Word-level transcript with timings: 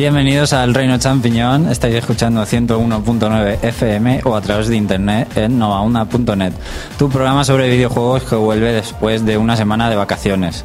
Bienvenidos 0.00 0.54
al 0.54 0.72
Reino 0.72 0.96
Champiñón. 0.96 1.68
Estáis 1.68 1.94
escuchando 1.94 2.42
101.9 2.42 3.58
FM 3.62 4.22
o 4.24 4.34
a 4.34 4.40
través 4.40 4.68
de 4.68 4.76
internet 4.76 5.36
en 5.36 5.58
novauna.net. 5.58 6.54
Tu 6.98 7.10
programa 7.10 7.44
sobre 7.44 7.68
videojuegos 7.68 8.22
que 8.22 8.34
vuelve 8.34 8.72
después 8.72 9.26
de 9.26 9.36
una 9.36 9.58
semana 9.58 9.90
de 9.90 9.96
vacaciones. 9.96 10.64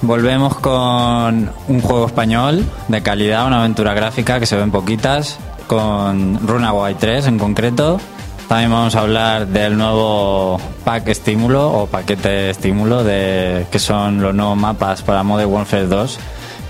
Volvemos 0.00 0.56
con 0.60 1.52
un 1.68 1.80
juego 1.82 2.06
español 2.06 2.64
de 2.88 3.02
calidad, 3.02 3.46
una 3.46 3.58
aventura 3.58 3.92
gráfica 3.92 4.40
que 4.40 4.46
se 4.46 4.56
ven 4.56 4.70
poquitas, 4.70 5.38
con 5.66 6.40
Runaway 6.48 6.94
3 6.94 7.26
en 7.26 7.38
concreto. 7.38 8.00
También 8.48 8.70
vamos 8.70 8.94
a 8.94 9.00
hablar 9.00 9.46
del 9.48 9.76
nuevo 9.76 10.58
pack 10.86 11.08
estímulo 11.08 11.70
o 11.70 11.86
paquete 11.86 12.48
estímulo 12.48 13.04
de 13.04 13.66
que 13.70 13.78
son 13.78 14.22
los 14.22 14.34
nuevos 14.34 14.56
mapas 14.56 15.02
para 15.02 15.22
Modern 15.22 15.52
Warfare 15.52 15.86
2 15.86 16.18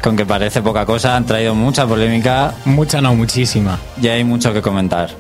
con 0.03 0.17
que 0.17 0.25
parece 0.27 0.63
poca 0.63 0.87
cosa, 0.87 1.17
han 1.17 1.27
traído 1.27 1.55
mucha 1.55 1.87
polémica. 1.87 2.55
Mucha 2.65 3.01
no, 3.01 3.15
muchísima. 3.15 3.79
Y 4.01 4.09
hay 4.09 4.25
mucho 4.25 4.53
que 4.53 4.63
comentar. 4.63 5.11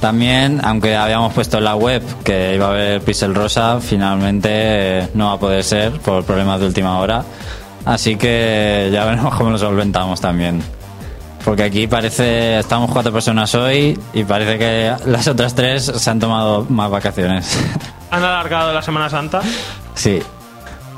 También, 0.00 0.60
aunque 0.64 0.96
habíamos 0.96 1.34
puesto 1.34 1.58
en 1.58 1.64
la 1.64 1.74
web 1.74 2.02
que 2.24 2.54
iba 2.54 2.66
a 2.66 2.70
haber 2.70 3.02
Pixel 3.02 3.34
Rosa, 3.34 3.80
finalmente 3.80 4.48
eh, 4.50 5.08
no 5.12 5.26
va 5.26 5.32
a 5.32 5.38
poder 5.38 5.62
ser 5.62 5.92
por 6.00 6.24
problemas 6.24 6.58
de 6.60 6.66
última 6.66 6.98
hora. 6.98 7.22
Así 7.84 8.16
que 8.16 8.88
ya 8.92 9.04
veremos 9.06 9.34
cómo 9.34 9.50
lo 9.50 9.58
solventamos 9.58 10.20
también. 10.20 10.62
Porque 11.44 11.64
aquí 11.64 11.86
parece, 11.86 12.58
estamos 12.58 12.90
cuatro 12.90 13.12
personas 13.12 13.54
hoy 13.54 13.98
y 14.12 14.24
parece 14.24 14.58
que 14.58 14.94
las 15.06 15.26
otras 15.26 15.54
tres 15.54 15.84
se 15.84 16.10
han 16.10 16.18
tomado 16.18 16.66
más 16.68 16.90
vacaciones. 16.90 17.58
¿Han 18.10 18.22
alargado 18.22 18.72
la 18.72 18.82
Semana 18.82 19.08
Santa? 19.08 19.40
Sí. 19.94 20.20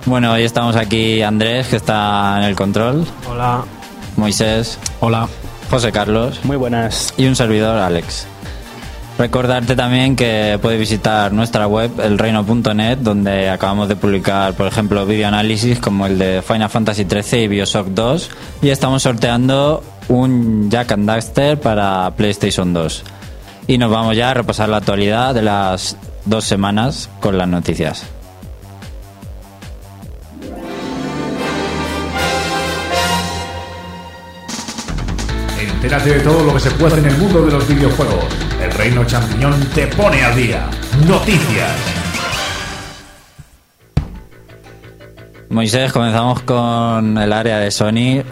Bueno, 0.04 0.32
hoy 0.32 0.42
estamos 0.42 0.74
aquí 0.74 1.22
Andrés, 1.22 1.68
que 1.68 1.76
está 1.76 2.38
en 2.38 2.44
el 2.44 2.56
control. 2.56 3.06
Hola. 3.30 3.64
Moisés. 4.16 4.78
Hola. 5.00 5.28
José 5.70 5.92
Carlos. 5.92 6.40
Muy 6.44 6.56
buenas. 6.56 7.14
Y 7.16 7.26
un 7.26 7.36
servidor, 7.36 7.78
Alex. 7.78 8.26
Recordarte 9.18 9.76
también 9.76 10.16
que 10.16 10.58
puedes 10.60 10.80
visitar 10.80 11.32
nuestra 11.32 11.68
web, 11.68 11.92
elreino.net, 12.00 12.98
donde 12.98 13.48
acabamos 13.48 13.88
de 13.88 13.94
publicar, 13.94 14.54
por 14.54 14.66
ejemplo, 14.66 15.06
videoanálisis 15.06 15.78
como 15.78 16.06
el 16.06 16.18
de 16.18 16.42
Final 16.42 16.68
Fantasy 16.68 17.06
XIII 17.08 17.44
y 17.44 17.48
Bioshock 17.48 17.88
2. 17.88 18.30
Y 18.62 18.70
estamos 18.70 19.02
sorteando 19.04 19.84
un 20.08 20.68
Jack 20.70 20.92
and 20.92 21.06
Daxter 21.06 21.60
para 21.60 22.10
PlayStation 22.16 22.72
2. 22.72 23.04
Y 23.68 23.78
nos 23.78 23.90
vamos 23.90 24.16
ya 24.16 24.30
a 24.30 24.34
repasar 24.34 24.68
la 24.68 24.78
actualidad 24.78 25.34
de 25.34 25.42
las 25.42 25.96
dos 26.24 26.44
semanas 26.44 27.08
con 27.20 27.38
las 27.38 27.46
noticias. 27.46 28.11
Entérate 35.82 36.10
de 36.10 36.20
todo 36.20 36.44
lo 36.44 36.54
que 36.54 36.60
se 36.60 36.70
puede 36.70 37.00
en 37.00 37.06
el 37.06 37.18
mundo 37.18 37.44
de 37.44 37.50
los 37.50 37.66
videojuegos. 37.66 38.24
El 38.62 38.70
Reino 38.70 39.04
Champiñón 39.04 39.52
te 39.74 39.88
pone 39.88 40.22
al 40.22 40.36
día. 40.36 40.70
Noticias. 41.08 41.72
Moisés, 45.48 45.92
comenzamos 45.92 46.42
con 46.42 47.18
el 47.18 47.32
área 47.32 47.58
de 47.58 47.72
Sony. 47.72 48.22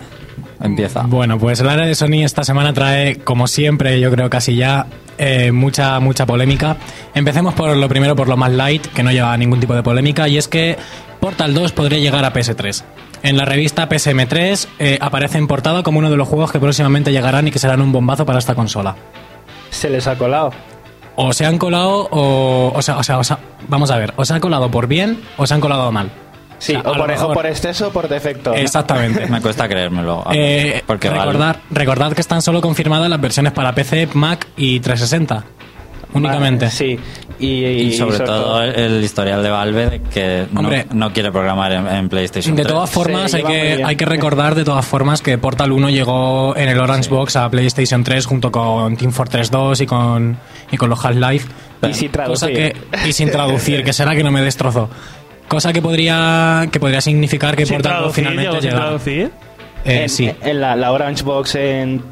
Empieza. 0.62 1.02
Bueno, 1.02 1.40
pues 1.40 1.58
el 1.58 1.68
área 1.68 1.86
de 1.86 1.96
Sony 1.96 2.22
esta 2.22 2.44
semana 2.44 2.72
trae, 2.72 3.16
como 3.16 3.48
siempre, 3.48 3.98
yo 3.98 4.12
creo 4.12 4.30
casi 4.30 4.54
ya, 4.54 4.86
eh, 5.18 5.50
mucha, 5.50 5.98
mucha 5.98 6.26
polémica. 6.26 6.76
Empecemos 7.16 7.54
por 7.54 7.76
lo 7.76 7.88
primero, 7.88 8.14
por 8.14 8.28
lo 8.28 8.36
más 8.36 8.52
light, 8.52 8.86
que 8.86 9.02
no 9.02 9.10
lleva 9.10 9.36
ningún 9.36 9.58
tipo 9.58 9.74
de 9.74 9.82
polémica, 9.82 10.28
y 10.28 10.38
es 10.38 10.46
que 10.46 10.78
Portal 11.18 11.52
2 11.52 11.72
podría 11.72 11.98
llegar 11.98 12.24
a 12.24 12.32
PS3. 12.32 12.84
En 13.22 13.36
la 13.36 13.44
revista 13.44 13.88
PSM3 13.88 14.66
eh, 14.78 14.98
aparece 15.00 15.38
en 15.38 15.46
portada 15.46 15.82
como 15.82 15.98
uno 15.98 16.10
de 16.10 16.16
los 16.16 16.26
juegos 16.28 16.50
que 16.52 16.58
próximamente 16.58 17.12
llegarán 17.12 17.46
y 17.48 17.50
que 17.50 17.58
serán 17.58 17.80
un 17.82 17.92
bombazo 17.92 18.24
para 18.24 18.38
esta 18.38 18.54
consola. 18.54 18.96
Se 19.70 19.90
les 19.90 20.06
ha 20.06 20.16
colado. 20.16 20.52
O 21.16 21.32
se 21.32 21.44
han 21.44 21.58
colado 21.58 22.08
o... 22.10 22.72
O 22.74 22.82
sea, 22.82 22.96
o 22.96 23.02
sea, 23.02 23.18
o 23.18 23.24
sea, 23.24 23.38
vamos 23.68 23.90
a 23.90 23.96
ver, 23.98 24.14
o 24.16 24.24
se 24.24 24.32
han 24.32 24.40
colado 24.40 24.70
por 24.70 24.86
bien 24.86 25.20
o 25.36 25.46
se 25.46 25.52
han 25.54 25.60
colado 25.60 25.92
mal. 25.92 26.10
Sí, 26.58 26.74
O 26.74 26.80
sea, 26.82 26.92
por, 26.92 27.00
o 27.02 27.06
mejor- 27.06 27.34
por 27.34 27.46
exceso 27.46 27.88
o 27.88 27.90
por 27.90 28.08
defecto. 28.08 28.50
¿no? 28.50 28.56
Exactamente. 28.56 29.26
Me 29.30 29.40
cuesta 29.42 29.68
creérmelo. 29.68 30.24
Eh, 30.32 30.82
porque 30.86 31.08
vale. 31.08 31.20
recordad, 31.24 31.56
recordad 31.70 32.12
que 32.12 32.20
están 32.22 32.40
solo 32.42 32.60
confirmadas 32.62 33.08
las 33.10 33.20
versiones 33.20 33.52
para 33.52 33.74
PC, 33.74 34.08
Mac 34.14 34.46
y 34.56 34.80
360. 34.80 35.44
Únicamente. 36.14 36.66
Vale, 36.66 36.76
sí. 36.76 36.98
Y, 37.40 37.64
Y 37.64 37.92
sobre 37.94 38.18
todo 38.20 38.62
el, 38.62 38.74
el 38.78 39.02
historial 39.04 39.42
de 39.42 39.50
Valve 39.50 39.90
de 39.90 40.00
que 40.02 40.46
no, 40.52 40.60
Hombre. 40.60 40.86
no 40.92 41.12
quiere 41.12 41.32
programar 41.32 41.72
en, 41.72 41.86
en 41.88 42.08
PlayStation 42.08 42.54
De 42.54 42.62
3. 42.62 42.72
todas 42.74 42.90
formas, 42.90 43.30
Se 43.30 43.38
hay 43.38 43.42
que, 43.44 43.82
hay 43.84 43.96
que 43.96 44.04
recordar 44.04 44.54
de 44.54 44.64
todas 44.64 44.84
formas 44.84 45.22
que 45.22 45.38
Portal 45.38 45.72
1 45.72 45.90
llegó 45.90 46.54
en 46.56 46.68
el 46.68 46.78
Orange 46.78 47.08
Box 47.08 47.36
a 47.36 47.48
PlayStation 47.50 48.04
3 48.04 48.26
junto 48.26 48.52
con 48.52 48.96
Team 48.96 49.12
Fortress 49.12 49.50
2 49.50 49.80
y 49.80 49.86
con, 49.86 50.38
y 50.70 50.76
con 50.76 50.90
los 50.90 51.02
Half-Life. 51.04 51.48
Y 51.88 51.94
sin 51.94 52.10
Cosa 52.10 52.46
traducir. 52.46 52.52
que, 52.92 53.08
y 53.08 53.12
sin 53.14 53.30
traducir, 53.30 53.82
que 53.84 53.92
será 53.94 54.14
que 54.14 54.22
no 54.22 54.30
me 54.30 54.42
destrozó. 54.42 54.90
Cosa 55.48 55.72
que 55.72 55.80
podría, 55.82 56.68
que 56.70 56.78
podría 56.78 57.00
significar 57.00 57.56
que 57.56 57.64
¿Sin 57.66 57.76
Portal 57.76 57.92
2 57.92 58.12
traducir? 58.12 58.24
finalmente 58.24 58.50
¿Llegó 58.50 58.60
sin 58.60 58.70
llegara. 58.70 58.84
traducir? 58.86 59.30
Eh, 59.86 60.02
en, 60.02 60.08
sí, 60.10 60.30
en 60.42 60.60
la, 60.60 60.76
la 60.76 60.92
Orange 60.92 61.22
Box 61.24 61.54
en, 61.54 62.02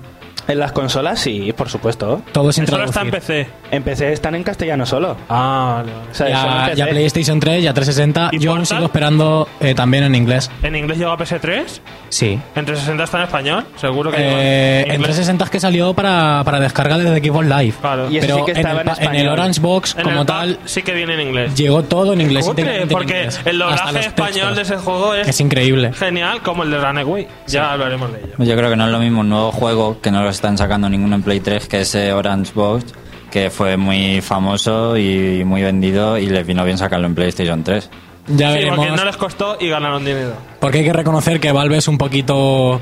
en 0.49 0.59
las 0.59 0.73
consolas, 0.73 1.21
sí, 1.21 1.53
por 1.57 1.69
supuesto. 1.69 2.23
todo 2.33 2.51
sin 2.53 2.67
Solo 2.67 2.85
está 2.85 3.03
traducir. 3.03 3.15
en 3.37 3.45
PC. 3.45 3.51
En 3.71 3.83
PC 3.83 4.13
están 4.13 4.35
en 4.35 4.43
castellano 4.43 4.85
solo. 4.87 5.17
Ah, 5.29 5.75
vale, 5.83 5.93
vale. 5.93 6.11
O 6.11 6.15
sea, 6.15 6.27
solo 6.41 6.53
en 6.53 6.59
Ya, 6.59 6.65
PC. 6.67 6.77
ya 6.77 6.87
PlayStation 6.89 7.41
3, 7.41 7.63
ya 7.63 7.75
360. 7.75 8.31
¿Y 8.33 8.39
Yo 8.39 8.51
aún 8.51 8.61
Portal? 8.61 8.77
sigo 8.79 8.87
esperando 8.87 9.49
eh, 9.61 9.75
también 9.75 10.05
en 10.05 10.15
inglés. 10.15 10.51
¿En 10.63 10.75
inglés 10.75 10.99
llegó 10.99 11.11
a 11.13 11.19
PS3? 11.19 11.65
Sí. 12.09 12.33
¿En 12.55 12.65
360 12.65 13.05
está 13.05 13.19
en 13.19 13.25
español? 13.25 13.65
Seguro 13.77 14.11
que 14.11 14.17
Eh, 14.19 14.23
llegó 14.23 14.37
en 14.39 14.83
inglés. 14.95 14.99
360 15.17 15.45
es 15.45 15.51
que 15.51 15.61
salió 15.61 15.93
para, 15.95 16.43
para 16.45 16.61
descarga 16.61 16.97
desde 16.99 17.19
Xbox 17.29 17.47
Live. 17.47 17.75
Claro. 17.81 18.11
Y 18.11 18.17
ese 18.19 18.27
Pero 18.27 18.39
sí 18.39 18.45
que 18.47 18.51
en, 18.53 18.57
estaba 18.59 18.81
el, 18.81 18.89
en 18.89 18.95
pa- 18.95 19.01
en 19.03 19.09
el 19.09 19.15
español. 19.17 19.33
Orange 19.35 19.61
Box, 19.61 19.95
En 19.99 20.03
como 20.05 20.21
el 20.21 20.27
tal, 20.27 20.59
sí 20.65 20.83
que 20.83 20.95
viene 20.95 21.15
en 21.15 21.21
inglés. 21.21 21.55
llegó 21.55 21.83
todo 21.83 22.13
en 22.15 22.21
inglés. 22.23 22.47
Cutre, 22.47 22.63
íntegramente 22.63 22.93
en 22.95 22.99
porque 22.99 23.17
inglés. 23.19 23.41
el 23.45 23.63
Hasta 23.63 23.75
doblaje 23.85 23.93
los 23.93 24.07
español 24.07 24.49
de 24.51 24.55
textos. 24.57 24.77
ese 24.79 24.85
juego 24.85 25.15
es, 25.15 25.29
Es 25.29 25.41
increíble. 25.41 25.93
genial, 25.93 26.41
como 26.43 26.63
el 26.63 26.71
de 26.71 26.79
Runaway. 26.79 27.29
Ya 27.47 27.73
hablaremos 27.73 28.11
de 28.13 28.19
ello. 28.21 28.35
Yo 28.39 28.57
creo 28.57 28.71
que 28.71 28.77
no 28.77 28.87
es 28.87 28.93
lo 28.93 28.99
mismo 28.99 29.21
un 29.21 29.29
nuevo 29.29 29.53
juego 29.53 30.01
que 30.01 30.11
no 30.11 30.23
lo 30.23 30.31
están 30.39 30.57
sacando 30.57 30.89
ninguno 30.89 31.17
en 31.17 31.23
Play 31.23 31.41
3 31.41 31.67
que 31.69 31.81
ese 31.81 32.13
Orange 32.13 32.53
Box 32.55 32.95
que 33.31 33.51
fue 33.51 33.77
muy 33.77 34.21
famoso 34.23 34.97
y 34.97 35.43
muy 35.45 35.63
vendido 35.63 36.17
y 36.17 36.27
les 36.27 36.47
vino 36.47 36.65
bien 36.65 36.79
sacarlo 36.79 37.07
en 37.07 37.15
PlayStation 37.15 37.63
3. 37.63 37.91
Ya 38.29 38.49
Sí, 38.49 38.55
veremos. 38.55 38.77
porque 38.79 38.97
no 38.97 39.05
les 39.05 39.17
costó 39.19 39.57
y 39.61 39.69
ganaron 39.69 40.05
dinero. 40.05 40.33
Porque 40.61 40.79
hay 40.79 40.85
que 40.85 40.93
reconocer 40.95 41.39
que 41.41 41.53
Valve 41.53 41.77
es 41.77 41.89
un 41.89 41.99
poquito 41.99 42.81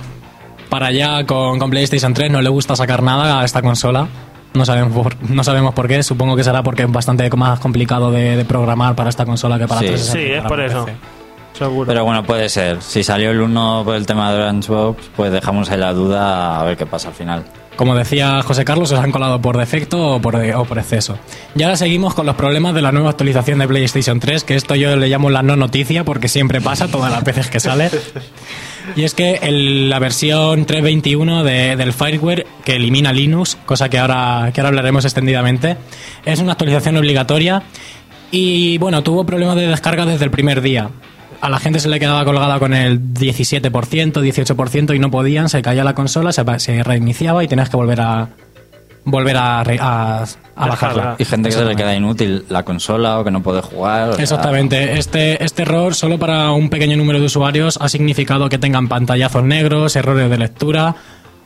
para 0.69 0.87
allá 0.87 1.25
con, 1.27 1.59
con 1.59 1.71
PlayStation 1.71 2.15
3. 2.15 2.31
No 2.31 2.41
le 2.43 2.49
gusta 2.49 2.77
sacar 2.77 3.03
nada 3.03 3.41
a 3.41 3.45
esta 3.45 3.61
consola. 3.63 4.07
No 4.55 4.65
sabemos 4.65 4.93
por, 4.93 5.17
no 5.31 5.43
sabemos 5.45 5.75
por 5.75 5.89
qué. 5.89 6.03
Supongo 6.03 6.37
que 6.37 6.45
será 6.45 6.63
porque 6.63 6.83
es 6.85 6.93
bastante 6.93 7.29
más 7.31 7.59
complicado 7.59 8.11
de, 8.13 8.37
de 8.37 8.45
programar 8.45 8.95
para 8.95 9.11
esta 9.11 9.25
consola 9.27 9.59
que 9.59 9.67
para 9.67 9.81
Sí. 9.81 9.87
360. 9.89 10.13
Sí, 10.29 10.33
es 10.33 10.45
por 10.49 10.61
eso. 10.61 10.85
PC. 10.85 10.97
Seguro. 11.57 11.87
Pero 11.87 12.05
bueno, 12.05 12.23
puede 12.25 12.49
ser. 12.49 12.83
Si 12.83 13.03
salió 13.03 13.31
el 13.31 13.41
1 13.41 13.83
por 13.85 13.95
el 13.97 14.07
tema 14.07 14.33
de 14.33 14.43
Orange 14.43 14.71
Box, 14.73 15.11
pues 15.17 15.33
dejamos 15.33 15.71
ahí 15.71 15.79
la 15.79 15.93
duda 15.93 16.61
a 16.61 16.65
ver 16.65 16.77
qué 16.77 16.87
pasa 16.87 17.09
al 17.09 17.15
final. 17.15 17.45
Como 17.77 17.95
decía 17.95 18.43
José 18.43 18.65
Carlos, 18.65 18.89
se 18.89 18.97
han 18.97 19.13
colado 19.13 19.41
por 19.43 19.59
defecto 19.59 20.15
o 20.15 20.21
por, 20.21 20.35
o 20.37 20.65
por 20.65 20.79
exceso. 20.79 21.19
Y 21.55 21.63
ahora 21.63 21.77
seguimos 21.77 22.15
con 22.15 22.25
los 22.25 22.35
problemas 22.35 22.75
de 22.75 22.81
la 22.81 22.91
nueva 22.91 23.11
actualización 23.11 23.59
de 23.59 23.69
PlayStation 23.69 24.19
3, 24.19 24.45
que 24.45 24.55
esto 24.55 24.75
yo 24.77 24.97
le 24.97 25.09
llamo 25.09 25.29
la 25.29 25.43
no 25.43 25.57
noticia 25.57 26.03
porque 26.03 26.29
siempre 26.29 26.63
pasa 26.63 26.89
todas 26.89 27.13
las 27.13 27.23
veces 27.23 27.49
que 27.51 27.61
sale. 27.61 27.91
Y 28.95 29.05
es 29.05 29.13
que 29.13 29.41
el- 29.43 29.91
la 29.91 29.99
versión 29.99 30.65
3.21 30.65 31.43
de- 31.43 31.77
del 31.77 31.93
fireware 31.93 32.47
que 32.65 32.77
elimina 32.77 33.13
Linux, 33.13 33.59
cosa 33.67 33.91
que 33.91 33.99
ahora, 33.99 34.51
que 34.55 34.61
ahora 34.63 34.69
hablaremos 34.69 35.05
extendidamente, 35.05 35.77
es 36.25 36.39
una 36.41 36.53
actualización 36.53 36.97
obligatoria 36.97 37.63
y 38.31 38.79
bueno, 38.79 39.03
tuvo 39.03 39.25
problemas 39.27 39.57
de 39.57 39.67
descarga 39.67 40.07
desde 40.07 40.25
el 40.25 40.31
primer 40.31 40.63
día. 40.63 40.89
A 41.41 41.49
la 41.51 41.59
gente 41.59 41.81
se 41.81 41.89
le 41.89 41.99
quedaba 42.01 42.25
colgada 42.25 42.59
con 42.59 42.73
el 42.75 43.01
17%, 43.15 43.71
18% 43.71 44.95
y 44.95 44.99
no 44.99 45.11
podían, 45.11 45.49
se 45.49 45.63
caía 45.63 45.85
la 45.85 45.95
consola, 45.95 46.33
se, 46.33 46.83
reiniciaba 46.83 47.43
y 47.45 47.49
tenías 47.49 47.69
que 47.69 47.77
volver 47.77 48.01
a 48.01 48.29
volver 49.05 49.37
a, 49.37 49.63
re- 49.63 49.79
a, 49.81 50.25
a 50.57 50.67
bajarla. 50.67 51.15
Y 51.19 51.25
gente 51.25 51.49
que 51.51 51.55
se 51.55 51.65
le 51.65 51.77
queda 51.77 51.95
inútil 51.95 52.45
la 52.49 52.65
consola 52.65 53.21
o 53.21 53.25
que 53.25 53.31
no 53.31 53.41
puede 53.43 53.63
jugar. 53.63 54.15
sea, 54.15 54.23
Exactamente. 54.23 54.99
Este, 54.99 55.45
este 55.45 55.63
error, 55.63 55.95
solo 55.95 56.19
para 56.19 56.51
un 56.51 56.69
pequeño 56.69 56.97
número 56.97 57.21
de 57.21 57.27
usuarios, 57.27 57.79
ha 57.81 57.89
significado 57.89 58.49
que 58.49 58.59
tengan 58.59 58.89
pantallazos 58.89 59.45
negros, 59.45 59.95
errores 59.95 60.29
de 60.29 60.39
lectura 60.39 60.97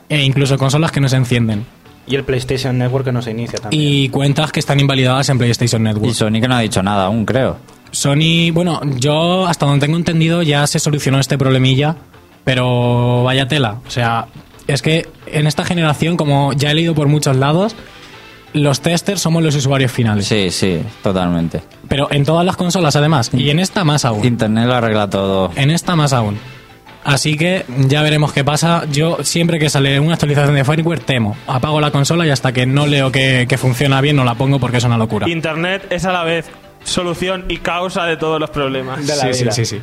e 0.09 0.23
incluso 0.23 0.57
consolas 0.57 0.91
que 0.91 0.99
no 1.01 1.07
se 1.07 1.17
encienden. 1.17 1.65
Y 2.07 2.15
el 2.15 2.23
PlayStation 2.23 2.77
Network 2.79 3.05
que 3.05 3.11
no 3.11 3.21
se 3.21 3.29
inicia 3.29 3.59
también. 3.59 3.81
Y 3.81 4.09
cuentas 4.09 4.51
que 4.51 4.59
están 4.59 4.79
invalidadas 4.79 5.29
en 5.29 5.37
PlayStation 5.37 5.83
Network. 5.83 6.07
Y 6.09 6.13
Sony 6.15 6.41
que 6.41 6.47
no 6.47 6.55
ha 6.55 6.59
dicho 6.61 6.81
nada 6.81 7.05
aún, 7.05 7.25
creo. 7.25 7.57
Sony, 7.91 8.51
bueno, 8.53 8.81
yo 8.97 9.45
hasta 9.47 9.65
donde 9.65 9.85
tengo 9.85 9.97
entendido 9.97 10.41
ya 10.41 10.65
se 10.67 10.79
solucionó 10.79 11.19
este 11.19 11.37
problemilla, 11.37 11.97
pero 12.43 13.23
vaya 13.23 13.47
tela. 13.47 13.79
O 13.85 13.91
sea, 13.91 14.27
es 14.67 14.81
que 14.81 15.07
en 15.27 15.47
esta 15.47 15.65
generación, 15.65 16.17
como 16.17 16.53
ya 16.53 16.71
he 16.71 16.73
leído 16.73 16.95
por 16.95 17.07
muchos 17.07 17.35
lados, 17.35 17.75
los 18.53 18.81
testers 18.81 19.21
somos 19.21 19.43
los 19.43 19.55
usuarios 19.55 19.91
finales. 19.91 20.25
Sí, 20.25 20.49
sí, 20.51 20.81
totalmente. 21.03 21.61
Pero 21.87 22.07
en 22.11 22.25
todas 22.25 22.45
las 22.45 22.55
consolas 22.55 22.95
además, 22.95 23.31
y 23.33 23.49
en 23.49 23.59
esta 23.59 23.83
más 23.83 24.05
aún. 24.05 24.25
Internet 24.25 24.67
lo 24.67 24.75
arregla 24.75 25.09
todo. 25.09 25.51
En 25.55 25.71
esta 25.71 25.95
más 25.95 26.13
aún. 26.13 26.37
Así 27.03 27.35
que 27.35 27.65
ya 27.87 28.03
veremos 28.03 28.31
qué 28.31 28.43
pasa. 28.43 28.85
Yo 28.91 29.17
siempre 29.23 29.57
que 29.57 29.69
sale 29.69 29.99
una 29.99 30.13
actualización 30.13 30.53
de 30.53 30.63
firmware 30.63 30.99
temo. 30.99 31.35
Apago 31.47 31.81
la 31.81 31.89
consola 31.89 32.27
y 32.27 32.29
hasta 32.29 32.51
que 32.51 32.67
no 32.67 32.85
leo 32.85 33.11
que, 33.11 33.47
que 33.49 33.57
funciona 33.57 34.01
bien 34.01 34.15
no 34.15 34.23
la 34.23 34.35
pongo 34.35 34.59
porque 34.59 34.77
es 34.77 34.83
una 34.83 34.97
locura. 34.97 35.27
Internet 35.27 35.87
es 35.89 36.05
a 36.05 36.11
la 36.11 36.23
vez 36.23 36.51
solución 36.83 37.45
y 37.49 37.57
causa 37.57 38.05
de 38.05 38.17
todos 38.17 38.39
los 38.39 38.49
problemas. 38.49 39.05
De 39.05 39.15
la 39.15 39.23
sí, 39.23 39.33
sí, 39.33 39.43
vida. 39.43 39.51
sí, 39.51 39.65
sí. 39.65 39.81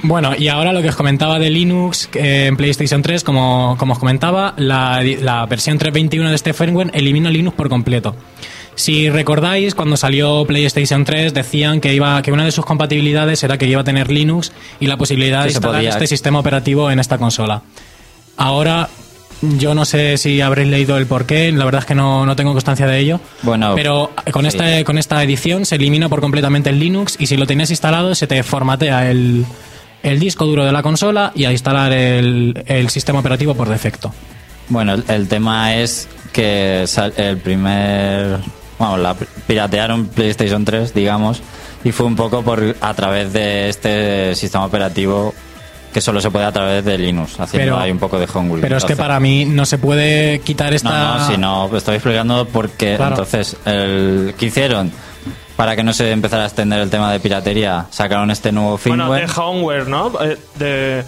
Bueno, 0.00 0.32
y 0.38 0.46
ahora 0.46 0.72
lo 0.72 0.80
que 0.80 0.90
os 0.90 0.96
comentaba 0.96 1.40
de 1.40 1.50
Linux 1.50 2.08
eh, 2.14 2.46
en 2.46 2.56
PlayStation 2.56 3.02
3, 3.02 3.24
como, 3.24 3.74
como 3.78 3.94
os 3.94 3.98
comentaba, 3.98 4.54
la, 4.56 5.02
la 5.02 5.44
versión 5.46 5.76
3.21 5.78 6.28
de 6.28 6.34
este 6.36 6.52
firmware 6.52 6.90
elimina 6.94 7.30
Linux 7.30 7.56
por 7.56 7.68
completo. 7.68 8.14
Si 8.76 9.10
recordáis, 9.10 9.74
cuando 9.74 9.96
salió 9.96 10.44
PlayStation 10.46 11.04
3 11.04 11.34
decían 11.34 11.80
que 11.80 11.94
iba 11.94 12.22
que 12.22 12.30
una 12.30 12.44
de 12.44 12.52
sus 12.52 12.64
compatibilidades 12.64 13.42
era 13.42 13.58
que 13.58 13.66
iba 13.66 13.80
a 13.80 13.84
tener 13.84 14.08
Linux 14.08 14.52
y 14.78 14.86
la 14.86 14.96
posibilidad 14.96 15.38
de 15.42 15.48
Sí, 15.48 15.54
se 15.54 15.58
instalar 15.58 15.78
podía. 15.80 15.90
este 15.90 16.06
sistema 16.06 16.38
operativo 16.38 16.88
en 16.92 17.00
esta 17.00 17.18
consola. 17.18 17.62
Ahora, 18.36 18.88
yo 19.42 19.74
no 19.74 19.84
sé 19.84 20.16
si 20.18 20.40
habréis 20.40 20.68
leído 20.68 20.96
el 20.98 21.06
porqué, 21.06 21.50
la 21.52 21.64
verdad 21.64 21.80
es 21.80 21.86
que 21.86 21.94
no, 21.94 22.26
no 22.26 22.36
tengo 22.36 22.52
constancia 22.52 22.86
de 22.86 22.98
ello. 22.98 23.20
Bueno, 23.42 23.74
pero 23.74 24.10
con, 24.32 24.42
sí. 24.42 24.48
esta, 24.48 24.84
con 24.84 24.98
esta 24.98 25.22
edición 25.22 25.64
se 25.64 25.76
elimina 25.76 26.08
por 26.08 26.20
completamente 26.20 26.70
el 26.70 26.78
Linux 26.78 27.16
y 27.18 27.26
si 27.26 27.36
lo 27.36 27.46
tenías 27.46 27.70
instalado 27.70 28.14
se 28.14 28.26
te 28.26 28.42
formatea 28.42 29.10
el, 29.10 29.44
el 30.02 30.18
disco 30.18 30.46
duro 30.46 30.64
de 30.64 30.72
la 30.72 30.82
consola 30.82 31.32
y 31.34 31.44
a 31.44 31.52
instalar 31.52 31.92
el, 31.92 32.62
el 32.66 32.88
sistema 32.90 33.20
operativo 33.20 33.54
por 33.54 33.68
defecto. 33.68 34.12
Bueno, 34.68 34.94
el, 34.94 35.04
el 35.08 35.28
tema 35.28 35.76
es 35.76 36.08
que 36.32 36.84
el 37.16 37.38
primer. 37.38 38.38
Vamos, 38.78 39.00
la 39.00 39.16
piratearon 39.46 40.06
PlayStation 40.06 40.64
3, 40.64 40.94
digamos, 40.94 41.40
y 41.82 41.90
fue 41.90 42.06
un 42.06 42.14
poco 42.14 42.42
por 42.42 42.76
a 42.80 42.94
través 42.94 43.32
de 43.32 43.68
este 43.68 44.36
sistema 44.36 44.64
operativo 44.64 45.34
que 45.92 46.00
solo 46.00 46.20
se 46.20 46.30
puede 46.30 46.44
a 46.46 46.52
través 46.52 46.84
de 46.84 46.98
Linux, 46.98 47.38
haciendo 47.40 47.72
Pero- 47.72 47.78
ahí 47.82 47.90
un 47.90 47.98
poco 47.98 48.18
de 48.18 48.26
homebrew. 48.32 48.60
Pero 48.60 48.76
es 48.76 48.84
que 48.84 48.96
para 48.96 49.18
mí 49.20 49.44
no 49.44 49.64
se 49.66 49.78
puede 49.78 50.40
quitar 50.40 50.72
esta... 50.74 50.90
No, 50.90 51.18
no, 51.18 51.26
si 51.26 51.36
no, 51.38 51.76
estoy 51.76 51.96
explicando 51.96 52.44
porque 52.46 52.96
Claro. 52.96 53.12
entonces, 53.14 53.56
el, 53.64 54.34
¿qué 54.38 54.46
hicieron? 54.46 54.92
Para 55.56 55.74
que 55.74 55.82
no 55.82 55.92
se 55.92 56.10
empezara 56.12 56.44
a 56.44 56.46
extender 56.46 56.78
el 56.80 56.90
tema 56.90 57.10
de 57.12 57.18
piratería, 57.20 57.86
sacaron 57.90 58.30
este 58.30 58.52
nuevo 58.52 58.78
Bueno, 58.84 59.04
firmware. 59.04 59.26
de 59.26 59.40
homeware, 59.40 59.88
¿no? 59.88 60.12
Eh, 60.22 60.38
de- 60.56 61.04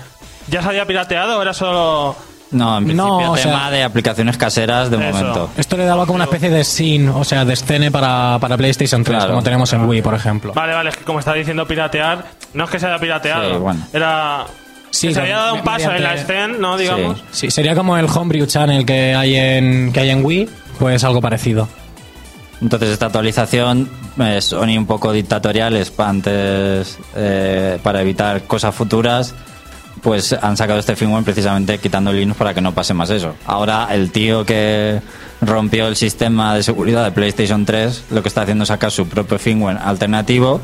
¿Ya 0.48 0.62
se 0.62 0.68
había 0.68 0.84
pirateado 0.86 1.38
o 1.38 1.42
era 1.42 1.54
solo...? 1.54 2.16
no, 2.50 2.78
en 2.78 2.84
principio 2.84 3.06
No, 3.20 3.30
o 3.30 3.36
sea- 3.36 3.44
tema 3.44 3.70
de 3.70 3.84
aplicaciones 3.84 4.36
caseras 4.36 4.90
de 4.90 4.96
Eso. 4.96 5.18
momento. 5.18 5.50
Esto 5.56 5.76
le 5.76 5.84
daba 5.84 6.04
como 6.04 6.16
una 6.16 6.24
especie 6.24 6.50
de 6.50 6.64
SIN, 6.64 7.08
o 7.10 7.22
sea, 7.22 7.44
de 7.44 7.52
escene 7.52 7.92
para, 7.92 8.38
para 8.40 8.56
PlayStation 8.56 9.04
3, 9.04 9.18
Claro. 9.18 9.30
como 9.34 9.44
tenemos 9.44 9.72
en 9.72 9.84
Wii, 9.88 10.02
por 10.02 10.14
ejemplo. 10.14 10.52
Vale, 10.52 10.74
vale, 10.74 10.90
es 10.90 10.96
que 10.96 11.04
como 11.04 11.20
está 11.20 11.32
diciendo 11.32 11.64
piratear, 11.68 12.24
no 12.54 12.64
es 12.64 12.70
que 12.70 12.80
se 12.80 12.86
haya 12.86 12.98
pirateado. 12.98 13.50
Sí, 13.52 13.56
bueno. 13.56 13.86
Era... 13.92 14.46
Sí, 14.90 15.08
que 15.08 15.14
se 15.14 15.20
había 15.20 15.36
dado 15.36 15.54
un 15.54 15.62
paso 15.62 15.92
en 15.92 16.02
la 16.02 16.14
escena, 16.14 16.48
¿no? 16.58 16.76
Digamos. 16.76 17.22
Sí, 17.30 17.50
sería 17.50 17.74
como 17.74 17.96
el 17.96 18.06
Homebrew 18.06 18.46
Channel 18.46 18.84
que 18.84 19.14
hay 19.14 19.36
en, 19.36 19.92
que 19.92 20.00
hay 20.00 20.10
en 20.10 20.24
Wii, 20.24 20.48
pues 20.78 21.04
algo 21.04 21.20
parecido. 21.20 21.68
Entonces 22.60 22.90
esta 22.90 23.06
actualización 23.06 23.88
eh, 24.18 24.40
Sony 24.40 24.76
un 24.76 24.86
poco 24.86 25.12
dictatoriales 25.12 25.92
antes 25.96 26.98
eh, 27.14 27.78
para 27.82 28.02
evitar 28.02 28.42
cosas 28.42 28.74
futuras 28.74 29.34
pues 30.02 30.32
han 30.32 30.56
sacado 30.56 30.78
este 30.78 30.96
firmware 30.96 31.24
precisamente 31.24 31.78
quitando 31.78 32.12
Linux 32.12 32.38
para 32.38 32.54
que 32.54 32.60
no 32.60 32.72
pase 32.72 32.94
más 32.94 33.10
eso. 33.10 33.34
Ahora 33.44 33.88
el 33.90 34.10
tío 34.10 34.44
que 34.44 35.00
rompió 35.40 35.88
el 35.88 35.96
sistema 35.96 36.54
de 36.54 36.62
seguridad 36.62 37.04
de 37.04 37.12
PlayStation 37.12 37.64
3 37.64 38.04
lo 38.10 38.22
que 38.22 38.28
está 38.28 38.42
haciendo 38.42 38.64
es 38.64 38.68
sacar 38.68 38.90
su 38.90 39.08
propio 39.08 39.38
firmware 39.38 39.78
alternativo 39.78 40.60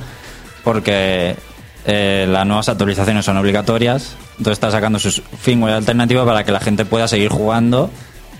porque 0.64 1.36
eh, 1.86 2.26
las 2.28 2.46
nuevas 2.46 2.68
actualizaciones 2.68 3.24
son 3.24 3.36
obligatorias, 3.36 4.16
entonces 4.38 4.54
está 4.54 4.70
sacando 4.70 4.98
su 4.98 5.10
firmware 5.10 5.74
alternativo 5.74 6.24
para 6.24 6.44
que 6.44 6.52
la 6.52 6.60
gente 6.60 6.84
pueda 6.84 7.06
seguir 7.06 7.28
jugando 7.28 7.90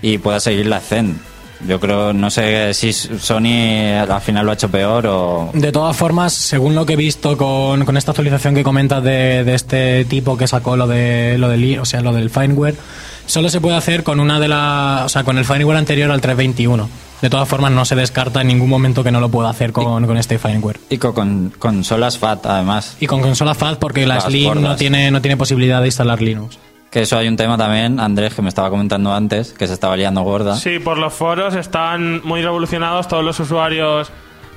y 0.01 0.17
pueda 0.17 0.39
seguir 0.39 0.65
la 0.65 0.79
Zen. 0.79 1.17
Yo 1.65 1.79
creo, 1.79 2.13
no 2.13 2.29
sé 2.29 2.73
si 2.73 2.93
Sony 2.93 3.97
al 3.97 4.21
final 4.21 4.45
lo 4.45 4.51
ha 4.51 4.53
hecho 4.53 4.69
peor 4.69 5.07
o... 5.07 5.49
De 5.53 5.71
todas 5.71 5.95
formas, 5.95 6.33
según 6.33 6.75
lo 6.75 6.85
que 6.85 6.93
he 6.93 6.97
visto 6.97 7.37
con, 7.37 7.83
con 7.85 7.97
esta 7.97 8.11
actualización 8.11 8.53
que 8.53 8.63
comentas 8.63 9.03
de, 9.03 9.43
de 9.43 9.55
este 9.55 10.05
tipo 10.05 10.37
que 10.37 10.47
sacó 10.47 10.77
lo 10.77 10.87
de 10.87 11.37
lo 11.37 11.49
del 11.49 11.79
o 11.79 11.85
sea, 11.85 12.01
lo 12.01 12.13
del 12.13 12.29
firmware, 12.29 12.75
solo 13.25 13.49
se 13.49 13.59
puede 13.59 13.75
hacer 13.75 14.03
con 14.03 14.19
una 14.19 14.39
de 14.39 14.47
las, 14.47 15.05
o 15.05 15.09
sea, 15.09 15.23
con 15.23 15.37
el 15.37 15.45
firmware 15.45 15.77
anterior 15.77 16.11
al 16.11 16.21
321. 16.21 16.89
De 17.21 17.31
todas 17.31 17.49
formas, 17.49 17.71
no 17.71 17.83
se 17.83 17.95
descarta 17.95 18.41
en 18.41 18.47
ningún 18.47 18.69
momento 18.69 19.03
que 19.03 19.11
no 19.11 19.19
lo 19.19 19.29
pueda 19.29 19.49
hacer 19.49 19.71
con, 19.71 20.05
con 20.05 20.17
este 20.17 20.37
firmware. 20.37 20.79
Y 20.89 20.99
con, 20.99 21.13
con 21.13 21.49
consolas 21.57 22.19
FAT 22.19 22.45
además. 22.45 22.95
Y 22.99 23.07
con 23.07 23.21
consola 23.21 23.55
FAT 23.55 23.79
porque 23.79 24.05
la 24.05 24.21
Slim 24.21 24.61
no 24.61 24.75
tiene 24.75 25.09
no 25.09 25.21
tiene 25.21 25.35
posibilidad 25.37 25.81
de 25.81 25.87
instalar 25.87 26.21
Linux. 26.21 26.59
Que 26.91 27.01
eso 27.01 27.17
hay 27.17 27.27
un 27.27 27.35
tema 27.35 27.57
también, 27.57 27.99
Andrés, 27.99 28.33
que 28.33 28.41
me 28.41 28.49
estaba 28.49 28.69
comentando 28.69 29.13
antes, 29.13 29.51
que 29.53 29.67
se 29.67 29.73
estaba 29.73 29.97
liando 29.97 30.21
gorda. 30.21 30.55
Sí, 30.55 30.79
por 30.79 30.97
los 30.97 31.13
foros 31.13 31.53
están 31.55 32.21
muy 32.23 32.41
revolucionados 32.41 33.07
todos 33.07 33.23
los 33.23 33.39
usuarios 33.39 34.09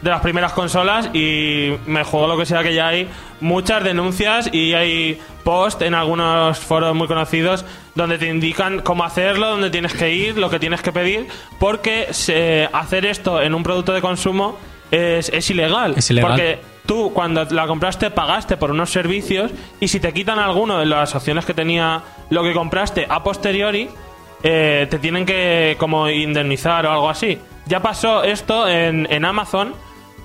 de 0.02 0.10
las 0.10 0.20
primeras 0.22 0.52
consolas 0.52 1.10
y 1.12 1.72
me 1.87 2.04
juego 2.04 2.26
lo 2.28 2.38
que 2.38 2.46
sea 2.46 2.62
que 2.62 2.72
ya 2.72 2.88
hay 2.88 3.06
muchas 3.40 3.84
denuncias 3.84 4.49
y 4.50 4.72
hay 4.72 5.20
post 5.44 5.82
en 5.82 5.92
algunos 5.94 6.58
foros 6.58 6.94
muy 6.94 7.06
conocidos 7.06 7.66
donde 7.94 8.16
te 8.16 8.28
indican 8.28 8.80
cómo 8.80 9.04
hacerlo, 9.04 9.49
dónde 9.50 9.68
tienes 9.68 9.92
que 9.92 10.14
ir, 10.14 10.38
lo 10.38 10.49
que 10.49 10.58
tienes 10.58 10.80
que 10.80 10.92
pedir, 10.92 11.26
porque 11.58 12.08
se- 12.12 12.68
hacer 12.72 13.04
esto 13.04 13.42
en 13.42 13.54
un 13.54 13.62
producto 13.62 13.92
de 13.92 14.00
consumo 14.00 14.56
es, 14.90 15.28
es 15.28 15.50
ilegal. 15.50 15.94
Es 15.97 16.11
ilegal. 16.11 16.30
Porque 16.30 16.59
tú 16.87 17.12
cuando 17.12 17.44
la 17.44 17.66
compraste 17.66 18.11
pagaste 18.11 18.56
por 18.56 18.70
unos 18.70 18.90
servicios 18.90 19.50
y 19.78 19.88
si 19.88 20.00
te 20.00 20.12
quitan 20.12 20.38
alguno 20.38 20.78
de 20.78 20.87
las 20.87 21.14
opciones 21.14 21.44
que 21.44 21.54
tenía 21.54 22.02
lo 22.30 22.42
que 22.42 22.52
compraste 22.52 23.06
a 23.09 23.23
posteriori, 23.23 23.88
eh, 24.42 24.87
te 24.90 24.99
tienen 24.99 25.26
que 25.26 25.76
como 25.78 26.09
indemnizar 26.09 26.87
o 26.87 26.90
algo 26.90 27.09
así. 27.09 27.38
Ya 27.66 27.80
pasó 27.80 28.25
esto 28.25 28.66
en, 28.68 29.06
en 29.11 29.25
Amazon 29.25 29.75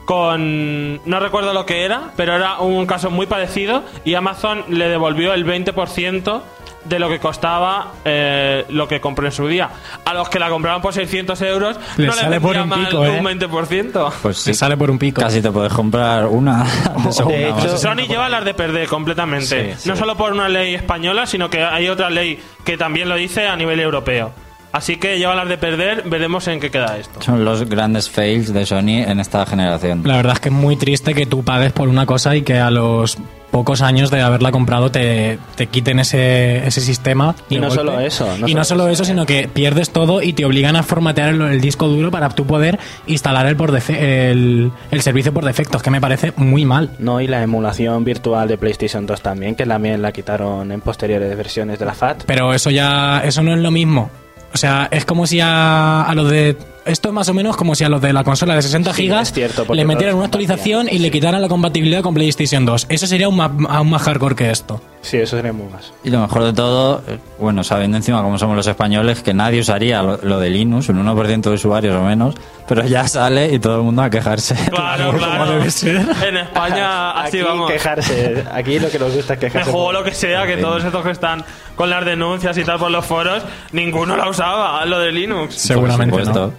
con... 0.05 1.01
no 1.05 1.19
recuerdo 1.19 1.53
lo 1.53 1.65
que 1.65 1.83
era, 1.83 2.11
pero 2.15 2.35
era 2.35 2.59
un 2.59 2.85
caso 2.85 3.11
muy 3.11 3.25
parecido 3.25 3.83
y 4.03 4.13
Amazon 4.13 4.63
le 4.69 4.87
devolvió 4.87 5.33
el 5.33 5.45
20% 5.45 6.41
de 6.85 6.99
lo 6.99 7.09
que 7.09 7.19
costaba 7.19 7.93
eh, 8.05 8.65
lo 8.69 8.87
que 8.87 9.01
compró 9.01 9.25
en 9.25 9.31
su 9.31 9.47
día. 9.47 9.69
A 10.05 10.13
los 10.13 10.29
que 10.29 10.39
la 10.39 10.49
compraban 10.49 10.81
por 10.81 10.93
600 10.93 11.41
euros 11.41 11.77
Les 11.97 12.07
no 12.07 12.13
les 12.13 12.21
sale 12.21 12.39
por 12.39 12.55
un 12.55 12.69
mal 12.69 12.87
pico, 12.87 13.05
¿eh? 13.05 13.19
un 13.19 13.25
20%. 13.25 14.13
Pues 14.21 14.37
sí, 14.37 14.43
Se 14.45 14.53
sale 14.53 14.77
por 14.77 14.89
un 14.89 14.99
pico. 14.99 15.21
casi 15.21 15.41
te 15.41 15.51
puedes 15.51 15.73
comprar 15.73 16.27
una 16.27 16.63
de 17.27 17.49
hecho-. 17.49 17.77
Sony 17.77 18.07
lleva 18.07 18.29
las 18.29 18.45
de 18.45 18.53
perder 18.53 18.87
completamente. 18.87 19.75
Sí, 19.77 19.87
no 19.89 19.95
sí. 19.95 19.99
solo 19.99 20.15
por 20.15 20.31
una 20.31 20.47
ley 20.47 20.75
española, 20.75 21.25
sino 21.25 21.49
que 21.49 21.63
hay 21.63 21.89
otra 21.89 22.09
ley 22.09 22.39
que 22.63 22.77
también 22.77 23.09
lo 23.09 23.15
dice 23.15 23.47
a 23.47 23.55
nivel 23.55 23.79
europeo. 23.79 24.31
Así 24.75 24.97
que 24.97 25.17
lleva 25.17 25.35
las 25.35 25.47
de 25.47 25.57
perder, 25.57 26.03
veremos 26.05 26.45
en 26.49 26.59
qué 26.59 26.69
queda 26.69 26.97
esto. 26.97 27.21
Son 27.21 27.45
los 27.45 27.63
grandes 27.69 28.09
fails 28.09 28.53
de 28.53 28.65
Sony 28.65 29.03
en 29.07 29.21
esta 29.21 29.45
generación. 29.45 30.01
La 30.03 30.17
verdad 30.17 30.33
es 30.33 30.39
que 30.41 30.49
es 30.49 30.55
muy 30.55 30.75
triste 30.75 31.13
que 31.13 31.25
tú 31.25 31.43
pagues 31.43 31.71
por 31.71 31.87
una 31.87 32.05
cosa 32.05 32.35
y 32.35 32.41
que 32.41 32.59
a 32.59 32.69
los 32.71 33.17
pocos 33.51 33.81
años 33.81 34.11
de 34.11 34.21
haberla 34.21 34.51
comprado 34.51 34.91
te, 34.91 35.39
te 35.55 35.67
quiten 35.67 35.99
ese, 35.99 36.67
ese 36.67 36.81
sistema. 36.81 37.35
Y 37.49 37.55
no 37.55 37.69
golpe. 37.69 37.75
solo 37.75 37.99
eso, 38.01 38.25
no 38.37 38.49
y 38.49 38.53
no 38.53 38.65
solo 38.65 38.81
solo 38.81 38.91
eso, 38.91 39.03
eso, 39.03 39.11
sino 39.13 39.25
que 39.25 39.47
pierdes 39.47 39.91
todo 39.91 40.21
y 40.21 40.33
te 40.33 40.43
obligan 40.43 40.75
a 40.75 40.83
formatear 40.83 41.29
el, 41.29 41.41
el 41.41 41.61
disco 41.61 41.87
duro 41.87 42.11
para 42.11 42.27
tú 42.27 42.45
poder 42.45 42.77
instalar 43.07 43.45
el, 43.45 43.55
por 43.55 43.71
defe- 43.71 43.97
el, 43.97 44.73
el 44.91 45.01
servicio 45.01 45.33
por 45.33 45.45
defectos, 45.45 45.81
que 45.81 45.89
me 45.89 46.01
parece 46.01 46.33
muy 46.35 46.65
mal. 46.65 46.89
No, 46.99 47.21
y 47.21 47.27
la 47.27 47.41
emulación 47.41 48.03
virtual 48.03 48.49
de 48.49 48.57
PlayStation 48.57 49.05
2 49.05 49.21
también, 49.21 49.55
que 49.55 49.65
también 49.65 50.01
la 50.01 50.11
quitaron 50.11 50.69
en 50.73 50.81
posteriores 50.81 51.33
versiones 51.37 51.79
de 51.79 51.85
la 51.85 51.93
FAT. 51.93 52.23
Pero 52.25 52.53
eso 52.53 52.71
ya, 52.71 53.21
eso 53.23 53.41
no 53.41 53.53
es 53.53 53.59
lo 53.61 53.71
mismo. 53.71 54.09
O 54.55 54.57
sea, 54.57 54.87
es 54.89 55.03
como 55.03 55.27
si 55.27 55.41
a, 55.41 56.03
a 56.03 56.15
los 56.15 56.31
de... 56.31 56.55
Esto 56.85 57.09
es 57.09 57.13
más 57.13 57.27
o 57.27 57.33
menos 57.33 57.57
como 57.57 57.75
si 57.75 57.83
a 57.83 57.89
los 57.89 57.99
de 57.99 58.13
la 58.13 58.23
consola 58.23 58.55
de 58.55 58.61
60 58.61 58.93
Sí, 58.93 59.01
gigas 59.01 59.33
cierto, 59.33 59.65
le 59.73 59.83
metieran 59.85 60.15
una 60.15 60.25
actualización 60.25 60.87
y 60.89 60.99
le 60.99 61.09
quitaran 61.11 61.41
la 61.41 61.47
compatibilidad 61.49 62.01
con 62.03 62.13
PlayStation 62.13 62.63
2. 62.63 62.85
Eso 62.89 63.07
sería 63.07 63.25
aún 63.25 63.35
más, 63.35 63.51
aún 63.67 63.89
más 63.89 64.03
hardcore 64.03 64.35
que 64.35 64.51
esto. 64.51 64.79
Sí, 65.01 65.17
eso 65.17 65.35
sería 65.35 65.51
muy 65.51 65.67
más. 65.67 65.91
Y 66.03 66.11
lo 66.11 66.19
mejor 66.21 66.43
de 66.43 66.53
todo, 66.53 67.01
eh, 67.07 67.17
bueno, 67.39 67.63
sabiendo 67.63 67.97
encima 67.97 68.21
cómo 68.21 68.37
somos 68.37 68.55
los 68.55 68.67
españoles, 68.67 69.21
que 69.23 69.33
nadie 69.33 69.59
usaría 69.61 70.03
lo, 70.03 70.17
lo 70.21 70.39
de 70.39 70.51
Linux, 70.51 70.87
un 70.89 71.03
1% 71.03 71.41
de 71.41 71.49
usuarios 71.49 71.95
o 71.95 72.03
menos, 72.03 72.35
pero 72.67 72.85
ya 72.85 73.07
sale 73.07 73.51
y 73.51 73.57
todo 73.57 73.77
el 73.77 73.81
mundo 73.81 74.03
a 74.03 74.09
quejarse. 74.11 74.55
Claro, 74.69 75.07
como 75.07 75.17
claro. 75.17 75.51
debe 75.53 75.71
ser. 75.71 76.05
En 76.27 76.37
España, 76.37 77.11
así 77.19 77.39
aquí 77.39 77.47
vamos. 77.47 77.71
quejarse, 77.71 78.43
aquí 78.53 78.77
lo 78.79 78.89
que 78.89 78.99
nos 78.99 79.13
gusta 79.13 79.33
es 79.33 79.41
Me 79.41 79.47
quejarse. 79.47 79.71
juego 79.71 79.91
lo 79.91 80.03
que 80.03 80.13
sea, 80.13 80.45
que 80.45 80.57
todos 80.57 80.83
estos 80.83 81.03
que 81.03 81.11
están 81.11 81.43
con 81.75 81.89
las 81.89 82.05
denuncias 82.05 82.57
y 82.57 82.63
tal 82.63 82.79
por 82.79 82.91
los 82.91 83.05
foros, 83.05 83.43
ninguno 83.71 84.15
la 84.15 84.29
usaba, 84.29 84.85
lo 84.85 84.99
de 84.99 85.11
Linux. 85.11 85.55
Seguramente 85.55 86.23
no. 86.23 86.53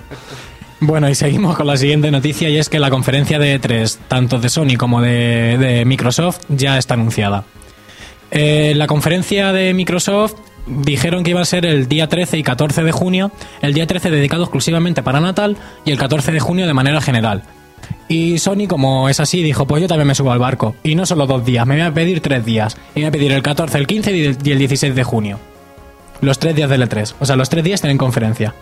Bueno, 0.81 1.09
y 1.09 1.15
seguimos 1.15 1.57
con 1.57 1.67
la 1.67 1.77
siguiente 1.77 2.11
noticia 2.11 2.51
y 2.51 2.59
es 2.59 2.69
que 2.69 2.79
la 2.79 2.91
conferencia 2.91 3.39
de 3.39 3.59
E3, 3.59 3.99
tanto 4.09 4.39
de 4.39 4.49
Sony 4.51 4.77
como 4.79 5.01
de, 5.01 5.57
de 5.59 5.85
Microsoft, 5.87 6.41
ya 6.49 6.77
está 6.77 6.95
anunciada. 6.95 7.45
Eh, 8.31 8.75
la 8.77 8.87
conferencia 8.87 9.53
de 9.53 9.73
Microsoft 9.73 10.35
dijeron 10.67 11.25
que 11.25 11.31
iba 11.31 11.41
a 11.41 11.45
ser 11.45 11.65
el 11.65 11.89
día 11.89 12.09
13 12.09 12.39
y 12.39 12.43
14 12.43 12.83
de 12.83 12.93
junio, 12.93 13.31
el 13.63 13.73
día 13.73 13.87
13 13.87 14.11
dedicado 14.11 14.43
exclusivamente 14.43 15.03
para 15.03 15.21
Natal 15.21 15.57
y 15.85 15.93
el 15.93 15.99
14 15.99 16.33
de 16.33 16.41
junio 16.41 16.67
de 16.67 16.75
manera 16.75 17.01
general. 17.01 17.45
Y 18.09 18.39
Sony, 18.39 18.67
como 18.69 19.09
es 19.09 19.19
así, 19.21 19.43
dijo, 19.43 19.67
pues 19.67 19.83
yo 19.83 19.89
también 19.89 20.07
me 20.07 20.15
subo 20.15 20.31
al 20.33 20.39
barco. 20.39 20.77
Y 20.85 20.95
no 20.95 21.07
solo 21.07 21.27
dos 21.27 21.45
días, 21.45 21.67
me 21.67 21.75
voy 21.77 21.85
a 21.85 21.93
pedir 21.93 22.21
tres 22.21 22.45
días. 22.45 22.77
Y 22.95 23.01
me 23.01 23.05
voy 23.07 23.09
a 23.09 23.13
pedir 23.13 23.33
el 23.33 23.43
14, 23.43 23.79
el 23.79 23.87
15 23.87 24.17
y 24.17 24.25
el 24.27 24.39
y 24.45 24.53
el 24.53 24.59
16 24.59 24.95
de 24.95 25.03
junio. 25.05 25.39
Los 26.21 26.39
tres 26.39 26.55
días 26.55 26.71
del 26.71 26.83
E3. 26.89 27.15
O 27.21 27.27
sea, 27.27 27.37
los 27.37 27.49
tres 27.49 27.65
días 27.65 27.81
tienen 27.81 27.99
conferencia. 27.99 28.55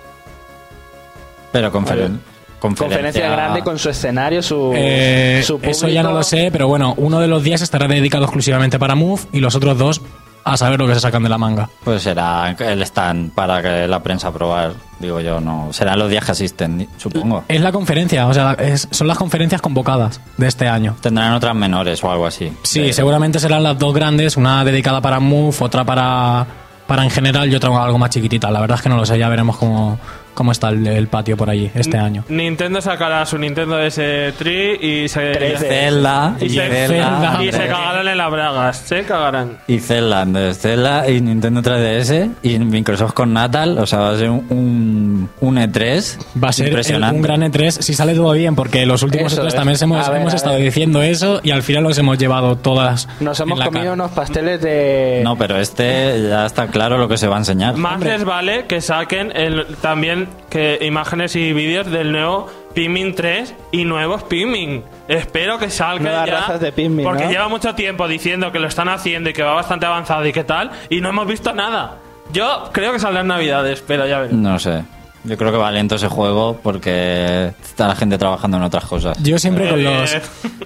Pero 1.53 1.71
conferen- 1.73 2.19
Conferencia 2.59 3.29
grande 3.29 3.61
con 3.61 3.79
su 3.79 3.91
escenario, 3.91 4.43
su, 4.43 4.73
Eh, 4.75 5.43
su 5.45 5.59
eso 5.63 5.87
ya 5.87 6.03
no 6.03 6.13
lo 6.13 6.23
sé, 6.23 6.49
pero 6.51 6.67
bueno, 6.67 6.95
uno 6.97 7.21
de 7.21 7.29
los 7.29 7.43
días 7.43 7.61
estará 7.61 7.87
dedicado 7.87 8.25
exclusivamente 8.25 8.79
para 8.79 8.95
Move 8.95 9.21
y 9.35 9.41
los 9.41 9.55
otros 9.55 9.77
dos 9.77 10.01
a 10.45 10.57
saber 10.57 10.79
lo 10.79 10.87
que 10.87 10.95
se 10.95 11.01
sacan 11.01 11.23
de 11.23 11.29
la 11.29 11.39
manga. 11.39 11.69
Pues 11.85 12.03
será 12.03 12.51
el 12.59 12.83
stand 12.83 13.33
para 13.33 13.63
que 13.63 13.87
la 13.89 14.03
prensa 14.03 14.31
probar, 14.33 14.73
digo 14.99 15.21
yo, 15.21 15.41
no. 15.41 15.73
Serán 15.73 15.99
los 15.99 16.11
días 16.11 16.25
que 16.25 16.33
asisten, 16.33 16.89
supongo. 16.99 17.45
Es 17.49 17.61
la 17.61 17.73
conferencia, 17.73 18.27
o 18.27 18.35
sea, 18.35 18.53
es- 18.53 18.87
son 18.91 19.09
las 19.09 19.17
conferencias 19.19 19.63
convocadas 19.63 20.21
de 20.37 20.47
este 20.47 20.69
año. 20.69 20.97
Tendrán 21.01 21.33
otras 21.33 21.55
menores 21.55 22.03
o 22.05 22.11
algo 22.13 22.27
así. 22.27 22.53
Sí, 22.63 22.93
seguramente 22.93 23.41
serán 23.41 23.63
las 23.63 23.79
dos 23.79 23.95
grandes, 23.95 24.37
una 24.37 24.65
dedicada 24.65 25.01
para 25.01 25.19
Move, 25.21 25.57
otra 25.61 25.85
para, 25.85 26.47
para 26.87 27.05
en 27.05 27.11
general 27.11 27.51
y 27.51 27.55
otra 27.55 27.71
algo 27.83 27.97
más 27.99 28.11
chiquitita. 28.11 28.51
La 28.51 28.61
verdad 28.61 28.77
es 28.77 28.83
que 28.83 28.89
no 28.91 28.97
lo 28.97 29.07
sé, 29.07 29.19
ya 29.19 29.29
veremos 29.31 29.57
cómo, 29.57 29.99
cómo 30.35 30.53
está 30.53 30.69
el, 30.71 30.87
el 30.87 31.09
patio 31.09 31.37
por 31.37 31.49
allí 31.51 31.71
este 31.75 31.97
año. 31.97 32.25
Nintendo 32.29 32.81
sacará 32.81 33.25
su 33.27 33.39
Nintendo 33.39 33.79
DS3 33.81 34.79
y 34.81 35.09
se, 35.09 35.35
Zelda 35.59 36.37
y 36.41 36.45
y 36.47 36.49
se, 36.51 36.69
Zelda. 36.69 37.39
y 37.43 37.53
se 37.53 37.67
cagarán 37.67 38.09
en 38.09 38.19
las 38.19 38.31
bragas. 38.31 38.77
Se 38.79 39.03
cagarán. 39.05 39.59
Y 39.67 39.79
Zelda, 39.79 40.23
entonces 40.23 40.59
Zelda 40.59 41.09
y 41.09 41.21
Nintendo 41.21 41.63
3DS 41.63 42.31
y 42.43 42.59
Microsoft 42.59 43.13
con 43.13 43.33
Natal, 43.33 43.79
o 43.79 43.87
sea, 43.87 43.99
va 44.01 44.11
a 44.11 44.19
ser 44.19 44.31
un, 44.31 45.29
un 45.41 45.57
E3 45.57 46.19
Va 46.43 46.49
a 46.49 46.53
ser 46.53 46.69
el- 46.69 47.05
un 47.05 47.23
gran 47.23 47.43
E3 47.43 47.71
si 47.71 47.95
sale 47.95 48.15
todo 48.15 48.33
bien, 48.33 48.55
porque 48.55 48.85
los 48.87 49.03
últimos 49.03 49.33
Eso 49.33 49.43
E3 49.43 49.47
es. 49.49 49.55
también 49.55 49.79
hemos, 49.81 50.09
ver, 50.09 50.21
hemos 50.21 50.35
estado 50.35 50.55
ver. 50.57 50.65
diciendo 50.65 51.03
eso 51.03 51.41
y 51.43 51.51
al 51.51 51.63
final 51.63 51.83
los 51.85 51.99
hemos 51.99 52.19
llevado 52.19 52.57
todas. 52.57 53.09
Nos 53.21 53.39
hemos 53.41 53.61
comido 53.61 53.93
unos 53.93 54.11
pasteles 54.13 54.61
de... 54.61 55.21
No, 55.25 55.37
pero 55.37 55.59
este 55.59 56.29
ya 56.29 56.47
está 56.47 56.67
claro 56.69 56.99
lo 56.99 57.09
que 57.09 57.17
se 57.17 57.27
va 57.29 57.37
a 57.37 57.39
enseñar. 57.39 57.77
Más 57.77 58.01
les 58.01 58.25
vale 58.25 58.67
que 58.67 58.81
saquen 58.81 59.33
el, 59.35 59.67
también 59.81 60.24
que 60.51 60.79
imágenes 60.83 61.35
y 61.37 61.53
vídeos 61.53 61.91
del 61.91 62.13
nuevo 62.13 62.49
Pikmin 62.75 63.15
3 63.15 63.55
y 63.73 63.85
nuevos 63.85 64.23
Pikmin. 64.25 64.83
Espero 65.09 65.59
que 65.59 65.69
Nuevas 65.69 66.27
ya. 66.27 66.41
razas 66.41 66.61
de 66.61 66.73
Pikmin, 66.73 67.05
porque 67.05 67.25
¿no? 67.25 67.31
lleva 67.31 67.49
mucho 67.49 67.75
tiempo 67.75 68.09
diciendo 68.09 68.51
que 68.53 68.59
lo 68.59 68.69
están 68.69 68.89
haciendo 68.89 69.31
y 69.31 69.33
que 69.33 69.43
va 69.43 69.55
bastante 69.55 69.87
avanzado 69.87 70.27
y 70.27 70.33
qué 70.33 70.45
tal, 70.45 70.71
y 70.91 71.01
no 71.01 71.09
hemos 71.11 71.27
visto 71.27 71.53
nada. 71.53 71.97
Yo 72.33 72.71
creo 72.73 72.93
que 72.93 72.99
saldrá 72.99 73.21
en 73.21 73.29
Navidades, 73.29 73.83
pero 73.87 74.07
ya 74.07 74.19
veremos. 74.21 74.41
No 74.43 74.59
sé. 74.59 74.83
Yo 75.25 75.39
creo 75.39 75.53
que 75.53 75.57
va 75.59 75.71
lento 75.71 75.95
ese 75.95 76.09
juego 76.09 76.59
porque 76.63 77.53
está 77.63 77.87
la 77.89 77.97
gente 77.97 78.19
trabajando 78.19 78.57
en 78.59 78.63
otras 78.63 78.85
cosas. 78.85 79.17
Yo 79.23 79.39
siempre 79.39 79.69
con 79.71 79.81
Eh. 79.81 79.85
los 79.85 80.17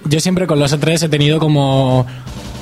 yo 0.05 0.19
siempre 0.19 0.47
con 0.47 0.59
los 0.59 0.73
E3 0.77 1.03
he 1.03 1.09
tenido 1.09 1.39
como 1.39 2.05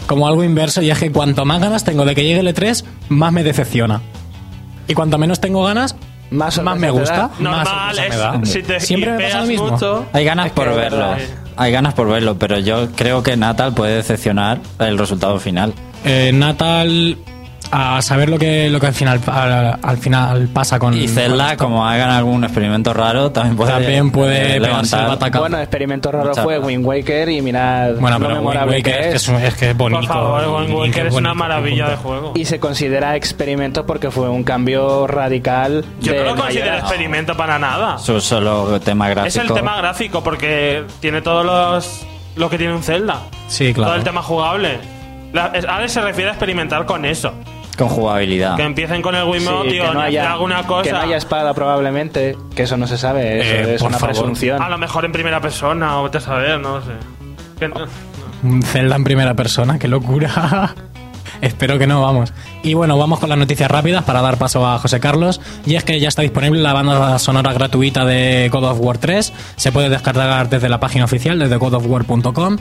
como 0.05 0.27
algo 0.27 0.43
inverso 0.43 0.81
y 0.81 0.89
es 0.91 0.99
que 0.99 1.11
cuanto 1.11 1.43
más 1.43 1.59
ganas 1.59 1.83
tengo 1.83 2.05
de 2.05 2.13
que 2.15 2.23
llegue 2.23 2.39
el 2.39 2.47
E3, 2.47 2.83
más 3.09 3.33
me 3.33 3.43
decepciona. 3.43 4.01
Y 4.87 4.93
cuanto 4.93 5.17
menos 5.17 5.41
tengo 5.41 5.63
ganas, 5.63 5.95
Más 6.29 6.61
más, 6.61 6.77
me 6.77 6.89
gusta. 6.89 7.29
más 7.39 7.39
Normal, 7.39 7.95
me 7.95 8.07
es, 8.07 8.17
da. 8.17 8.39
si 8.43 8.63
te 8.63 8.79
Siempre 8.79 9.11
me 9.13 9.23
pasa 9.23 9.41
lo 9.41 9.45
mismo. 9.47 9.69
mucho. 9.71 10.05
Hay 10.13 10.25
ganas 10.25 10.51
por 10.51 10.73
verlo. 10.75 11.15
Hay 11.55 11.71
ganas 11.71 11.93
por 11.93 12.07
verlo, 12.09 12.37
pero 12.37 12.59
yo 12.59 12.89
creo 12.95 13.23
que 13.23 13.35
Natal 13.37 13.73
puede 13.73 13.95
decepcionar 13.95 14.59
el 14.79 14.97
resultado 14.97 15.39
final. 15.39 15.73
Eh, 16.05 16.31
Natal 16.33 17.17
a 17.71 18.01
saber 18.01 18.29
lo 18.29 18.37
que 18.37 18.69
lo 18.69 18.79
que 18.79 18.87
al 18.87 18.93
final 18.93 19.19
al, 19.27 19.79
al 19.81 19.97
final 19.97 20.47
pasa 20.53 20.79
con 20.79 20.93
Y 20.93 21.07
Zelda, 21.07 21.57
como 21.57 21.85
hagan 21.87 22.09
algún 22.09 22.43
experimento 22.43 22.93
raro, 22.93 23.31
también 23.31 23.55
puede, 23.55 23.71
también 23.71 24.11
puede 24.11 24.55
eh, 24.55 24.59
levantar. 24.59 25.17
Bueno, 25.39 25.59
experimento 25.59 26.11
raro 26.11 26.29
Mucha 26.29 26.43
fue. 26.43 26.59
Wind 26.59 26.85
Waker 26.85 27.29
y 27.29 27.41
mirad 27.41 27.95
Bueno, 27.99 28.19
lo 28.19 28.27
pero 28.27 28.41
Wind 28.41 28.55
Waker 28.67 28.83
que 28.83 28.89
es, 28.91 29.15
es. 29.15 29.27
que 29.27 29.35
es, 29.37 29.43
es 29.43 29.53
que 29.55 29.69
es 29.71 29.77
bonito. 29.77 29.99
Por 30.01 30.07
favor, 30.07 30.61
Wind 30.61 30.73
Waker 30.73 31.07
es 31.07 31.13
una 31.13 31.33
maravilla 31.33 31.89
de 31.89 31.95
juego. 31.97 32.33
Y 32.35 32.45
se 32.45 32.59
considera 32.59 33.15
experimento 33.15 33.85
porque 33.85 34.11
fue 34.11 34.29
un 34.29 34.43
cambio 34.43 35.07
radical. 35.07 35.85
Yo 36.01 36.13
de 36.13 36.19
no 36.19 36.25
lo 36.25 36.35
considero 36.35 36.75
experimento 36.77 37.35
para 37.37 37.59
nada. 37.59 37.97
Su 37.97 38.19
solo 38.21 38.79
tema 38.79 39.09
gráfico. 39.09 39.27
Es 39.27 39.35
el 39.49 39.53
tema 39.53 39.75
gráfico 39.77 40.23
porque 40.23 40.83
tiene 40.99 41.21
todos 41.21 41.45
los 41.45 42.05
lo 42.35 42.49
que 42.49 42.57
tiene 42.57 42.73
un 42.73 42.83
Zelda. 42.83 43.21
Sí, 43.47 43.73
claro. 43.73 43.89
Todo 43.89 43.97
el 43.97 44.03
tema 44.03 44.21
jugable. 44.21 44.77
La, 45.33 45.47
es- 45.47 45.65
Alex 45.65 45.91
se 45.93 46.01
refiere 46.01 46.29
a 46.29 46.33
experimentar 46.33 46.85
con 46.85 47.03
eso. 47.05 47.33
Con 47.77 47.89
jugabilidad. 47.89 48.55
Que 48.55 48.63
empiecen 48.63 49.01
con 49.01 49.13
el 49.15 49.23
Wiimote 49.25 49.69
Sí, 49.69 49.75
y 49.75 49.79
que, 49.79 49.87
no 49.93 50.01
haya, 50.01 50.33
alguna 50.33 50.63
cosa. 50.65 50.83
que 50.83 50.91
no 50.91 50.99
haya 50.99 51.17
espada 51.17 51.53
probablemente, 51.53 52.35
que 52.55 52.63
eso 52.63 52.75
no 52.77 52.87
se 52.87 52.97
sabe, 52.97 53.39
eso 53.39 53.69
Eh, 53.71 53.75
es 53.75 53.81
una 53.81 53.97
favor. 53.99 54.15
presunción. 54.15 54.61
A 54.61 54.69
lo 54.69 54.77
mejor 54.77 55.05
en 55.05 55.11
primera 55.11 55.39
persona, 55.41 55.99
o 55.99 56.03
vete 56.05 56.17
a 56.17 56.21
saber, 56.21 56.59
no 56.59 56.81
sé. 56.81 56.91
Que 57.59 57.67
no- 57.67 57.75
Un 58.43 58.61
Zelda 58.63 58.95
en 58.95 59.03
primera 59.03 59.33
persona, 59.35 59.77
qué 59.79 59.87
locura. 59.87 60.73
Espero 61.41 61.77
que 61.77 61.85
no, 61.85 62.01
vamos. 62.01 62.33
Y 62.63 62.73
bueno, 62.73 62.97
vamos 62.97 63.19
con 63.19 63.29
las 63.29 63.37
noticias 63.37 63.69
rápidas 63.69 64.03
para 64.03 64.21
dar 64.23 64.37
paso 64.37 64.65
a 64.65 64.79
José 64.79 64.99
Carlos. 64.99 65.39
Y 65.67 65.75
es 65.75 65.83
que 65.83 65.99
ya 65.99 66.07
está 66.07 66.23
disponible 66.23 66.61
la 66.61 66.73
banda 66.73 67.19
sonora 67.19 67.53
gratuita 67.53 68.05
de 68.05 68.49
God 68.51 68.63
of 68.63 68.79
War 68.79 68.97
3. 68.97 69.33
Se 69.55 69.71
puede 69.71 69.89
descargar 69.89 70.49
desde 70.49 70.67
la 70.67 70.79
página 70.79 71.05
oficial, 71.05 71.37
desde 71.37 71.55
godofwar.com. 71.57 72.57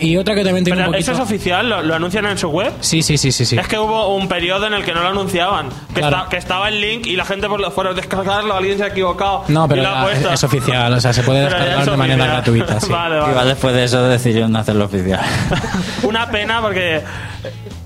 Y 0.00 0.16
otra 0.16 0.34
que 0.34 0.42
también 0.42 0.64
tiene 0.64 0.78
Pero 0.78 0.88
un 0.90 0.92
poquito... 0.94 1.12
eso 1.12 1.22
es 1.22 1.26
oficial, 1.28 1.68
¿Lo, 1.68 1.80
lo 1.82 1.94
anuncian 1.94 2.26
en 2.26 2.36
su 2.36 2.48
web. 2.48 2.72
Sí, 2.80 3.00
sí, 3.02 3.16
sí, 3.16 3.30
sí, 3.30 3.44
sí. 3.46 3.56
Es 3.56 3.68
que 3.68 3.78
hubo 3.78 4.14
un 4.16 4.26
periodo 4.28 4.66
en 4.66 4.74
el 4.74 4.84
que 4.84 4.92
no 4.92 5.02
lo 5.02 5.08
anunciaban. 5.10 5.68
Que, 5.94 6.00
Claro. 6.00 6.16
esta- 6.16 6.28
que 6.30 6.36
estaba 6.36 6.68
el 6.68 6.80
link 6.80 7.06
y 7.06 7.14
la 7.16 7.24
gente 7.24 7.48
por 7.48 7.60
los 7.60 7.72
foros 7.72 7.94
descargarlo, 7.94 8.54
alguien 8.54 8.76
se 8.76 8.84
ha 8.84 8.88
equivocado. 8.88 9.44
No, 9.48 9.68
pero 9.68 9.82
y 9.82 9.86
lo 9.86 10.02
puesto. 10.02 10.28
es, 10.28 10.34
es 10.34 10.44
oficial, 10.44 10.92
o 10.92 11.00
sea, 11.00 11.12
se 11.12 11.22
puede 11.22 11.42
descargar 11.42 11.78
es 11.80 11.86
de 11.86 11.96
manera 11.96 12.26
gratuita. 12.26 12.80
Sí. 12.80 12.88
vale, 12.92 13.16
vale. 13.18 13.30
Igual 13.32 13.48
después 13.48 13.74
de 13.74 13.84
eso 13.84 14.02
decidieron 14.08 14.54
hacerlo 14.56 14.86
oficial. 14.86 15.20
Una 16.02 16.28
pena 16.28 16.60
porque 16.60 17.02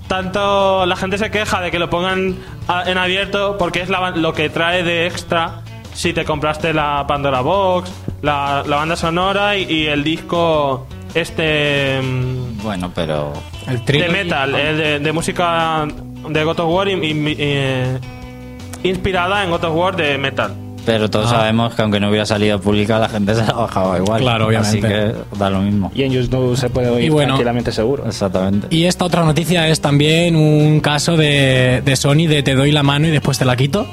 tanto 0.07 0.87
la 0.87 0.97
gente 0.97 1.19
se 1.19 1.31
queja 1.31 1.61
de 1.61 1.71
que 1.71 1.79
lo 1.79 1.91
pongan 1.91 2.37
a- 2.67 2.91
en 2.91 2.99
abierto 2.99 3.57
porque 3.59 3.81
es 3.83 3.89
la- 3.89 4.11
lo 4.11 4.33
que 4.33 4.49
trae 4.49 4.83
de 4.83 5.07
extra 5.07 5.61
si 5.95 6.13
te 6.13 6.25
compraste 6.25 6.73
la 6.73 7.05
Pandora 7.09 7.41
Box, 7.41 7.91
la, 8.23 8.63
la 8.67 8.77
banda 8.77 8.95
sonora 8.97 9.57
y, 9.57 9.65
y 9.65 9.87
el 9.87 10.05
disco 10.05 10.87
este 11.15 12.01
mm, 12.03 12.63
bueno, 12.63 12.91
pero 12.95 13.33
El 13.67 13.85
de 13.85 14.09
metal, 14.09 14.55
el 14.55 14.77
de, 14.77 14.99
de 15.01 15.13
música 15.13 15.87
de 16.29 16.45
God 16.45 16.61
of 16.61 16.75
War 16.75 16.89
y- 16.89 16.93
y- 16.95 17.37
eh, 17.39 17.99
inspirada 18.83 19.45
en 19.45 19.51
God 19.51 19.65
of 19.65 19.75
War 19.77 19.97
de 19.97 20.19
metal. 20.19 20.53
pero 20.87 21.11
todos 21.11 21.27
Ah. 21.27 21.41
sabemos 21.41 21.75
que 21.75 21.83
aunque 21.83 22.01
no 22.01 22.09
hubiera 22.09 22.25
salido 22.25 22.59
pública, 22.61 22.99
la 22.99 23.09
gente 23.11 23.35
se 23.35 23.45
la 23.47 23.53
bajaba 23.53 23.99
igual. 23.99 24.23
Claro, 24.23 24.47
obviamente. 24.47 24.79
Así 24.79 24.81
que 24.81 25.37
da 25.39 25.51
lo 25.51 25.61
mismo. 25.61 25.93
Y 25.95 26.03
en 26.05 26.13
YouTube 26.13 26.57
se 26.57 26.71
puede 26.71 26.89
oír 26.89 27.05
Y 27.05 27.09
bueno, 27.11 27.29
tranquilamente 27.35 27.73
seguro. 27.73 28.07
Exactamente. 28.07 28.69
Y 28.71 28.85
esta 28.85 29.05
otra 29.05 29.23
noticia 29.25 29.69
es 29.69 29.81
también 29.83 30.35
un 30.35 30.81
caso 30.81 31.17
de, 31.19 31.83
de 31.85 31.97
Sony 31.97 32.27
de 32.27 32.43
te 32.43 32.55
doy 32.55 32.73
la 32.73 32.83
mano 32.83 33.07
y 33.07 33.11
después 33.11 33.39
te 33.39 33.45
la 33.45 33.55
quito. 33.57 33.87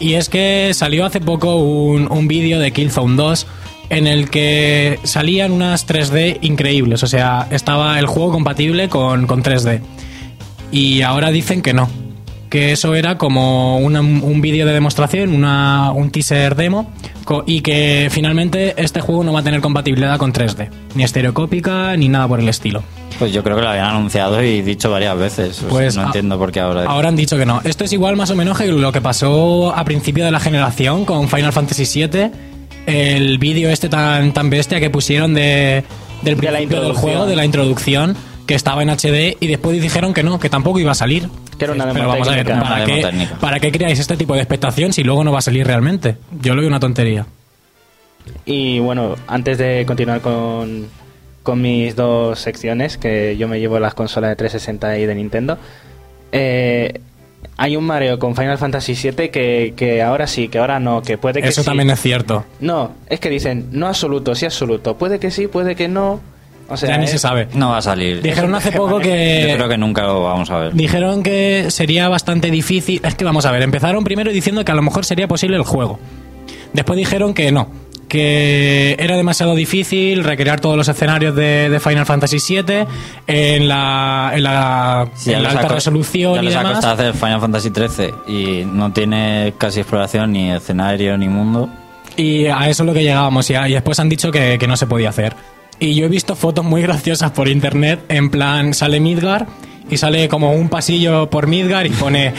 Y 0.00 0.14
es 0.14 0.28
que 0.28 0.72
salió 0.74 1.06
hace 1.06 1.20
poco 1.20 1.56
un, 1.56 2.10
un 2.12 2.28
vídeo 2.28 2.58
de 2.58 2.72
Killzone 2.72 3.16
2 3.16 3.46
en 3.90 4.06
el 4.06 4.30
que 4.30 4.98
salían 5.04 5.52
unas 5.52 5.86
3D 5.86 6.38
increíbles. 6.42 7.02
O 7.02 7.06
sea, 7.06 7.46
estaba 7.50 7.98
el 7.98 8.06
juego 8.06 8.32
compatible 8.32 8.88
con, 8.88 9.26
con 9.26 9.42
3D. 9.42 9.80
Y 10.72 11.02
ahora 11.02 11.30
dicen 11.30 11.62
que 11.62 11.72
no. 11.74 11.88
Que 12.50 12.70
eso 12.72 12.94
era 12.94 13.18
como 13.18 13.78
una- 13.78 14.00
un 14.00 14.40
vídeo 14.40 14.64
de 14.64 14.72
demostración, 14.72 15.34
una, 15.34 15.90
un 15.92 16.10
teaser 16.10 16.54
demo, 16.54 16.88
y 17.46 17.62
que 17.62 18.08
finalmente 18.12 18.74
este 18.76 19.00
juego 19.00 19.24
no 19.24 19.32
va 19.32 19.40
a 19.40 19.42
tener 19.42 19.60
compatibilidad 19.60 20.16
con 20.18 20.32
3D. 20.32 20.68
Ni 20.94 21.02
estereocópica, 21.02 21.96
ni 21.96 22.08
nada 22.08 22.28
por 22.28 22.38
el 22.38 22.48
estilo. 22.48 22.84
Pues 23.18 23.32
yo 23.32 23.42
creo 23.42 23.56
que 23.56 23.62
lo 23.62 23.68
habían 23.70 23.86
anunciado 23.86 24.42
y 24.42 24.62
dicho 24.62 24.88
varias 24.90 25.16
veces. 25.18 25.58
O 25.58 25.60
sea, 25.62 25.68
Pues 25.68 25.96
no 25.96 26.02
a- 26.02 26.06
entiendo 26.06 26.38
por 26.38 26.52
qué 26.52 26.60
ahora. 26.60 26.84
Ahora 26.84 27.08
han 27.08 27.16
dicho 27.16 27.36
que 27.36 27.46
no. 27.46 27.60
Esto 27.64 27.84
es 27.84 27.92
igual 27.92 28.14
más 28.16 28.30
o 28.30 28.36
menos 28.36 28.56
que 28.58 28.66
lo 28.68 28.92
que 28.92 29.00
pasó 29.00 29.74
a 29.74 29.84
principio 29.84 30.24
de 30.24 30.30
la 30.30 30.38
generación 30.40 31.04
con 31.04 31.28
Final 31.28 31.52
Fantasy 31.52 31.84
VII. 32.06 32.30
El 32.86 33.38
vídeo 33.38 33.70
este 33.70 33.88
tan, 33.88 34.32
tan 34.32 34.50
bestia 34.50 34.80
que 34.80 34.90
pusieron 34.90 35.34
de, 35.34 35.84
del 36.22 36.36
De 36.36 36.46
principio 36.46 36.82
del 36.82 36.92
juego, 36.92 37.26
de 37.26 37.36
la 37.36 37.44
introducción, 37.44 38.16
que 38.46 38.54
estaba 38.54 38.82
en 38.82 38.90
HD 38.90 39.36
y 39.40 39.46
después 39.46 39.80
dijeron 39.80 40.12
que 40.12 40.22
no, 40.22 40.38
que 40.38 40.50
tampoco 40.50 40.78
iba 40.78 40.92
a 40.92 40.94
salir. 40.94 41.28
Que 41.58 41.64
era 41.64 41.74
una 41.74 41.86
demo 41.86 41.94
Pero 41.94 42.08
vamos 42.08 42.28
a 42.28 42.32
ver, 42.32 42.46
técnica. 42.46 42.68
¿para 42.68 42.84
qué. 42.84 43.28
¿para 43.40 43.60
qué 43.60 43.72
creáis 43.72 43.98
este 43.98 44.16
tipo 44.16 44.34
de 44.34 44.40
expectación 44.40 44.92
si 44.92 45.02
luego 45.02 45.24
no 45.24 45.32
va 45.32 45.38
a 45.38 45.42
salir 45.42 45.66
realmente? 45.66 46.16
Yo 46.42 46.54
lo 46.54 46.60
veo 46.60 46.68
una 46.68 46.80
tontería. 46.80 47.26
Y 48.44 48.78
bueno, 48.80 49.16
antes 49.26 49.58
de 49.58 49.84
continuar 49.86 50.20
con, 50.20 50.88
con 51.42 51.60
mis 51.60 51.94
dos 51.94 52.38
secciones, 52.38 52.96
que 52.96 53.36
yo 53.36 53.48
me 53.48 53.60
llevo 53.60 53.78
las 53.78 53.94
consolas 53.94 54.30
de 54.30 54.36
360 54.36 54.98
y 54.98 55.06
de 55.06 55.14
Nintendo, 55.14 55.58
eh, 56.32 57.00
hay 57.56 57.76
un 57.76 57.84
mareo 57.84 58.18
con 58.18 58.34
Final 58.34 58.58
Fantasy 58.58 58.94
VII 58.94 59.28
que, 59.30 59.74
que 59.76 60.02
ahora 60.02 60.26
sí, 60.26 60.48
que 60.48 60.58
ahora 60.58 60.80
no, 60.80 61.02
que 61.02 61.18
puede 61.18 61.40
que 61.42 61.48
Eso 61.48 61.62
sí. 61.62 61.66
también 61.66 61.90
es 61.90 62.00
cierto. 62.00 62.44
No, 62.60 62.92
es 63.08 63.20
que 63.20 63.30
dicen 63.30 63.68
no 63.72 63.86
absoluto, 63.86 64.34
sí 64.34 64.44
absoluto. 64.46 64.96
Puede 64.96 65.18
que 65.18 65.30
sí, 65.30 65.46
puede 65.46 65.74
que 65.76 65.88
no. 65.88 66.20
O 66.68 66.76
sea, 66.78 66.88
ya 66.88 66.96
ni 66.98 67.04
es- 67.04 67.10
se 67.10 67.18
sabe. 67.18 67.46
No 67.54 67.70
va 67.70 67.78
a 67.78 67.82
salir. 67.82 68.22
Dijeron 68.22 68.54
hace 68.54 68.72
poco 68.72 68.92
Yo 68.92 69.00
que... 69.00 69.52
creo 69.56 69.68
que 69.68 69.76
nunca 69.76 70.02
lo 70.04 70.22
vamos 70.22 70.50
a 70.50 70.56
ver. 70.58 70.72
Dijeron 70.72 71.22
que 71.22 71.66
sería 71.70 72.08
bastante 72.08 72.50
difícil. 72.50 73.00
Es 73.04 73.14
que 73.14 73.24
vamos 73.24 73.44
a 73.46 73.52
ver, 73.52 73.62
empezaron 73.62 74.02
primero 74.02 74.32
diciendo 74.32 74.64
que 74.64 74.72
a 74.72 74.74
lo 74.74 74.82
mejor 74.82 75.04
sería 75.04 75.28
posible 75.28 75.56
el 75.56 75.62
juego. 75.62 75.98
Después 76.72 76.96
dijeron 76.96 77.34
que 77.34 77.52
no, 77.52 77.68
que 78.14 78.94
era 78.98 79.16
demasiado 79.16 79.56
difícil 79.56 80.22
recrear 80.22 80.60
todos 80.60 80.76
los 80.76 80.86
escenarios 80.88 81.34
de, 81.34 81.68
de 81.68 81.80
Final 81.80 82.06
Fantasy 82.06 82.38
VII 82.38 82.86
en 83.26 83.66
la, 83.68 84.30
en 84.34 84.42
la, 84.44 85.08
Sí, 85.16 85.32
en 85.32 85.42
la 85.42 85.48
ha 85.48 85.52
alta 85.52 85.66
resolución 85.68 86.36
ya 86.36 86.42
y 86.42 86.44
les 86.46 86.54
ha 86.54 86.58
demás. 86.58 86.74
costado 86.74 86.94
hacer 86.94 87.14
Final 87.14 87.40
Fantasy 87.40 87.70
13 87.70 88.14
y 88.28 88.64
no 88.64 88.92
tiene 88.92 89.54
casi 89.58 89.80
exploración 89.80 90.32
ni 90.32 90.52
escenario 90.52 91.18
ni 91.18 91.28
mundo. 91.28 91.68
Y 92.16 92.46
a 92.46 92.68
eso 92.68 92.84
es 92.84 92.86
lo 92.86 92.94
que 92.94 93.02
llegábamos. 93.02 93.50
Y, 93.50 93.54
a- 93.56 93.68
y 93.68 93.72
después 93.72 93.98
han 93.98 94.08
dicho 94.08 94.30
que, 94.30 94.56
que 94.58 94.68
no 94.68 94.76
se 94.76 94.86
podía 94.86 95.08
hacer. 95.08 95.34
Y 95.80 95.94
yo 95.96 96.06
he 96.06 96.08
visto 96.08 96.36
fotos 96.36 96.64
muy 96.64 96.82
graciosas 96.88 97.32
por 97.32 97.48
internet. 97.48 98.00
En 98.08 98.30
plan, 98.30 98.72
sale 98.74 99.00
Midgar 99.00 99.46
y 99.90 99.96
sale 99.96 100.28
como 100.28 100.52
un 100.52 100.68
pasillo 100.68 101.28
por 101.28 101.48
Midgar 101.48 101.84
y 101.86 101.90
pone 101.90 102.32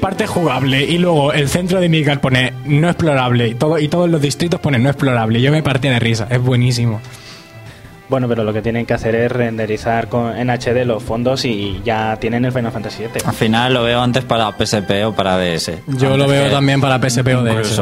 parte 0.00 0.26
jugable. 0.26 0.84
Y 0.84 0.98
luego 0.98 1.32
el 1.32 1.48
centro 1.48 1.80
de 1.80 1.88
Midgar 1.88 2.20
pone 2.20 2.52
no 2.64 2.88
explorable. 2.88 3.48
Y, 3.48 3.54
todo, 3.54 3.78
y 3.78 3.88
todos 3.88 4.10
los 4.10 4.20
distritos 4.20 4.60
ponen 4.60 4.82
no 4.82 4.90
explorable. 4.90 5.40
Yo 5.40 5.52
me 5.52 5.62
partía 5.62 5.92
de 5.92 6.00
risa. 6.00 6.26
Es 6.30 6.40
buenísimo. 6.40 7.00
Bueno, 8.08 8.26
pero 8.26 8.42
lo 8.42 8.52
que 8.52 8.60
tienen 8.60 8.86
que 8.86 8.94
hacer 8.94 9.14
es 9.14 9.30
renderizar 9.30 10.08
con, 10.08 10.36
en 10.36 10.50
HD 10.50 10.84
los 10.84 11.00
fondos 11.00 11.44
y 11.44 11.80
ya 11.84 12.16
tienen 12.18 12.44
el 12.44 12.50
Final 12.50 12.72
Fantasy 12.72 13.04
VII. 13.04 13.22
Al 13.24 13.34
final 13.34 13.72
lo 13.72 13.84
veo 13.84 14.00
antes 14.00 14.24
para 14.24 14.50
PSP 14.50 15.06
o 15.06 15.12
para 15.12 15.38
DS. 15.38 15.66
Yo 15.86 16.08
Antes 16.08 16.18
lo 16.18 16.26
veo 16.26 16.50
también 16.50 16.80
para 16.80 16.98
PSP 16.98 17.28
o 17.36 17.44
DS. 17.44 17.80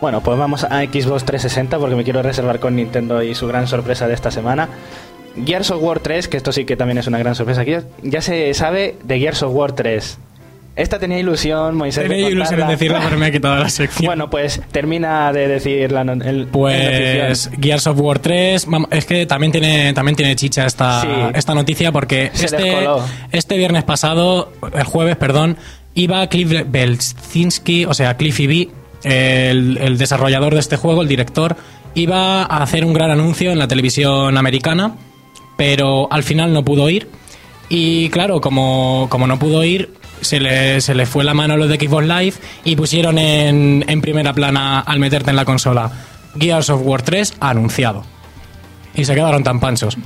Bueno, 0.00 0.20
pues 0.22 0.36
vamos 0.38 0.64
a 0.64 0.80
Xbox 0.82 1.24
360 1.24 1.78
porque 1.78 1.94
me 1.94 2.02
quiero 2.02 2.20
reservar 2.22 2.58
con 2.58 2.74
Nintendo 2.74 3.22
y 3.22 3.36
su 3.36 3.46
gran 3.46 3.68
sorpresa 3.68 4.08
de 4.08 4.14
esta 4.14 4.32
semana. 4.32 4.68
Gears 5.44 5.70
of 5.70 5.82
War 5.82 6.00
3, 6.00 6.26
que 6.26 6.36
esto 6.36 6.50
sí 6.50 6.64
que 6.64 6.76
también 6.76 6.98
es 6.98 7.06
una 7.06 7.18
gran 7.18 7.36
sorpresa 7.36 7.60
aquí, 7.60 7.76
ya 8.02 8.20
se 8.20 8.52
sabe 8.54 8.96
de 9.04 9.18
Gears 9.20 9.42
of 9.44 9.54
War 9.54 9.72
3. 9.72 10.18
Esta 10.78 10.98
tenía 10.98 11.18
ilusión, 11.18 11.74
Moisés. 11.76 12.04
de 12.04 12.08
Tenía 12.08 12.28
ilusión 12.30 12.60
en 12.60 12.68
decirlo, 12.68 12.98
pero 13.02 13.18
me 13.18 13.26
ha 13.26 13.32
quitado 13.32 13.56
la 13.56 13.68
sección. 13.68 14.06
Bueno, 14.06 14.30
pues 14.30 14.62
termina 14.70 15.32
de 15.32 15.48
decir 15.48 15.90
la, 15.92 16.04
no- 16.04 16.12
el, 16.24 16.46
Pues 16.46 17.46
notición. 17.46 17.62
Gears 17.62 17.86
of 17.88 18.00
War 18.00 18.18
3, 18.20 18.66
vamos, 18.66 18.88
es 18.92 19.04
que 19.04 19.26
también 19.26 19.50
tiene, 19.52 19.92
también 19.92 20.14
tiene 20.16 20.36
chicha 20.36 20.64
esta, 20.66 21.00
Sí. 21.02 21.08
esta 21.34 21.54
noticia 21.54 21.90
porque 21.92 22.30
Se 22.32 22.46
este, 22.46 22.62
descoló. 22.62 23.04
este 23.32 23.56
viernes 23.56 23.82
pasado, 23.84 24.52
el 24.72 24.84
jueves, 24.84 25.16
perdón, 25.16 25.56
iba 25.94 26.26
Cliff 26.28 26.62
Belzinski, 26.68 27.84
o 27.84 27.92
sea, 27.94 28.16
Cliffy 28.16 28.46
B, 28.46 28.68
el, 29.02 29.78
el 29.78 29.98
desarrollador 29.98 30.54
de 30.54 30.60
este 30.60 30.76
juego, 30.76 31.02
el 31.02 31.08
director, 31.08 31.56
iba 31.94 32.42
a 32.44 32.62
hacer 32.62 32.84
un 32.84 32.92
gran 32.92 33.10
anuncio 33.10 33.50
en 33.50 33.58
la 33.58 33.66
televisión 33.66 34.36
americana, 34.38 34.94
pero 35.56 36.06
al 36.12 36.22
final 36.22 36.52
no 36.52 36.64
pudo 36.64 36.88
ir. 36.88 37.08
Y 37.68 38.08
claro, 38.10 38.40
como, 38.40 39.08
como 39.10 39.26
no 39.26 39.38
pudo 39.38 39.62
ir, 39.64 39.90
se 40.20 40.40
le, 40.40 40.80
se 40.80 40.94
le 40.94 41.06
fue 41.06 41.24
la 41.24 41.34
mano 41.34 41.54
a 41.54 41.56
los 41.56 41.68
de 41.68 41.76
Xbox 41.76 42.06
Live 42.06 42.34
y 42.64 42.76
pusieron 42.76 43.18
en, 43.18 43.84
en 43.86 44.00
primera 44.00 44.32
plana 44.32 44.80
al 44.80 44.98
meterte 44.98 45.30
en 45.30 45.36
la 45.36 45.44
consola 45.44 45.90
Gears 46.38 46.70
of 46.70 46.82
War 46.84 47.02
3 47.02 47.34
anunciado. 47.40 48.04
Y 48.94 49.04
se 49.04 49.14
quedaron 49.14 49.42
tan 49.42 49.60
panchos. 49.60 49.96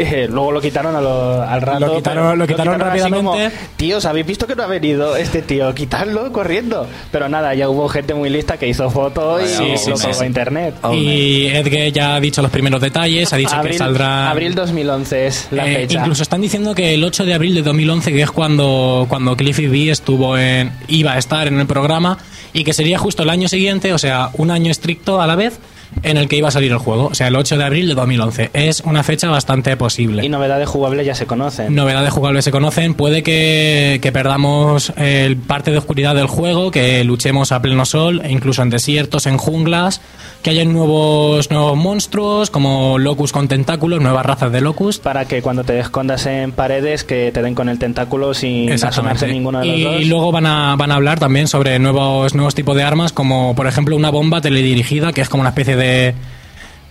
Eh, 0.00 0.28
luego 0.30 0.52
lo 0.52 0.60
quitaron 0.60 0.94
a 0.94 1.00
lo- 1.00 1.42
al 1.42 1.60
rato. 1.60 1.80
Lo 1.80 1.96
quitaron- 1.96 2.22
pero 2.24 2.36
lo 2.36 2.46
quitaron 2.46 2.80
así 2.82 3.10
como, 3.10 3.32
rápidamente. 3.32 3.56
Tíos, 3.76 4.04
¿habéis 4.04 4.26
visto 4.26 4.46
que 4.46 4.54
no 4.54 4.62
ha 4.62 4.66
venido 4.68 5.16
este 5.16 5.42
tío? 5.42 5.74
Quitarlo 5.74 6.32
corriendo. 6.32 6.86
Pero 7.10 7.28
nada, 7.28 7.52
ya 7.54 7.68
hubo 7.68 7.88
gente 7.88 8.14
muy 8.14 8.30
lista 8.30 8.56
que 8.58 8.68
hizo 8.68 8.88
fotos 8.90 9.42
y 9.42 9.76
Sí, 9.76 9.90
lo 9.90 9.96
sí, 9.96 10.06
sí. 10.12 10.22
a 10.22 10.26
internet. 10.26 10.74
Oh, 10.82 10.94
y 10.94 11.48
Edge 11.48 11.90
ya 11.92 12.14
ha 12.14 12.20
dicho 12.20 12.42
los 12.42 12.50
primeros 12.52 12.80
detalles, 12.80 13.32
ha 13.32 13.36
dicho 13.36 13.56
abril, 13.56 13.72
que 13.72 13.78
saldrá... 13.78 14.30
abril 14.30 14.54
2011 14.54 15.26
es 15.26 15.48
la 15.50 15.68
Eh, 15.68 15.74
fecha. 15.78 15.98
incluso 16.00 16.22
están 16.22 16.42
diciendo 16.42 16.74
que 16.76 16.94
el 16.94 17.02
8 17.02 17.24
de 17.24 17.34
abril 17.34 17.54
de 17.56 17.62
2011, 17.62 18.12
que 18.12 18.22
es 18.22 18.30
cuando, 18.30 19.06
cuando 19.08 19.36
Cliffy 19.36 19.66
B 19.66 19.90
estuvo 19.90 20.38
en, 20.38 20.70
iba 20.86 21.14
a 21.14 21.18
estar 21.18 21.48
en 21.48 21.58
el 21.58 21.66
programa, 21.66 22.18
y 22.52 22.62
que 22.64 22.72
sería 22.72 22.98
justo 22.98 23.24
el 23.24 23.30
año 23.30 23.48
siguiente, 23.48 23.92
o 23.92 23.98
sea, 23.98 24.30
un 24.34 24.50
año 24.50 24.70
estricto 24.70 25.20
a 25.20 25.26
la 25.26 25.34
vez, 25.34 25.58
en 26.02 26.16
el 26.16 26.28
que 26.28 26.36
iba 26.36 26.48
a 26.48 26.50
salir 26.50 26.72
el 26.72 26.78
juego. 26.78 27.06
O 27.06 27.14
sea, 27.14 27.28
el 27.28 27.36
8 27.36 27.58
de 27.58 27.64
abril 27.64 27.88
de 27.88 27.94
2011. 27.94 28.50
Es 28.52 28.80
una 28.80 29.02
fecha 29.02 29.28
bastante 29.28 29.76
posible. 29.76 30.24
Y 30.24 30.28
novedades 30.28 30.68
jugables 30.68 31.06
ya 31.06 31.14
se 31.14 31.26
conocen. 31.26 31.74
Novedades 31.74 32.10
jugables 32.12 32.44
se 32.44 32.50
conocen. 32.50 32.94
Puede 32.94 33.22
que, 33.22 33.98
que 34.02 34.12
perdamos 34.12 34.92
el 34.96 35.36
parte 35.36 35.70
de 35.70 35.78
oscuridad 35.78 36.14
del 36.14 36.26
juego, 36.26 36.70
que 36.70 37.02
luchemos 37.04 37.52
a 37.52 37.62
pleno 37.62 37.84
sol, 37.84 38.20
e 38.24 38.32
incluso 38.32 38.62
en 38.62 38.70
desiertos, 38.70 39.26
en 39.26 39.36
junglas, 39.36 40.00
que 40.42 40.50
haya 40.50 40.64
nuevos, 40.64 41.50
nuevos 41.50 41.76
monstruos, 41.76 42.50
como 42.50 42.98
locus 42.98 43.32
con 43.32 43.48
tentáculos, 43.48 44.00
nuevas 44.00 44.24
razas 44.24 44.52
de 44.52 44.60
locus. 44.60 44.98
Para 44.98 45.26
que 45.26 45.42
cuando 45.42 45.64
te 45.64 45.78
escondas 45.78 46.26
en 46.26 46.52
paredes 46.52 47.04
que 47.04 47.32
te 47.32 47.42
den 47.42 47.54
con 47.54 47.68
el 47.68 47.78
tentáculo 47.78 48.34
sin 48.34 48.72
asomarse 48.72 49.26
ninguno 49.28 49.60
de 49.60 49.66
los 49.66 49.76
y 49.76 49.84
dos. 49.84 50.06
luego 50.06 50.32
van 50.32 50.46
a, 50.46 50.76
van 50.76 50.92
a 50.92 50.96
hablar 50.96 51.18
también 51.18 51.48
sobre 51.48 51.78
nuevos, 51.78 52.34
nuevos 52.34 52.54
tipos 52.54 52.76
de 52.76 52.82
armas, 52.82 53.12
como 53.12 53.54
por 53.54 53.66
ejemplo 53.66 53.96
una 53.96 54.10
bomba 54.10 54.40
teledirigida, 54.40 55.12
que 55.12 55.20
es 55.20 55.28
como 55.28 55.40
una 55.40 55.50
especie 55.50 55.76
de... 55.76 55.87
Yeah. 55.88 56.12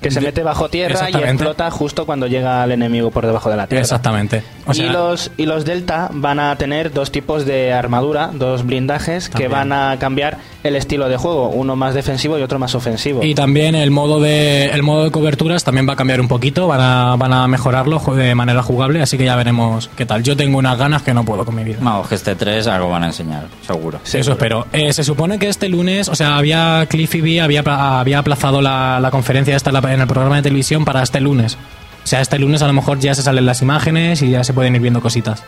Que 0.01 0.11
se 0.11 0.21
mete 0.21 0.43
bajo 0.43 0.69
tierra 0.69 1.09
y 1.09 1.15
explota 1.15 1.71
justo 1.71 2.05
cuando 2.05 2.27
llega 2.27 2.63
el 2.63 2.71
enemigo 2.71 3.09
por 3.11 3.25
debajo 3.25 3.49
de 3.49 3.57
la 3.57 3.67
tierra. 3.67 3.81
Exactamente. 3.81 4.43
O 4.65 4.73
sea, 4.73 4.85
y, 4.85 4.89
los, 4.89 5.31
y 5.37 5.45
los 5.45 5.65
Delta 5.65 6.09
van 6.13 6.39
a 6.39 6.55
tener 6.57 6.91
dos 6.93 7.11
tipos 7.11 7.45
de 7.45 7.73
armadura, 7.73 8.29
dos 8.33 8.65
blindajes 8.65 9.29
que 9.29 9.47
van 9.47 9.71
a 9.73 9.97
cambiar 9.99 10.37
el 10.63 10.75
estilo 10.75 11.07
de 11.09 11.17
juego, 11.17 11.49
uno 11.49 11.75
más 11.75 11.93
defensivo 11.93 12.37
y 12.37 12.41
otro 12.41 12.59
más 12.59 12.75
ofensivo. 12.75 13.23
Y 13.23 13.33
también 13.33 13.73
el 13.75 13.89
modo 13.91 14.19
de 14.19 14.65
el 14.67 14.83
modo 14.83 15.05
de 15.05 15.11
coberturas 15.11 15.63
también 15.63 15.87
va 15.87 15.93
a 15.93 15.95
cambiar 15.95 16.19
un 16.21 16.27
poquito, 16.27 16.67
van 16.67 16.81
a, 16.81 17.15
van 17.15 17.33
a 17.33 17.47
mejorarlo 17.47 17.99
de 17.99 18.35
manera 18.35 18.61
jugable, 18.61 19.01
así 19.01 19.17
que 19.17 19.25
ya 19.25 19.35
veremos 19.35 19.89
qué 19.95 20.05
tal. 20.05 20.23
Yo 20.23 20.35
tengo 20.35 20.57
unas 20.57 20.77
ganas 20.77 21.01
que 21.03 21.13
no 21.13 21.23
puedo 21.23 21.45
con 21.45 21.55
mi 21.55 21.63
vida. 21.63 21.77
Vamos, 21.81 22.07
que 22.07 22.15
este 22.15 22.35
3 22.35 22.67
algo 22.67 22.89
van 22.89 23.03
a 23.03 23.07
enseñar, 23.07 23.45
seguro. 23.65 23.99
Eso 24.05 24.31
espero. 24.31 24.67
Eh, 24.73 24.91
se 24.93 25.03
supone 25.03 25.39
que 25.39 25.47
este 25.47 25.69
lunes, 25.69 26.09
o 26.09 26.15
sea, 26.15 26.37
había 26.37 26.85
Cliffy 26.89 27.21
B 27.21 27.41
había, 27.41 27.61
había 27.99 28.19
aplazado 28.19 28.61
la, 28.61 28.99
la 28.99 29.09
conferencia 29.11 29.55
esta 29.55 29.69
en, 29.69 29.73
la- 29.75 29.86
en 29.93 30.01
el 30.01 30.07
programa 30.07 30.37
de 30.37 30.41
televisión 30.43 30.85
para 30.85 31.03
este 31.03 31.19
lunes. 31.19 31.57
O 32.03 32.07
sea, 32.09 32.21
este 32.21 32.39
lunes 32.39 32.61
a 32.61 32.67
lo 32.67 32.73
mejor 32.73 32.99
ya 32.99 33.13
se 33.13 33.21
salen 33.21 33.45
las 33.45 33.61
imágenes 33.61 34.21
y 34.21 34.29
ya 34.29 34.43
se 34.43 34.53
pueden 34.53 34.73
ir 34.75 34.81
viendo 34.81 35.01
cositas. 35.01 35.43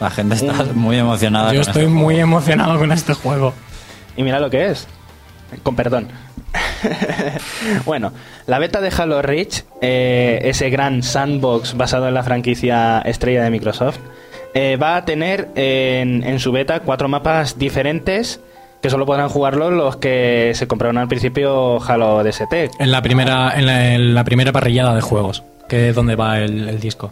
La 0.00 0.10
gente 0.10 0.34
está 0.34 0.64
muy 0.74 0.98
emocionada. 0.98 1.52
Yo 1.54 1.60
con 1.60 1.68
estoy 1.68 1.82
este 1.84 1.94
muy 1.94 2.14
juego. 2.16 2.20
emocionado 2.28 2.78
con 2.78 2.92
este 2.92 3.14
juego. 3.14 3.54
Y 4.16 4.22
mira 4.22 4.38
lo 4.38 4.50
que 4.50 4.66
es. 4.66 4.86
Con 5.62 5.76
perdón. 5.76 6.08
bueno, 7.86 8.12
la 8.46 8.58
beta 8.58 8.80
de 8.80 8.92
Halo 8.96 9.22
Reach, 9.22 9.64
eh, 9.80 10.40
ese 10.44 10.70
gran 10.70 11.02
sandbox 11.02 11.74
basado 11.76 12.06
en 12.08 12.14
la 12.14 12.22
franquicia 12.22 13.00
estrella 13.00 13.42
de 13.42 13.50
Microsoft, 13.50 13.98
eh, 14.54 14.76
va 14.76 14.96
a 14.96 15.04
tener 15.04 15.48
en, 15.54 16.22
en 16.22 16.38
su 16.38 16.52
beta 16.52 16.80
cuatro 16.80 17.08
mapas 17.08 17.58
diferentes 17.58 18.40
que 18.84 18.90
solo 18.90 19.06
podrán 19.06 19.30
jugarlo 19.30 19.70
los 19.70 19.96
que 19.96 20.52
se 20.54 20.68
compraron 20.68 20.98
al 20.98 21.08
principio 21.08 21.82
Halo 21.82 22.22
DST. 22.22 22.52
En 22.78 22.90
la 22.90 23.00
primera, 23.00 23.54
en 23.56 23.64
la, 23.64 23.94
en 23.94 24.12
la 24.12 24.24
primera 24.24 24.52
parrillada 24.52 24.94
de 24.94 25.00
juegos, 25.00 25.42
que 25.70 25.88
es 25.88 25.94
donde 25.94 26.16
va 26.16 26.40
el, 26.40 26.68
el 26.68 26.80
disco. 26.80 27.10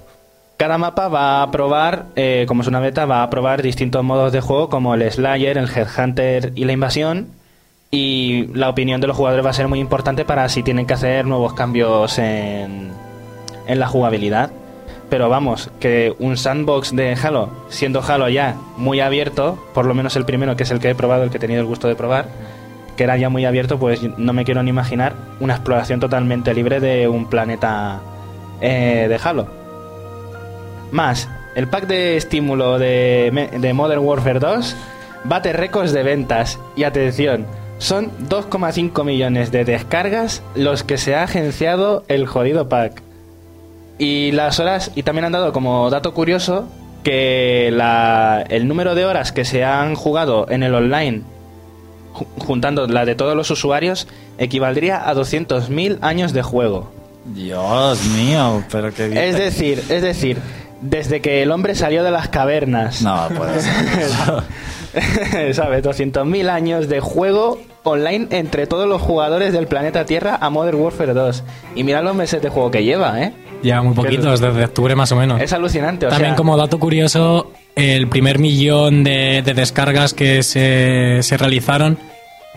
Cada 0.58 0.76
mapa 0.76 1.08
va 1.08 1.42
a 1.42 1.50
probar, 1.50 2.08
eh, 2.14 2.44
como 2.46 2.61
es 2.61 2.68
una 2.68 2.78
beta, 2.78 3.06
va 3.06 3.22
a 3.22 3.30
probar 3.30 3.62
distintos 3.62 4.04
modos 4.04 4.32
de 4.32 4.42
juego 4.42 4.68
como 4.68 4.94
el 4.94 5.11
Slayer, 5.11 5.56
el 5.56 5.66
Headhunter 5.66 6.52
y 6.54 6.66
la 6.66 6.72
invasión. 6.72 7.28
Y 7.90 8.48
la 8.54 8.68
opinión 8.68 9.00
de 9.00 9.06
los 9.06 9.16
jugadores 9.16 9.42
va 9.42 9.48
a 9.48 9.54
ser 9.54 9.68
muy 9.68 9.80
importante 9.80 10.26
para 10.26 10.50
si 10.50 10.62
tienen 10.62 10.85
que 10.85 10.92
hacer 10.92 11.24
nuevos 11.24 11.54
cambios 11.54 12.18
en, 12.18 12.90
en 13.66 13.78
la 13.80 13.87
jugabilidad. 13.87 14.50
Pero 15.12 15.29
vamos, 15.29 15.68
que 15.79 16.16
un 16.20 16.38
sandbox 16.38 16.96
de 16.96 17.14
Halo, 17.22 17.51
siendo 17.68 18.01
Halo 18.01 18.31
ya 18.31 18.57
muy 18.79 19.01
abierto, 19.01 19.62
por 19.75 19.85
lo 19.85 19.92
menos 19.92 20.16
el 20.16 20.25
primero, 20.25 20.57
que 20.57 20.62
es 20.62 20.70
el 20.70 20.81
que 20.81 20.88
he 20.88 20.94
probado, 20.94 21.25
el 21.25 21.29
que 21.29 21.37
he 21.37 21.40
tenido 21.40 21.61
el 21.61 21.66
gusto 21.66 21.87
de 21.87 21.94
probar, 21.94 22.29
que 22.96 23.05
era 23.05 23.18
ya 23.18 23.29
muy 23.29 23.44
abierto, 23.44 23.79
pues 23.79 24.01
no 24.16 24.33
me 24.33 24.46
quiero 24.46 24.62
ni 24.62 24.70
imaginar 24.70 25.12
una 25.38 25.53
exploración 25.53 26.01
totalmente 26.01 26.55
libre 26.55 26.81
de 26.81 27.09
un 27.09 27.27
planeta 27.29 28.01
eh, 28.62 29.05
de 29.07 29.20
Halo. 29.22 29.48
Más, 30.92 31.29
el 31.57 31.68
pack 31.68 31.88
de 31.88 32.16
estímulo 32.16 32.79
de, 32.79 33.51
de 33.53 33.72
Modern 33.75 34.01
Warfare 34.01 34.40
2 34.40 34.77
bate 35.25 35.53
récords 35.53 35.92
de 35.92 36.05
ventas. 36.05 36.59
Y 36.75 36.85
atención, 36.85 37.44
son 37.77 38.11
2,5 38.31 39.05
millones 39.05 39.53
de 39.53 39.66
descargas 39.66 40.42
los 40.55 40.85
que 40.85 40.96
se 40.96 41.14
ha 41.14 41.25
agenciado 41.25 42.03
el 42.09 42.27
jodido 42.27 42.70
pack. 42.70 43.12
Y 44.02 44.32
las 44.32 44.58
horas, 44.58 44.90
y 44.96 45.04
también 45.04 45.26
han 45.26 45.32
dado 45.32 45.52
como 45.52 45.88
dato 45.88 46.12
curioso 46.12 46.66
que 47.04 47.70
la- 47.72 48.44
el 48.48 48.66
número 48.66 48.94
de 48.96 49.04
horas 49.04 49.30
que 49.30 49.44
se 49.44 49.64
han 49.64 49.94
jugado 49.94 50.46
en 50.50 50.64
el 50.64 50.74
online, 50.74 51.22
ju- 52.12 52.26
juntando 52.44 52.88
la 52.88 53.04
de 53.04 53.14
todos 53.14 53.36
los 53.36 53.48
usuarios, 53.50 54.08
equivaldría 54.38 55.08
a 55.08 55.14
200.000 55.14 55.98
años 56.00 56.32
de 56.32 56.42
juego. 56.42 56.90
Dios 57.26 58.02
mío, 58.06 58.64
pero 58.72 58.92
qué 58.92 59.28
Es 59.28 59.36
decir, 59.36 59.78
es 59.88 60.02
decir, 60.02 60.38
desde 60.80 61.20
que 61.20 61.40
el 61.44 61.52
hombre 61.52 61.76
salió 61.76 62.02
de 62.02 62.10
las 62.10 62.28
cavernas. 62.28 63.02
No, 63.02 63.28
puede 63.36 63.60
ser. 63.60 65.54
¿Sabes? 65.54 65.84
200.000 65.84 66.48
años 66.50 66.88
de 66.88 66.98
juego 66.98 67.60
online 67.85 68.29
entre 68.31 68.66
todos 68.66 68.88
los 68.88 69.01
jugadores 69.03 69.53
del 69.53 69.66
planeta 69.66 70.05
Tierra 70.05 70.38
a 70.40 70.51
Modern 70.51 70.79
Warfare 70.81 71.14
2. 71.14 71.42
Y 71.75 71.85
mira 71.85 72.03
los 72.03 72.14
meses 72.14 72.40
de 72.42 72.49
juego 72.49 72.71
que 72.71 72.85
lleva, 72.85 73.21
¿eh? 73.23 73.33
Ya 73.62 73.81
muy 73.83 73.95
poquitos, 73.95 74.40
desde 74.40 74.64
octubre 74.64 74.95
más 74.97 75.12
o 75.12 75.16
menos. 75.16 75.40
Es 75.40 75.53
alucinante. 75.53 76.07
O 76.07 76.09
También 76.09 76.31
sea, 76.33 76.37
como 76.37 76.57
dato 76.57 76.79
curioso, 76.79 77.53
el 77.77 78.09
primer 78.09 78.38
millón 78.38 79.05
de, 79.05 79.42
de 79.45 79.55
descargas 79.55 80.14
que 80.14 80.42
se, 80.42 81.18
se 81.23 81.37
realizaron 81.37 81.97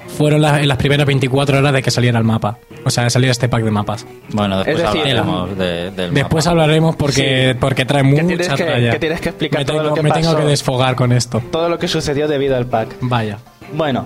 fueron 0.08 0.42
las, 0.42 0.60
en 0.62 0.68
las 0.68 0.78
primeras 0.78 1.06
24 1.08 1.58
horas 1.60 1.74
de 1.74 1.82
que 1.82 1.90
saliera 1.92 2.18
el 2.20 2.24
mapa. 2.24 2.58
O 2.86 2.90
sea, 2.92 3.04
de 3.06 3.10
salir 3.10 3.30
este 3.30 3.50
pack 3.50 3.64
de 3.64 3.72
mapas. 3.72 4.06
Bueno, 4.30 4.58
después 4.64 4.78
Es 4.78 4.84
decir, 4.84 5.02
hablaremos 5.18 5.58
de- 5.58 5.92
del 5.92 6.14
Después 6.14 6.46
mapa. 6.46 6.52
hablaremos 6.52 6.96
porque, 6.96 7.56
porque 7.60 7.86
trae 7.86 8.04
mucha 8.04 8.26
tienes 8.26 8.48
que- 8.50 8.90
que 8.92 9.00
tienes 9.00 9.22
que 9.22 9.30
explicar 9.30 9.60
me 9.62 9.66
todo 9.66 9.78
tengo, 9.78 9.90
lo 9.90 9.96
que 9.96 10.04
me 10.04 10.12
tengo 10.12 10.36
que 10.38 10.44
desfogar 10.46 10.96
con 10.96 11.12
esto. 11.12 11.42
Todo 11.52 11.70
lo 11.70 11.80
que 11.80 11.88
sucedió 11.88 12.28
debido 12.28 12.56
al 12.56 12.68
pack. 12.68 12.96
Vaya. 13.02 13.40
Bueno, 13.74 14.06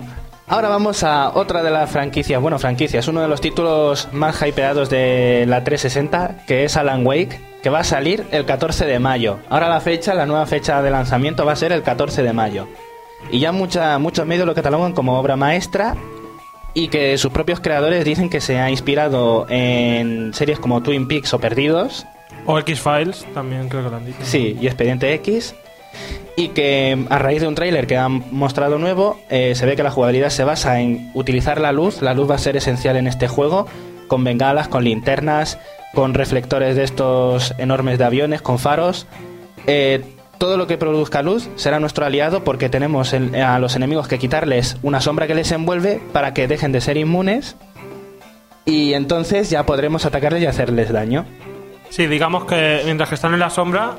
ahora 0.50 0.68
vamos 0.68 1.02
a 1.04 1.30
otra 1.30 1.62
de 1.62 1.70
las 1.70 1.90
franquicias. 1.90 2.42
Bueno, 2.42 2.58
franquicias, 2.58 3.08
uno 3.08 3.22
de 3.22 3.28
los 3.28 3.40
títulos 3.40 4.08
más 4.12 4.42
hypeados 4.42 4.90
de 4.90 5.44
la 5.48 5.64
360, 5.64 6.44
que 6.46 6.64
es 6.64 6.76
Alan 6.76 7.06
Wake, 7.06 7.40
que 7.62 7.70
va 7.70 7.80
a 7.80 7.84
salir 7.84 8.26
el 8.32 8.44
14 8.44 8.84
de 8.84 8.98
mayo. 8.98 9.38
Ahora 9.48 9.68
la 9.68 9.80
fecha, 9.80 10.12
la 10.12 10.26
nueva 10.26 10.44
fecha 10.46 10.82
de 10.82 10.90
lanzamiento 10.90 11.46
va 11.46 11.52
a 11.52 11.56
ser 11.56 11.72
el 11.72 11.82
14 11.82 12.22
de 12.22 12.32
mayo. 12.32 12.68
Y 13.30 13.38
ya 13.38 13.52
mucha, 13.52 13.98
muchos 13.98 14.26
medios 14.26 14.46
lo 14.46 14.54
catalogan 14.54 14.92
como 14.92 15.18
obra 15.18 15.36
maestra 15.36 15.94
y 16.74 16.88
que 16.88 17.16
sus 17.16 17.30
propios 17.30 17.60
creadores 17.60 18.04
dicen 18.04 18.28
que 18.28 18.40
se 18.40 18.58
ha 18.58 18.70
inspirado 18.70 19.46
en 19.48 20.34
series 20.34 20.58
como 20.58 20.82
Twin 20.82 21.06
Peaks 21.06 21.32
o 21.32 21.38
Perdidos, 21.38 22.06
O 22.46 22.58
X-Files, 22.58 23.26
también 23.34 23.68
creo 23.68 23.84
que 23.84 23.90
lo 23.90 23.96
han 23.96 24.06
dicho. 24.06 24.18
Sí, 24.22 24.58
y 24.60 24.66
Expediente 24.66 25.12
X. 25.14 25.54
Y 26.36 26.48
que 26.48 27.06
a 27.10 27.18
raíz 27.18 27.40
de 27.40 27.48
un 27.48 27.54
tráiler 27.54 27.86
que 27.86 27.96
han 27.96 28.24
mostrado 28.30 28.78
nuevo, 28.78 29.20
eh, 29.28 29.54
se 29.54 29.66
ve 29.66 29.76
que 29.76 29.82
la 29.82 29.90
jugabilidad 29.90 30.30
se 30.30 30.44
basa 30.44 30.80
en 30.80 31.10
utilizar 31.14 31.60
la 31.60 31.72
luz. 31.72 32.02
La 32.02 32.14
luz 32.14 32.30
va 32.30 32.36
a 32.36 32.38
ser 32.38 32.56
esencial 32.56 32.96
en 32.96 33.06
este 33.06 33.28
juego, 33.28 33.66
con 34.08 34.24
bengalas, 34.24 34.68
con 34.68 34.84
linternas, 34.84 35.58
con 35.92 36.14
reflectores 36.14 36.76
de 36.76 36.84
estos 36.84 37.54
enormes 37.58 37.98
de 37.98 38.04
aviones, 38.04 38.42
con 38.42 38.58
faros. 38.58 39.06
Eh, 39.66 40.02
todo 40.38 40.56
lo 40.56 40.66
que 40.66 40.78
produzca 40.78 41.20
luz 41.20 41.50
será 41.56 41.80
nuestro 41.80 42.06
aliado 42.06 42.44
porque 42.44 42.70
tenemos 42.70 43.12
a 43.12 43.58
los 43.58 43.76
enemigos 43.76 44.08
que 44.08 44.18
quitarles 44.18 44.78
una 44.82 45.02
sombra 45.02 45.26
que 45.26 45.34
les 45.34 45.52
envuelve 45.52 46.00
para 46.12 46.32
que 46.32 46.48
dejen 46.48 46.72
de 46.72 46.80
ser 46.80 46.96
inmunes. 46.96 47.56
Y 48.64 48.94
entonces 48.94 49.50
ya 49.50 49.66
podremos 49.66 50.06
atacarles 50.06 50.42
y 50.42 50.46
hacerles 50.46 50.92
daño. 50.92 51.26
Sí, 51.90 52.06
digamos 52.06 52.44
que 52.44 52.80
mientras 52.84 53.08
que 53.08 53.16
están 53.16 53.34
en 53.34 53.40
la 53.40 53.50
sombra, 53.50 53.96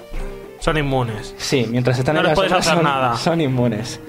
son 0.62 0.78
inmunes. 0.78 1.36
Sí, 1.38 1.67
mientras 1.69 2.00
están 2.00 2.15
No 2.15 2.21
en 2.21 2.28
les 2.28 2.32
la 2.32 2.36
puedes 2.36 2.54
hacer 2.54 2.74
son, 2.76 2.84
nada. 2.86 3.17
son 3.17 3.41
inmunes. 3.41 4.00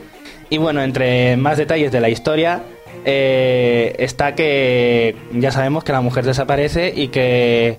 Y 0.51 0.59
bueno, 0.59 0.81
entre 0.83 1.37
más 1.37 1.59
detalles 1.59 1.91
de 1.91 2.01
la 2.01 2.09
historia, 2.11 2.63
eh, 3.05 3.95
está 3.99 4.35
que 4.35 5.17
ya 5.33 5.51
sabemos 5.51 5.83
que 5.83 5.93
la 5.93 6.01
mujer 6.01 6.25
desaparece 6.25 6.93
y 6.95 7.09
que 7.09 7.79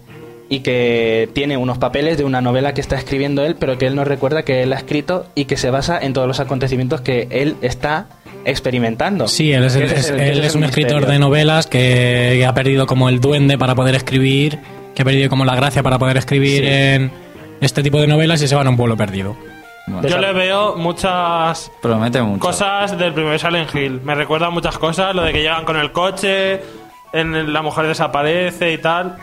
y 0.49 0.59
que 0.59 1.29
tiene 1.33 1.55
unos 1.57 1.77
papeles 1.79 2.17
de 2.17 2.25
una 2.25 2.41
novela 2.41 2.73
que 2.75 2.81
está 2.81 2.95
escribiendo 2.97 3.43
él, 3.45 3.55
pero 3.57 3.77
que 3.79 3.87
él 3.87 3.95
no 3.95 4.03
recuerda 4.03 4.43
que 4.43 4.61
él 4.61 4.73
ha 4.73 4.75
escrito 4.75 5.25
y 5.33 5.45
que 5.45 5.55
se 5.57 5.71
basa 5.71 5.97
en 5.99 6.13
todos 6.13 6.27
los 6.27 6.39
acontecimientos 6.39 7.01
que 7.01 7.27
él 7.31 7.55
está 7.61 8.07
experimentando. 8.45 9.27
Sí, 9.27 9.51
él 9.51 9.63
es, 9.63 9.75
el- 9.75 9.83
el- 9.83 10.19
él 10.19 10.37
un 10.55 10.63
escritor 10.65 10.97
misterio. 10.97 11.07
de 11.07 11.19
novelas 11.19 11.65
que, 11.65 12.35
que 12.37 12.45
ha 12.45 12.53
perdido 12.53 12.85
como 12.85 13.09
el 13.09 13.19
duende 13.19 13.57
para 13.57 13.73
poder 13.73 13.95
escribir, 13.95 14.59
que 14.93 15.01
ha 15.01 15.05
perdido 15.05 15.29
como 15.29 15.43
la 15.45 15.55
gracia 15.55 15.81
para 15.81 15.97
poder 15.97 16.17
escribir 16.17 16.63
Sí. 16.63 16.69
en 16.69 17.11
este 17.63 17.83
tipo 17.83 17.99
de 17.99 18.07
novelas 18.07 18.41
y 18.41 18.47
se 18.47 18.55
van 18.55 18.67
a 18.67 18.69
un 18.69 18.77
pueblo 18.77 18.95
perdido. 18.97 19.35
Bueno, 19.87 20.07
Yo 20.07 20.17
le 20.17 20.31
veo 20.31 20.75
muchas 20.77 21.69
promete 21.81 22.21
mucho. 22.21 22.39
cosas 22.39 22.97
del 22.97 23.13
primer 23.13 23.37
Silent 23.39 23.73
Hill. 23.75 23.99
Me 24.03 24.15
recuerda 24.15 24.49
muchas 24.49 24.77
cosas, 24.77 25.13
lo 25.13 25.23
de 25.23 25.33
que 25.33 25.41
llegan 25.41 25.65
con 25.65 25.75
el 25.77 25.91
coche, 25.91 26.61
en 27.11 27.35
el- 27.35 27.51
la 27.51 27.61
mujer 27.61 27.87
desaparece 27.87 28.71
y 28.73 28.77
tal. 28.77 29.17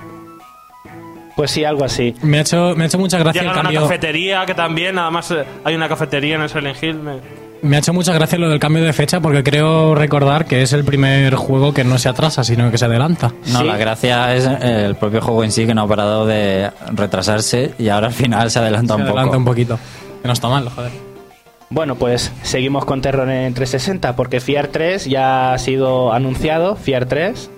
Pues 1.37 1.50
sí, 1.53 1.64
algo 1.64 1.85
así. 1.85 2.14
Me 2.22 2.38
ha 2.38 2.40
hecho, 2.42 2.74
me 2.76 2.85
ha 2.85 2.87
hecho 2.88 2.98
mucha 2.98 3.18
gracia 3.18 3.40
el 3.40 3.46
Llegan 3.48 3.57
a 3.59 3.61
una 3.61 3.68
cambio. 3.70 3.83
cafetería, 3.88 4.44
que 4.44 4.55
también, 4.55 4.96
nada 4.96 5.11
más 5.11 5.31
eh, 5.31 5.44
hay 5.64 5.74
una 5.74 5.88
cafetería 5.88 6.35
en 6.35 6.42
el 6.42 6.48
Silent 6.50 6.83
Hill. 6.83 6.96
me- 6.96 7.49
Me 7.62 7.77
ha 7.77 7.79
hecho 7.81 7.92
mucha 7.92 8.12
gracia 8.14 8.38
lo 8.38 8.49
del 8.49 8.59
cambio 8.59 8.83
de 8.83 8.92
fecha 8.92 9.20
porque 9.20 9.42
creo 9.42 9.94
recordar 9.94 10.46
que 10.46 10.62
es 10.62 10.73
el 10.73 10.85
primer 10.85 11.35
juego 11.35 11.75
que 11.75 11.85
no 11.85 11.99
se 11.99 12.09
atrasa, 12.09 12.42
sino 12.42 12.70
que 12.70 12.79
se 12.79 12.87
adelanta. 12.87 13.33
No, 13.53 13.59
Sí. 13.61 13.64
la 13.66 13.77
gracia 13.77 14.35
es 14.35 14.46
el 14.46 14.94
propio 14.96 15.20
juego 15.20 15.44
en 15.44 15.53
sí 15.53 15.66
que 15.66 15.75
no 15.75 15.83
ha 15.83 15.88
parado 15.88 16.27
de 16.27 16.70
retrasarse 16.94 17.75
y 17.79 17.88
ahora 17.90 18.07
al 18.09 18.12
final 18.14 18.51
se 18.51 18.59
adelanta 18.61 18.94
Se 18.94 19.01
un 19.03 19.07
adelanta 19.07 19.27
poco. 19.29 19.38
un 19.38 19.44
poquito. 19.44 19.79
Que 20.23 20.27
no 20.29 20.33
está 20.33 20.49
mal, 20.49 20.68
joder. 20.70 20.90
Bueno, 21.68 21.94
pues 21.96 22.33
seguimos 22.42 22.85
con 22.85 23.01
terror 23.03 23.29
en 23.31 23.53
360 23.55 24.16
porque 24.16 24.40
Fiar 24.40 24.68
3 24.68 25.05
ya 25.05 25.53
ha 25.53 25.59
sido 25.59 26.12
anunciado, 26.12 26.77
Fiar 26.77 27.07
3. 27.07 27.51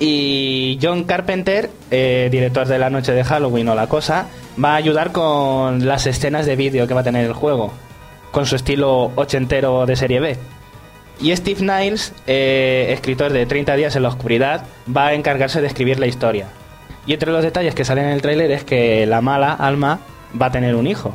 Y 0.00 0.78
John 0.82 1.04
Carpenter, 1.04 1.70
eh, 1.90 2.28
director 2.32 2.66
de 2.66 2.78
La 2.78 2.90
Noche 2.90 3.12
de 3.12 3.22
Halloween 3.22 3.68
o 3.68 3.74
La 3.74 3.86
Cosa, 3.86 4.26
va 4.62 4.72
a 4.72 4.76
ayudar 4.76 5.12
con 5.12 5.86
las 5.86 6.06
escenas 6.06 6.46
de 6.46 6.56
vídeo 6.56 6.86
que 6.88 6.94
va 6.94 7.00
a 7.02 7.04
tener 7.04 7.24
el 7.26 7.32
juego, 7.32 7.72
con 8.34 8.46
su 8.46 8.56
estilo 8.56 9.12
ochentero 9.14 9.86
de 9.86 9.94
serie 9.94 10.18
B. 10.18 10.36
Y 11.20 11.34
Steve 11.36 11.60
Niles, 11.60 12.12
eh, 12.26 12.88
escritor 12.90 13.32
de 13.32 13.46
30 13.46 13.76
días 13.76 13.94
en 13.94 14.02
la 14.02 14.08
oscuridad, 14.08 14.66
va 14.94 15.06
a 15.06 15.14
encargarse 15.14 15.60
de 15.60 15.68
escribir 15.68 16.00
la 16.00 16.08
historia. 16.08 16.48
Y 17.06 17.12
entre 17.12 17.30
los 17.30 17.44
detalles 17.44 17.76
que 17.76 17.84
salen 17.84 18.06
en 18.06 18.10
el 18.10 18.22
tráiler 18.22 18.50
es 18.50 18.64
que 18.64 19.06
la 19.06 19.20
mala 19.20 19.52
Alma 19.52 20.00
va 20.40 20.46
a 20.46 20.50
tener 20.50 20.74
un 20.74 20.88
hijo 20.88 21.14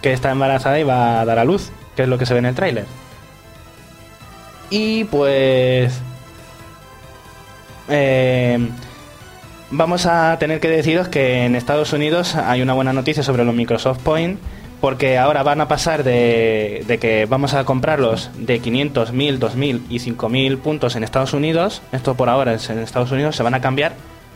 que 0.00 0.14
está 0.14 0.30
embarazada 0.30 0.80
y 0.80 0.84
va 0.84 1.20
a 1.20 1.26
dar 1.26 1.38
a 1.38 1.44
luz, 1.44 1.70
que 1.94 2.04
es 2.04 2.08
lo 2.08 2.16
que 2.16 2.24
se 2.24 2.32
ve 2.32 2.38
en 2.38 2.46
el 2.46 2.54
tráiler. 2.54 2.86
Y 4.70 5.04
pues... 5.04 6.00
eh, 7.90 8.70
vamos 9.70 10.06
a 10.06 10.38
tener 10.38 10.60
que 10.60 10.68
deciros 10.70 11.08
que 11.08 11.44
en 11.44 11.56
Estados 11.56 11.92
Unidos 11.92 12.36
hay 12.36 12.62
una 12.62 12.72
buena 12.72 12.94
noticia 12.94 13.22
sobre 13.22 13.44
los 13.44 13.54
Microsoft 13.54 13.98
Point, 13.98 14.40
porque 14.86 15.18
ahora 15.18 15.42
van 15.42 15.60
a 15.60 15.66
pasar 15.66 16.04
de, 16.04 16.84
de 16.86 16.98
que 16.98 17.26
vamos 17.26 17.54
a 17.54 17.64
comprarlos 17.64 18.30
de 18.38 18.60
500, 18.60 19.10
1000, 19.12 19.40
2000 19.40 19.86
y 19.90 19.98
5000 19.98 20.58
puntos 20.58 20.94
en 20.94 21.02
Estados 21.02 21.32
Unidos, 21.32 21.82
esto 21.90 22.14
por 22.14 22.28
ahora 22.28 22.54
es 22.54 22.70
en 22.70 22.78
Estados 22.78 23.10
Unidos, 23.10 23.34
se 23.34 23.42
van 23.42 23.54
a 23.54 23.60
cambiar 23.60 23.94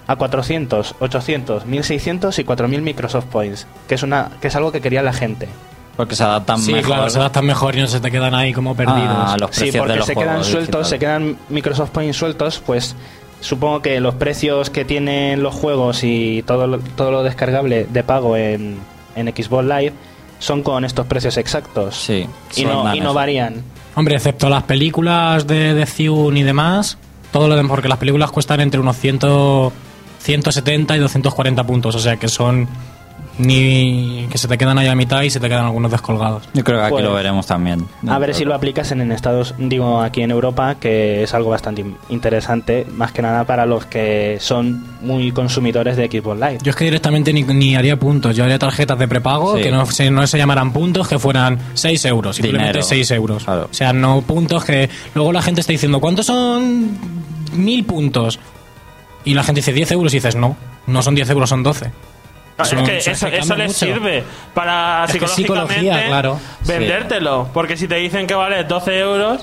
a 0.08 0.16
400, 0.16 0.96
800, 0.98 1.66
1600 1.66 2.36
y 2.40 2.42
4000 2.42 2.82
Microsoft 2.82 3.26
Points, 3.26 3.68
que 3.86 3.94
es, 3.94 4.02
una, 4.02 4.32
que 4.40 4.48
es 4.48 4.56
algo 4.56 4.72
que 4.72 4.80
quería 4.80 5.02
la 5.02 5.12
gente. 5.12 5.48
Porque 5.96 6.16
se 6.16 6.24
adaptan 6.24 6.58
Sí, 6.58 6.72
mejor 6.72 6.94
claro, 6.94 7.10
se 7.10 7.20
adaptan 7.20 7.46
mejor 7.46 7.76
y 7.76 7.82
no 7.82 7.86
se 7.86 8.00
te 8.00 8.10
quedan 8.10 8.34
ahí 8.34 8.52
como 8.52 8.74
perdidos. 8.74 8.98
a 9.06 9.36
los 9.38 9.50
Sí, 9.52 9.60
precios 9.60 9.72
de 9.74 9.78
porque 9.78 9.96
los 9.98 10.06
se 10.06 10.14
quedan 10.14 10.28
juegos 10.30 10.46
sueltos, 10.48 10.88
se 10.88 10.98
quedan 10.98 11.36
Microsoft 11.48 11.90
Points 11.90 12.16
sueltos, 12.16 12.60
pues 12.66 12.96
supongo 13.38 13.82
que 13.82 14.00
los 14.00 14.16
precios 14.16 14.68
que 14.68 14.84
tienen 14.84 15.44
los 15.44 15.54
juegos 15.54 16.02
y 16.02 16.42
todo 16.42 16.66
lo, 16.66 16.80
todo 16.80 17.12
lo 17.12 17.22
descargable 17.22 17.86
de 17.88 18.02
pago 18.02 18.36
en, 18.36 18.78
en 19.14 19.28
Xbox 19.28 19.64
Live 19.64 19.92
son 20.40 20.64
con 20.64 20.84
estos 20.84 21.06
precios 21.06 21.36
exactos. 21.36 21.94
Sí, 21.94 22.26
y 22.56 22.64
no, 22.64 22.92
y 22.92 23.00
no 23.00 23.14
varían. 23.14 23.62
Hombre, 23.94 24.16
excepto 24.16 24.48
las 24.48 24.64
películas 24.64 25.46
de, 25.46 25.74
de 25.74 25.86
Zune 25.86 26.40
y 26.40 26.42
demás, 26.42 26.98
todo 27.30 27.46
lo 27.46 27.54
demás, 27.54 27.70
porque 27.70 27.88
las 27.88 27.98
películas 27.98 28.32
cuestan 28.32 28.60
entre 28.60 28.80
unos 28.80 28.96
100, 28.96 29.20
170 30.18 30.96
y 30.96 30.98
240 30.98 31.64
puntos, 31.64 31.94
o 31.94 31.98
sea 32.00 32.16
que 32.16 32.28
son 32.28 32.68
ni 33.40 34.26
que 34.30 34.38
se 34.38 34.46
te 34.48 34.56
quedan 34.58 34.78
ahí 34.78 34.86
a 34.86 34.94
mitad 34.94 35.22
y 35.22 35.30
se 35.30 35.40
te 35.40 35.48
quedan 35.48 35.64
algunos 35.64 35.90
descolgados. 35.90 36.48
Yo 36.54 36.62
creo 36.62 36.78
que 36.78 36.84
aquí 36.84 36.92
Pues, 36.92 37.04
lo 37.04 37.14
veremos 37.14 37.46
también. 37.46 37.86
A 38.08 38.18
ver 38.18 38.34
si 38.34 38.44
lo 38.44 38.54
aplicasen 38.54 39.00
en 39.00 39.12
Estados, 39.12 39.54
digo 39.58 40.00
aquí 40.00 40.22
en 40.22 40.30
Europa, 40.30 40.76
que 40.76 41.22
es 41.22 41.34
algo 41.34 41.50
bastante 41.50 41.80
in- 41.80 41.96
interesante, 42.10 42.86
más 42.92 43.12
que 43.12 43.22
nada 43.22 43.44
para 43.44 43.66
los 43.66 43.86
que 43.86 44.36
son 44.40 44.84
muy 45.00 45.32
consumidores 45.32 45.96
de 45.96 46.06
Xbox 46.08 46.36
Live. 46.38 46.58
Yo 46.62 46.70
es 46.70 46.76
que 46.76 46.84
directamente 46.84 47.32
ni, 47.32 47.42
ni 47.42 47.74
haría 47.76 47.98
puntos, 47.98 48.36
yo 48.36 48.44
haría 48.44 48.58
tarjetas 48.58 48.98
de 48.98 49.08
prepago 49.08 49.56
Sí. 49.56 49.62
que 49.62 49.70
no 49.70 49.86
se, 49.86 50.10
no 50.10 50.26
se 50.26 50.38
llamaran 50.38 50.72
puntos, 50.72 51.08
que 51.08 51.18
fueran 51.18 51.58
6 51.74 52.04
euros, 52.04 52.36
simplemente 52.36 52.72
Dinero. 52.72 52.86
6 52.86 53.10
euros. 53.12 53.44
Claro. 53.44 53.68
O 53.70 53.74
sea, 53.74 53.92
no 53.92 54.20
puntos 54.22 54.64
que 54.64 54.88
luego 55.14 55.32
la 55.32 55.42
gente 55.42 55.60
está 55.62 55.72
diciendo, 55.72 56.00
¿cuántos 56.00 56.26
son 56.26 56.90
mil 57.54 57.84
puntos? 57.84 58.38
Y 59.24 59.34
la 59.34 59.42
gente 59.42 59.60
dice 59.60 59.72
10 59.72 59.92
euros 59.92 60.12
y 60.14 60.16
dices, 60.16 60.36
no, 60.36 60.56
no 60.86 61.02
son 61.02 61.14
10 61.14 61.28
euros, 61.30 61.48
son 61.48 61.62
12. 61.62 61.90
Claro, 62.68 62.86
Eso- 62.92 63.10
es 63.10 63.20
que 63.24 63.30
les 63.56 63.68
mucho. 63.68 63.72
sirve 63.72 64.24
para 64.54 65.04
Es 65.04 65.12
psicológicamente 65.12 66.06
claro. 66.06 66.38
vendértelo. 66.66 67.48
Porque 67.52 67.76
si 67.76 67.88
te 67.88 67.96
dicen 67.96 68.26
que 68.26 68.34
vale 68.34 68.64
12 68.64 68.98
euros, 68.98 69.42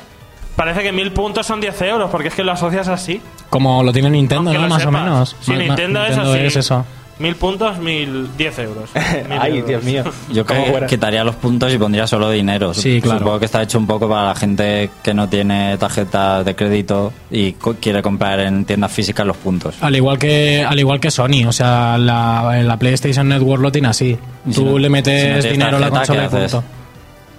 parece 0.56 0.84
que 0.84 0.92
mil 0.92 1.12
puntos 1.12 1.46
son 1.46 1.62
10 1.62 1.82
euros, 1.84 2.10
porque 2.12 2.30
es 2.30 2.34
que 2.34 2.44
lo 2.44 2.52
asocias 2.52 2.88
así. 2.88 3.22
Como 3.50 3.84
lo 3.84 3.94
tiene 3.94 4.10
Nintendo, 4.10 4.52
¿no? 4.54 4.68
Más 4.68 4.86
o 4.86 4.92
menos. 4.92 5.36
Sí, 5.42 5.52
Nintendo, 5.54 6.04
es 6.04 6.10
Nintendo 6.18 6.34
así. 6.34 6.46
es 6.46 6.56
eso. 6.58 6.86
Mil 7.20 7.36
puntos, 7.36 7.80
mil 7.80 8.30
10 8.38 8.60
euros. 8.60 8.90
Mil 9.30 9.38
Ay, 9.40 9.52
euros. 9.54 9.68
Dios 9.70 9.84
mío. 9.84 10.04
Yo 10.32 10.46
¿Cómo 10.46 10.64
que- 10.66 10.72
fuera? 10.72 10.88
quitaría 10.88 11.24
los 11.24 11.36
puntos 11.36 11.74
y 11.74 11.78
pondría 11.80 12.06
solo 12.06 12.30
dinero. 12.30 12.74
Sí, 12.76 13.02
claro. 13.02 13.20
Supongo 13.20 13.40
que 13.40 13.46
está 13.46 13.64
hecho 13.64 13.80
un 13.80 13.88
poco 13.88 14.08
para 14.08 14.28
la 14.28 14.36
gente 14.36 14.90
que 15.04 15.14
no 15.16 15.28
tiene 15.28 15.78
tarjeta 15.78 16.44
de 16.44 16.56
crédito 16.56 17.12
y 17.32 17.54
co- 17.54 17.76
quiere 17.80 18.02
comprar 18.04 18.40
en 18.42 18.66
tiendas 18.66 18.92
físicas 18.92 19.26
los 19.26 19.38
puntos. 19.38 19.76
Al 19.82 19.96
igual 19.96 20.20
que 20.20 20.64
al 20.64 20.78
igual 20.80 21.00
que 21.00 21.10
Sony, 21.10 21.46
o 21.48 21.52
sea, 21.52 21.98
la, 21.98 22.62
la 22.64 22.78
PlayStation 22.78 23.28
Network 23.28 23.62
lo 23.64 23.72
tiene 23.72 23.88
así. 23.88 24.18
Si 24.48 24.54
Tú 24.54 24.66
no- 24.66 24.78
le 24.78 24.88
si 24.88 24.92
metes 24.92 25.46
no 25.46 25.52
dinero 25.52 25.78
a 25.78 25.80
la 25.80 25.90
consola 25.90 26.26
y 26.26 26.28
punto. 26.30 26.64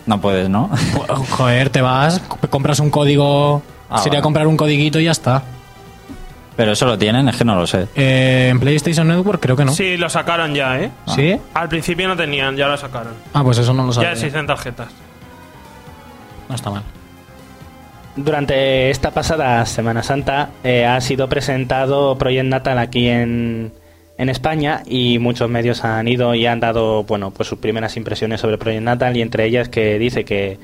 No 0.06 0.20
puedes, 0.20 0.48
¿no? 0.48 0.70
Joder, 1.30 1.70
te 1.70 1.82
vas, 1.82 2.20
compras 2.50 2.80
un 2.80 2.90
código, 2.90 3.62
Ah, 3.90 3.98
sería 3.98 4.18
vale. 4.18 4.22
comprar 4.22 4.46
un 4.46 4.56
codiguito 4.56 4.98
y 5.00 5.04
ya 5.04 5.12
está. 5.12 5.42
Pero 6.58 6.72
eso 6.72 6.86
lo 6.86 6.98
tienen, 6.98 7.28
es 7.28 7.36
que 7.36 7.44
no 7.44 7.54
lo 7.54 7.68
sé. 7.68 7.86
Eh, 7.94 8.48
en 8.50 8.58
PlayStation 8.58 9.06
Network 9.06 9.40
creo 9.40 9.54
que 9.56 9.64
no. 9.64 9.72
Sí, 9.72 9.96
lo 9.96 10.10
sacaron 10.10 10.54
ya, 10.56 10.80
¿eh? 10.80 10.90
¿Sí? 11.14 11.36
Al 11.54 11.68
principio 11.68 12.08
no 12.08 12.16
tenían, 12.16 12.56
ya 12.56 12.66
lo 12.66 12.76
sacaron. 12.76 13.12
Ah, 13.32 13.44
pues 13.44 13.58
eso 13.58 13.72
no 13.72 13.84
lo 13.84 13.90
Ya 13.90 13.94
sabía. 13.94 14.10
existen 14.12 14.44
tarjetas. 14.48 14.88
No 16.48 16.56
está 16.56 16.70
mal. 16.70 16.82
Durante 18.16 18.90
esta 18.90 19.12
pasada 19.12 19.64
Semana 19.66 20.02
Santa 20.02 20.50
eh, 20.64 20.84
ha 20.84 21.00
sido 21.00 21.28
presentado 21.28 22.18
Project 22.18 22.46
Natal 22.46 22.78
aquí 22.78 23.06
en, 23.06 23.70
en 24.16 24.28
España 24.28 24.82
y 24.84 25.20
muchos 25.20 25.48
medios 25.48 25.84
han 25.84 26.08
ido 26.08 26.34
y 26.34 26.44
han 26.46 26.58
dado 26.58 27.04
bueno 27.04 27.30
pues 27.30 27.48
sus 27.48 27.60
primeras 27.60 27.96
impresiones 27.96 28.40
sobre 28.40 28.58
Project 28.58 28.82
Natal 28.82 29.16
y 29.16 29.22
entre 29.22 29.44
ellas 29.44 29.68
que 29.68 30.00
dice 30.00 30.24
que 30.24 30.58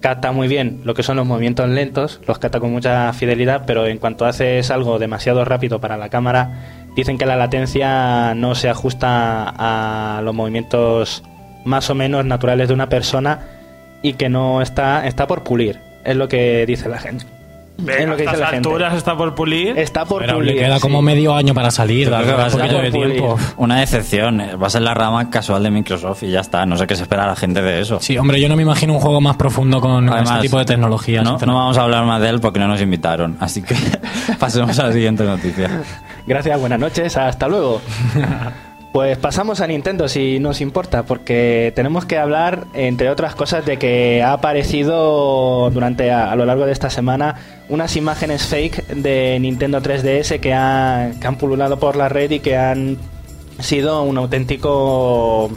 capta 0.00 0.32
muy 0.32 0.48
bien 0.48 0.80
lo 0.84 0.94
que 0.94 1.02
son 1.02 1.16
los 1.16 1.26
movimientos 1.26 1.68
lentos, 1.68 2.20
los 2.26 2.38
capta 2.38 2.60
con 2.60 2.72
mucha 2.72 3.12
fidelidad, 3.12 3.64
pero 3.66 3.86
en 3.86 3.98
cuanto 3.98 4.26
haces 4.26 4.70
algo 4.70 4.98
demasiado 4.98 5.44
rápido 5.44 5.80
para 5.80 5.96
la 5.96 6.08
cámara, 6.08 6.86
dicen 6.96 7.18
que 7.18 7.26
la 7.26 7.36
latencia 7.36 8.34
no 8.34 8.54
se 8.54 8.68
ajusta 8.68 9.54
a 9.56 10.20
los 10.22 10.34
movimientos 10.34 11.22
más 11.64 11.90
o 11.90 11.94
menos 11.94 12.24
naturales 12.24 12.68
de 12.68 12.74
una 12.74 12.88
persona 12.88 13.46
y 14.02 14.14
que 14.14 14.28
no 14.28 14.62
está 14.62 15.06
está 15.06 15.26
por 15.26 15.42
pulir, 15.42 15.80
es 16.04 16.16
lo 16.16 16.28
que 16.28 16.64
dice 16.66 16.88
la 16.88 16.98
gente. 16.98 17.37
Ven, 17.80 18.00
es 18.02 18.08
lo 18.08 18.16
que 18.16 18.22
dice 18.22 18.36
la 18.36 18.46
gente. 18.48 18.68
alturas 18.68 18.94
está 18.94 19.16
por 19.16 19.36
pulir. 19.36 19.78
Está 19.78 20.04
por 20.04 20.22
Pero 20.22 20.34
pulir. 20.34 20.56
le 20.56 20.60
queda 20.62 20.80
como 20.80 20.98
sí. 20.98 21.04
medio 21.04 21.32
año 21.34 21.54
para 21.54 21.70
salir, 21.70 22.12
a 22.12 22.18
un 22.18 22.50
poquito 22.50 22.78
de 22.78 22.90
tiempo. 22.90 23.38
Una 23.56 23.78
decepción. 23.78 24.42
Va 24.60 24.66
a 24.66 24.70
ser 24.70 24.82
la 24.82 24.94
rama 24.94 25.30
casual 25.30 25.62
de 25.62 25.70
Microsoft 25.70 26.24
y 26.24 26.30
ya 26.30 26.40
está. 26.40 26.66
No 26.66 26.76
sé 26.76 26.88
qué 26.88 26.96
se 26.96 27.02
espera 27.02 27.24
la 27.26 27.36
gente 27.36 27.62
de 27.62 27.80
eso. 27.80 27.98
Sí, 28.00 28.18
hombre, 28.18 28.40
yo 28.40 28.48
no 28.48 28.56
me 28.56 28.62
imagino 28.62 28.94
un 28.94 29.00
juego 29.00 29.20
más 29.20 29.36
profundo 29.36 29.80
con 29.80 30.08
Además, 30.08 30.30
este 30.30 30.42
tipo 30.42 30.58
de 30.58 30.64
tecnología. 30.64 31.22
No, 31.22 31.38
no 31.38 31.54
vamos 31.54 31.78
a 31.78 31.82
hablar 31.82 32.04
más 32.04 32.20
de 32.20 32.30
él 32.30 32.40
porque 32.40 32.58
no 32.58 32.66
nos 32.66 32.80
invitaron. 32.80 33.36
Así 33.38 33.62
que 33.62 33.76
pasemos 34.40 34.76
a 34.80 34.88
la 34.88 34.92
siguiente 34.92 35.22
noticia. 35.22 35.70
Gracias, 36.26 36.58
buenas 36.58 36.80
noches, 36.80 37.16
hasta 37.16 37.46
luego. 37.46 37.80
Pues 38.92 39.18
pasamos 39.18 39.60
a 39.60 39.66
Nintendo 39.66 40.08
si 40.08 40.38
nos 40.40 40.60
importa, 40.62 41.02
porque 41.04 41.72
tenemos 41.76 42.06
que 42.06 42.16
hablar, 42.18 42.64
entre 42.72 43.10
otras 43.10 43.34
cosas, 43.34 43.64
de 43.66 43.76
que 43.76 44.22
ha 44.22 44.32
aparecido 44.32 45.70
durante 45.70 46.10
a, 46.10 46.32
a 46.32 46.36
lo 46.36 46.46
largo 46.46 46.64
de 46.66 46.72
esta 46.72 46.88
semana 46.88 47.36
unas 47.68 47.94
imágenes 47.96 48.46
fake 48.46 48.86
de 48.88 49.36
Nintendo 49.40 49.80
3DS 49.82 50.40
que, 50.40 50.54
ha- 50.54 51.10
que 51.20 51.26
han 51.26 51.36
pululado 51.36 51.78
por 51.78 51.96
la 51.96 52.08
red 52.08 52.30
y 52.30 52.40
que 52.40 52.56
han 52.56 52.96
sido 53.60 54.02
un 54.02 54.16
auténtico, 54.16 55.50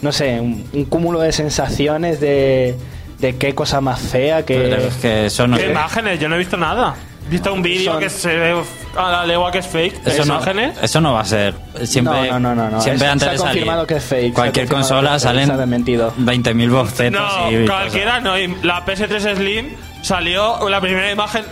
no 0.00 0.12
sé, 0.12 0.40
un, 0.40 0.64
un 0.72 0.84
cúmulo 0.84 1.20
de 1.20 1.32
sensaciones 1.32 2.20
de, 2.20 2.76
de 3.18 3.36
qué 3.36 3.54
cosa 3.54 3.80
más 3.80 3.98
fea 3.98 4.44
Pero 4.46 4.76
que... 4.76 4.86
es 4.86 4.94
que 4.96 5.26
eso 5.26 5.48
no 5.48 5.56
¿Qué 5.56 5.70
imágenes? 5.70 6.20
Yo 6.20 6.28
no 6.28 6.36
he 6.36 6.38
visto 6.38 6.56
nada. 6.56 6.94
Visto 7.28 7.52
un 7.52 7.62
vídeo 7.62 7.92
Son- 7.92 8.00
que 8.00 8.08
se 8.10 8.34
ve 8.36 8.62
a 8.96 9.10
la 9.10 9.26
legua 9.26 9.50
que 9.52 9.58
es 9.58 9.66
fake. 9.66 10.06
Eso 10.06 10.24
no, 10.24 10.34
imágenes? 10.36 10.76
eso 10.80 11.00
no 11.00 11.12
va 11.12 11.20
a 11.20 11.24
ser. 11.24 11.54
Siempre, 11.84 12.30
No, 12.30 12.40
no, 12.40 12.54
no, 12.54 12.70
no, 12.70 12.80
siempre 12.80 13.06
Es- 13.06 13.12
antes 13.12 13.24
se 13.24 13.28
ha 13.28 13.32
de 13.32 13.38
salir 13.38 13.52
confirmado 13.52 13.86
que 13.86 13.94
es 13.96 14.04
fake, 14.04 14.22
se 14.22 14.30
ha 14.30 14.34
Cualquier 14.34 14.66
confirmado 14.68 14.88
consola 14.88 15.10
que 15.10 15.16
es 15.16 15.22
fake, 15.22 15.28
salen 15.32 15.46
se 15.46 15.52
ha 15.52 15.56
desmentido. 15.56 16.14
20.000 16.16 16.70
bocetos 16.70 17.20
No, 17.20 17.50
y 17.50 17.66
cualquiera 17.66 18.20
no. 18.20 18.38
Y 18.38 18.54
La 18.62 18.84
PS3 18.84 19.36
Slim 19.36 19.76
salió 20.02 20.68
la 20.68 20.80
primera 20.80 21.10
imagen 21.10 21.44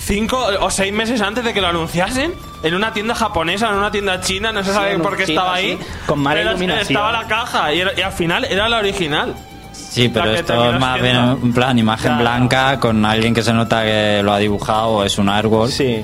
cinco 0.00 0.38
o 0.60 0.70
seis 0.70 0.92
meses 0.92 1.20
antes 1.20 1.44
de 1.44 1.52
que 1.54 1.60
lo 1.60 1.68
anunciasen 1.68 2.34
en 2.62 2.74
una 2.74 2.92
tienda 2.92 3.14
japonesa, 3.14 3.68
en 3.70 3.74
una 3.76 3.90
tienda 3.90 4.20
china, 4.20 4.52
no 4.52 4.62
se 4.62 4.70
Sí, 4.70 4.74
sabe 4.76 4.90
en 4.92 4.96
un 4.96 5.02
por 5.02 5.16
qué 5.16 5.24
chino, 5.26 5.40
estaba 5.40 5.58
sí, 5.58 5.64
ahí. 5.66 5.78
con 6.06 6.18
mala 6.20 6.36
pero 6.40 6.50
iluminación. 6.50 6.86
Estaba 6.96 7.12
la 7.12 7.26
caja 7.26 7.72
y, 7.72 7.80
era- 7.80 7.92
y 7.96 8.00
al 8.02 8.12
final 8.12 8.44
era 8.44 8.68
la 8.68 8.78
original. 8.78 9.34
Sí, 9.74 10.08
pero 10.08 10.30
esto 10.32 10.72
es 10.72 10.80
más 10.80 11.00
bien 11.00 11.16
en 11.16 11.52
plan 11.52 11.78
imagen 11.78 12.06
Claro. 12.16 12.20
blanca 12.22 12.80
con 12.80 13.04
alguien 13.04 13.34
que 13.34 13.42
se 13.42 13.52
nota 13.52 13.82
que 13.84 14.22
lo 14.22 14.32
ha 14.32 14.38
dibujado 14.38 14.88
o 14.88 15.04
es 15.04 15.18
un 15.18 15.28
artwork. 15.28 15.70
Sí. 15.70 16.02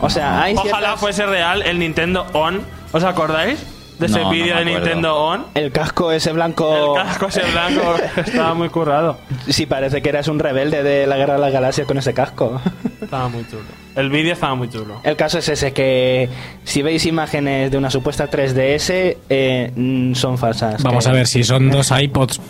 O 0.00 0.10
sea, 0.10 0.42
hay 0.42 0.54
Ojalá 0.54 0.70
ciertas- 0.78 1.00
fuese 1.00 1.26
real 1.26 1.62
el 1.62 1.78
Nintendo 1.78 2.26
On. 2.32 2.60
¿Os 2.92 3.04
acordáis? 3.04 3.58
De 4.02 4.06
ese 4.08 4.20
No, 4.20 4.30
vídeo 4.30 4.56
de. 4.56 4.64
Nintendo 4.64 5.16
On. 5.16 5.46
El 5.54 5.72
casco 5.72 6.12
ese 6.12 6.32
blanco... 6.32 6.96
El 6.98 7.04
casco 7.04 7.26
ese 7.26 7.42
blanco 7.50 7.94
estaba 8.26 8.54
muy 8.54 8.68
currado. 8.68 9.18
Sí, 9.48 9.66
parece 9.66 10.02
que 10.02 10.08
eras 10.08 10.28
un 10.28 10.38
rebelde 10.38 10.82
de 10.82 11.06
la 11.06 11.16
Guerra 11.16 11.34
de 11.34 11.40
las 11.40 11.52
Galaxias 11.52 11.86
con 11.86 11.98
ese 11.98 12.12
casco. 12.14 12.60
Estaba 13.00 13.28
muy 13.28 13.46
chulo. 13.48 13.62
El 13.94 14.10
vídeo 14.10 14.32
estaba 14.32 14.54
muy 14.54 14.68
chulo. 14.70 15.00
El 15.04 15.16
caso 15.16 15.38
es 15.38 15.48
ese, 15.48 15.72
que 15.72 16.28
si 16.64 16.82
veis 16.82 17.04
imágenes 17.06 17.70
de 17.70 17.76
una 17.78 17.90
supuesta 17.90 18.30
3DS, 18.30 19.16
eh, 19.28 19.72
mm, 19.74 20.14
son 20.14 20.38
falsas. 20.38 20.82
Vamos 20.82 21.04
Que- 21.04 21.10
a 21.10 21.12
ver 21.14 21.26
si 21.26 21.44
son 21.44 21.70
dos 21.70 21.90
iPods 21.90 22.40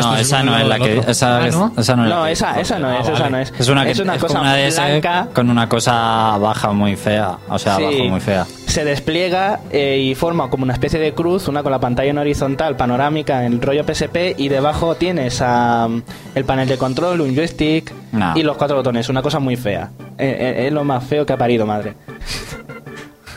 No, 0.00 0.14
el 0.14 0.20
esa 0.20 0.42
no 0.42 0.56
es 0.58 0.66
la 0.66 0.78
que. 0.78 0.98
Esa, 1.06 1.38
Ah, 1.38 1.46
es- 1.46 1.54
¿no? 1.54 1.72
esa 1.76 1.96
no 1.96 2.04
es 2.04 2.08
la 2.10 2.16
No, 2.16 2.24
que- 2.24 2.32
esa, 2.32 2.60
esa 2.60 2.78
no 2.78 2.88
Ah, 2.88 2.94
es, 2.98 3.08
esa 3.08 3.12
vale. 3.12 3.30
no 3.30 3.38
es. 3.38 3.52
Es 3.58 3.68
una, 3.68 3.84
que, 3.84 3.90
es 3.90 3.98
una 4.00 4.14
es 4.14 4.20
cosa 4.22 4.34
como 4.38 4.48
una 4.50 4.56
DS 4.56 4.76
blanca. 4.80 5.28
con 5.34 5.50
una 5.50 5.68
cosa 5.68 6.36
baja 6.38 6.72
muy 6.72 6.96
fea. 6.96 7.38
O 7.48 7.58
sea, 7.58 7.76
Sí. 7.76 7.82
abajo 7.84 8.04
muy 8.04 8.20
fea. 8.20 8.46
Se 8.66 8.84
despliega 8.84 9.60
eh, 9.70 9.98
y 9.98 10.14
forma 10.14 10.48
como 10.48 10.64
una 10.64 10.72
especie 10.72 10.98
de 10.98 11.12
cruz, 11.12 11.48
una 11.48 11.62
con 11.62 11.72
la 11.72 11.78
pantalla 11.80 12.10
en 12.10 12.18
horizontal, 12.18 12.74
panorámica, 12.76 13.44
en 13.44 13.52
el 13.54 13.60
rollo 13.60 13.84
PSP, 13.84 14.34
y 14.38 14.48
debajo 14.48 14.94
tienes 14.94 15.40
ah, 15.42 15.88
el 16.34 16.44
panel 16.44 16.68
de 16.68 16.78
control, 16.78 17.20
un 17.20 17.34
joystick 17.34 17.92
No. 18.12 18.32
y 18.36 18.42
los 18.42 18.56
cuatro 18.56 18.76
botones. 18.78 19.08
Una 19.10 19.20
cosa 19.22 19.38
muy 19.40 19.56
fea. 19.56 19.90
Eh, 20.18 20.36
eh, 20.58 20.66
es 20.68 20.72
lo 20.72 20.84
más 20.84 21.04
feo 21.04 21.26
que 21.26 21.32
ha 21.34 21.36
parido, 21.38 21.66
madre. 21.66 21.94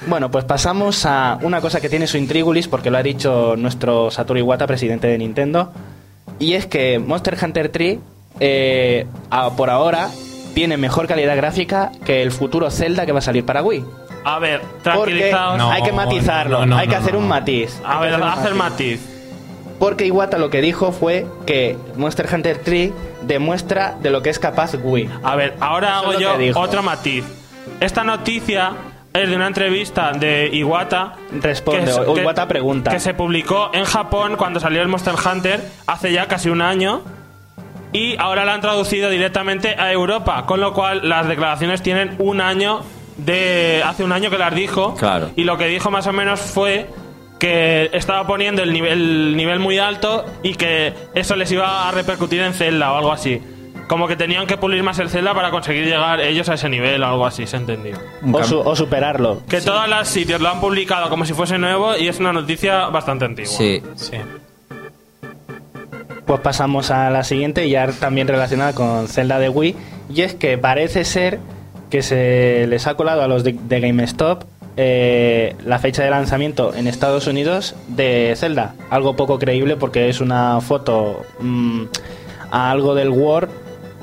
Bueno, 0.07 0.29
pues 0.29 0.45
pasamos 0.45 1.03
a 1.07 1.39
una 1.41 1.61
cosa 1.61 1.81
que 1.81 1.89
tiene 1.89 2.05
su 2.05 2.17
intrigulis, 2.17 2.67
porque 2.67 2.91
lo 2.91 2.97
ha 2.99 3.03
dicho 3.03 3.55
nuestro 3.57 4.11
Satoru 4.11 4.39
Iwata, 4.39 4.67
presidente 4.67 5.07
de 5.07 5.17
Nintendo, 5.17 5.71
y 6.39 6.53
es 6.53 6.65
que 6.65 6.99
Monster 6.99 7.37
Hunter 7.41 7.69
3, 7.69 7.99
eh, 8.39 9.05
a- 9.29 9.51
por 9.51 9.69
ahora, 9.69 10.09
tiene 10.53 10.77
mejor 10.77 11.07
calidad 11.07 11.35
gráfica 11.35 11.91
que 12.05 12.21
el 12.21 12.31
futuro 12.31 12.69
Zelda 12.71 13.05
que 13.05 13.11
va 13.11 13.19
a 13.19 13.21
salir 13.21 13.45
para 13.45 13.61
Wii. 13.61 13.85
A 14.23 14.39
ver, 14.39 14.61
Porque 14.61 14.81
tranquilizaos. 14.83 15.57
No, 15.57 15.69
hay 15.71 15.83
que 15.83 15.91
matizarlo, 15.91 16.59
no, 16.61 16.65
no, 16.65 16.77
hay 16.77 16.87
que 16.87 16.95
no, 16.95 17.01
hacer 17.01 17.13
no. 17.13 17.19
un 17.19 17.27
matiz. 17.27 17.79
A 17.85 17.99
que 17.99 18.05
ver, 18.05 18.15
un 18.15 18.23
hacer 18.23 18.55
matiz. 18.55 18.99
Porque 19.77 20.05
Iwata 20.07 20.37
lo 20.37 20.49
que 20.49 20.61
dijo 20.61 20.91
fue 20.93 21.27
que 21.45 21.77
Monster 21.97 22.27
Hunter 22.33 22.59
3 22.63 22.91
demuestra 23.23 23.95
de 24.01 24.09
lo 24.09 24.21
que 24.21 24.29
es 24.29 24.39
capaz 24.39 24.73
Wii. 24.81 25.09
A 25.23 25.35
ver, 25.35 25.55
ahora 25.59 25.89
Eso 25.89 25.97
hago 25.97 26.07
es 26.13 26.13
lo 26.15 26.21
yo 26.21 26.37
que 26.37 26.43
dijo. 26.45 26.59
otro 26.59 26.81
matiz. 26.81 27.25
Esta 27.81 28.03
noticia 28.03 28.71
es 29.15 29.29
de 29.29 29.35
una 29.35 29.47
entrevista 29.47 30.11
de 30.11 30.49
Iwata. 30.53 31.13
Responde, 31.41 31.89
es- 31.91 31.97
o 31.97 32.17
Iwata 32.17 32.47
pregunta. 32.47 32.91
Que 32.91 32.99
se 32.99 33.13
publicó 33.13 33.69
en 33.73 33.85
Japón 33.85 34.35
cuando 34.37 34.59
salió 34.59 34.81
el 34.81 34.87
Monster 34.87 35.15
Hunter 35.15 35.61
hace 35.87 36.11
ya 36.11 36.27
casi 36.27 36.49
un 36.49 36.61
año. 36.61 37.01
Y 37.93 38.17
ahora 38.17 38.43
la 38.45 38.53
han 38.53 38.61
traducido 38.61 39.09
directamente 39.09 39.75
a 39.79 39.91
Europa. 39.91 40.45
Con 40.45 40.59
lo 40.59 40.73
cual 40.73 41.07
las 41.07 41.27
declaraciones 41.27 41.81
tienen 41.81 42.15
un 42.19 42.41
año 42.41 42.81
de. 43.17 43.81
Hace 43.85 44.03
un 44.03 44.11
año 44.11 44.29
que 44.29 44.37
las 44.37 44.53
dijo. 44.53 44.95
Claro. 44.95 45.29
Y 45.35 45.43
lo 45.45 45.57
que 45.57 45.67
dijo 45.67 45.91
más 45.91 46.05
o 46.07 46.11
menos 46.13 46.41
fue 46.41 46.89
que 47.39 47.89
estaba 47.93 48.25
poniendo 48.27 48.63
el 48.63 48.71
nivel, 48.73 48.91
el 49.31 49.37
nivel 49.37 49.59
muy 49.59 49.77
alto 49.77 50.25
y 50.43 50.55
que 50.55 50.93
eso 51.13 51.35
les 51.35 51.51
iba 51.51 51.87
a 51.87 51.91
repercutir 51.91 52.41
en 52.41 52.53
Zelda 52.53 52.91
o 52.93 52.97
algo 52.97 53.11
así. 53.11 53.41
Como 53.87 54.07
que 54.07 54.15
tenían 54.15 54.47
que 54.47 54.57
pulir 54.57 54.81
más 54.81 54.97
el 54.99 55.09
Zelda 55.09 55.33
para 55.35 55.51
conseguir 55.51 55.85
llegar 55.85 56.19
ellos 56.19 56.49
a 56.49 56.55
ese 56.55 56.69
nivel 56.69 57.03
o 57.03 57.07
algo 57.07 57.25
así, 57.25 57.45
se 57.45 57.57
entendió. 57.57 57.97
O, 58.33 58.43
su- 58.43 58.59
o 58.59 58.75
superarlo. 58.75 59.43
Que 59.47 59.61
todos 59.61 59.87
los 59.87 60.07
sitios 60.07 60.41
lo 60.41 60.49
han 60.49 60.59
publicado 60.59 61.07
como 61.09 61.23
si 61.25 61.33
fuese 61.33 61.57
nuevo 61.59 61.95
y 61.95 62.07
es 62.07 62.19
una 62.19 62.33
noticia 62.33 62.87
bastante 62.87 63.25
antigua. 63.25 63.51
Sí. 63.51 63.83
Sí. 63.95 64.17
Pues 66.25 66.39
pasamos 66.39 66.89
a 66.89 67.11
la 67.11 67.23
siguiente, 67.23 67.69
ya 67.69 67.87
también 67.91 68.27
relacionada 68.27 68.73
con 68.73 69.07
Zelda 69.07 69.37
de 69.37 69.49
Wii, 69.49 69.75
y 70.13 70.21
es 70.21 70.33
que 70.33 70.57
parece 70.57 71.05
ser 71.05 71.39
que 71.91 72.01
se 72.01 72.65
les 72.67 72.87
ha 72.87 72.95
colado 72.95 73.21
a 73.21 73.27
los 73.27 73.43
de, 73.43 73.53
de 73.53 73.79
GameStop 73.79 74.43
eh, 74.77 75.55
la 75.63 75.77
fecha 75.77 76.03
de 76.03 76.09
lanzamiento 76.09 76.73
en 76.73 76.87
Estados 76.87 77.27
Unidos 77.27 77.75
de 77.87 78.33
Zelda. 78.35 78.73
Algo 78.89 79.15
poco 79.15 79.37
creíble 79.37 79.75
porque 79.77 80.09
es 80.09 80.19
una 80.19 80.59
foto 80.61 81.23
mm, 81.39 81.83
a 82.49 82.71
algo 82.71 82.95
del 82.95 83.09
Word, 83.09 83.49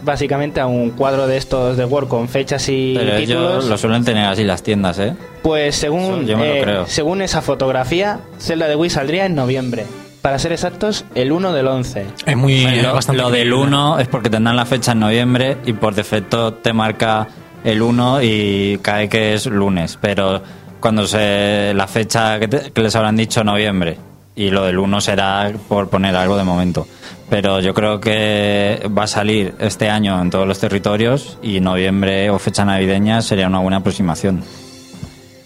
básicamente 0.05 0.61
a 0.61 0.67
un 0.67 0.91
cuadro 0.91 1.27
de 1.27 1.37
estos 1.37 1.77
de 1.77 1.85
Word 1.85 2.09
con 2.09 2.29
fechas 2.29 2.69
y 2.69 2.95
Pero 2.97 3.17
ellos 3.17 3.29
títulos. 3.29 3.65
lo 3.67 3.79
suelen 3.79 4.05
tener 4.05 4.27
así 4.27 4.45
las 4.45 4.63
tiendas, 4.63 4.99
¿eh? 4.99 5.15
Pues 5.43 5.75
según, 5.77 6.03
Eso 6.03 6.23
yo 6.23 6.39
me 6.39 6.47
lo 6.49 6.55
eh, 6.55 6.63
creo. 6.63 6.87
según 6.87 7.23
esa 7.23 7.43
fotografía, 7.43 8.21
Zelda 8.39 8.69
de 8.69 8.77
Wii 8.77 8.91
saldría 8.91 9.27
en 9.27 9.35
noviembre. 9.35 9.87
Para 10.23 10.39
ser 10.39 10.53
exactos, 10.53 11.05
el 11.17 11.33
1 11.33 11.53
del 11.53 11.67
11. 11.67 12.07
Es 12.27 12.37
muy 12.37 12.63
Lo, 12.63 12.71
es 12.71 12.93
bastante 12.93 13.21
lo 13.23 13.31
del 13.31 13.49
creíble. 13.49 13.67
1 13.67 13.99
es 13.99 14.09
porque 14.09 14.31
tendrán 14.31 14.55
la 14.55 14.67
fecha 14.67 14.93
en 14.93 15.01
noviembre 15.01 15.57
y 15.67 15.73
por 15.73 15.95
defecto 15.97 16.55
te 16.55 16.73
marca 16.73 17.27
el 17.65 17.83
1 17.83 18.23
y 18.23 18.79
cae 18.83 19.09
que 19.09 19.35
es 19.35 19.47
lunes. 19.47 19.99
Pero 20.01 20.41
cuando 20.79 21.09
se 21.09 21.73
la 21.75 21.89
fecha 21.89 22.39
que, 22.39 22.47
te- 22.47 22.71
que 22.71 22.81
les 22.83 22.95
habrán 22.95 23.17
dicho 23.17 23.43
noviembre 23.43 23.97
y 24.37 24.51
lo 24.51 24.65
del 24.65 24.79
1 24.79 25.01
será 25.01 25.51
por 25.69 25.89
poner 25.89 26.15
algo 26.15 26.37
de 26.37 26.45
momento. 26.45 26.87
Pero 27.33 27.61
yo 27.61 27.73
creo 27.73 27.99
que 27.99 28.87
va 28.87 29.05
a 29.05 29.07
salir 29.07 29.55
este 29.59 29.89
año 29.89 30.21
en 30.21 30.29
todos 30.29 30.47
los 30.47 30.59
territorios 30.59 31.39
y 31.43 31.61
noviembre 31.61 32.29
o 32.29 32.39
fecha 32.39 32.67
navideña 32.67 33.23
sería 33.23 33.47
una 33.47 33.59
buena 33.59 33.79
aproximación. 33.79 34.45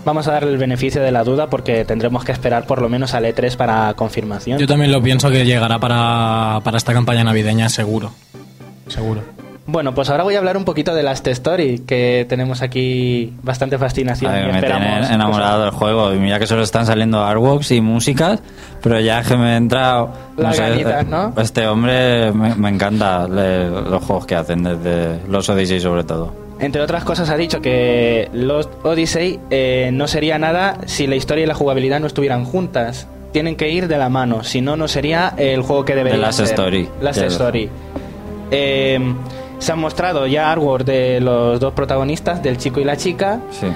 Vamos 0.05 0.27
a 0.27 0.33
darle 0.33 0.51
el 0.51 0.59
beneficio 0.59 1.01
de 1.01 1.13
la 1.13 1.23
duda 1.23 1.49
porque 1.49 1.85
tendremos 1.85 2.25
que 2.25 2.33
esperar 2.33 2.67
por 2.67 2.83
lo 2.83 2.89
menos 2.89 3.15
al 3.15 3.25
E3 3.25 3.57
para 3.57 3.95
confirmación. 3.95 4.59
Yo 4.59 4.67
también 4.67 4.91
lo 4.91 5.01
pienso 5.01 5.31
que 5.31 5.45
llegará 5.45 5.79
para, 5.79 6.59
para 6.65 6.77
esta 6.77 6.93
campaña 6.93 7.23
navideña 7.23 7.69
seguro. 7.69 8.11
Seguro. 8.89 9.36
Bueno, 9.69 9.95
pues 9.95 10.11
ahora 10.11 10.23
voy 10.23 10.37
a 10.37 10.39
hablar 10.39 10.57
un 10.57 10.65
poquito 10.65 10.95
de 10.95 11.03
Last 11.03 11.27
Story, 11.27 11.81
que 11.81 12.25
tenemos 12.29 12.63
aquí 12.63 13.33
bastante 13.43 13.79
fascinación. 13.79 14.33
Y 14.33 14.53
me 14.53 14.61
tiene 14.63 14.99
enamorado 15.13 15.63
del 15.63 15.71
juego. 15.73 16.15
Y 16.15 16.19
mira 16.19 16.39
que 16.39 16.47
solo 16.47 16.63
están 16.63 16.87
saliendo 16.87 17.25
artworks 17.25 17.73
y 17.73 17.81
músicas, 17.81 18.41
pero 18.81 19.01
ya 19.01 19.23
que 19.25 19.37
me 19.37 19.57
entra. 19.57 20.07
Las 20.37 20.59
ganitas, 20.59 21.07
¿no? 21.09 21.35
Este 21.37 21.67
hombre 21.67 22.31
me, 22.33 22.55
me 22.55 22.69
encanta 22.69 23.27
le- 23.27 23.69
los 23.71 24.05
juegos 24.05 24.27
que 24.27 24.37
hacen, 24.37 24.63
desde 24.63 25.19
los 25.29 25.49
Odyssey 25.49 25.81
sobre 25.81 26.05
todo. 26.05 26.33
Entre 26.61 26.81
otras 26.81 27.05
cosas 27.05 27.29
ha 27.31 27.37
dicho 27.37 27.61
que 27.61 28.31
Lost 28.33 28.71
Odyssey 28.85 29.39
eh, 29.51 29.91
no 29.93 30.07
sería 30.07 30.39
nada 30.39 30.79
si 30.87 31.07
la 31.07 31.17
historia 31.17 31.45
y 31.45 31.47
la 31.47 31.55
jugabilidad 31.55 31.99
no 32.01 32.07
estuvieran 32.07 32.45
juntas. 32.45 33.09
Tienen 33.33 33.57
que 33.57 33.69
ir 33.71 33.89
de 33.89 33.99
la 33.99 34.09
mano, 34.09 34.43
si 34.45 34.61
no, 34.63 34.77
no 34.77 34.87
sería 34.89 35.35
el 35.37 35.61
juego 35.63 35.85
que 35.85 35.95
debería 35.95 36.17
The 36.19 36.23
Last 36.23 36.39
ser. 36.39 36.47
Story. 36.47 36.89
Last. 37.03 37.19
Story. 37.21 37.69
Eh, 38.51 38.99
se 39.59 39.73
han 39.73 39.79
mostrado 39.79 40.27
ya 40.27 40.53
artwork 40.53 40.85
de 40.85 41.21
los 41.21 41.61
dos 41.61 41.73
protagonistas, 41.75 42.43
del 42.43 42.59
chico 42.59 42.81
y 42.81 42.85
la 42.85 42.97
chica, 42.97 43.41
Sí. 43.51 43.67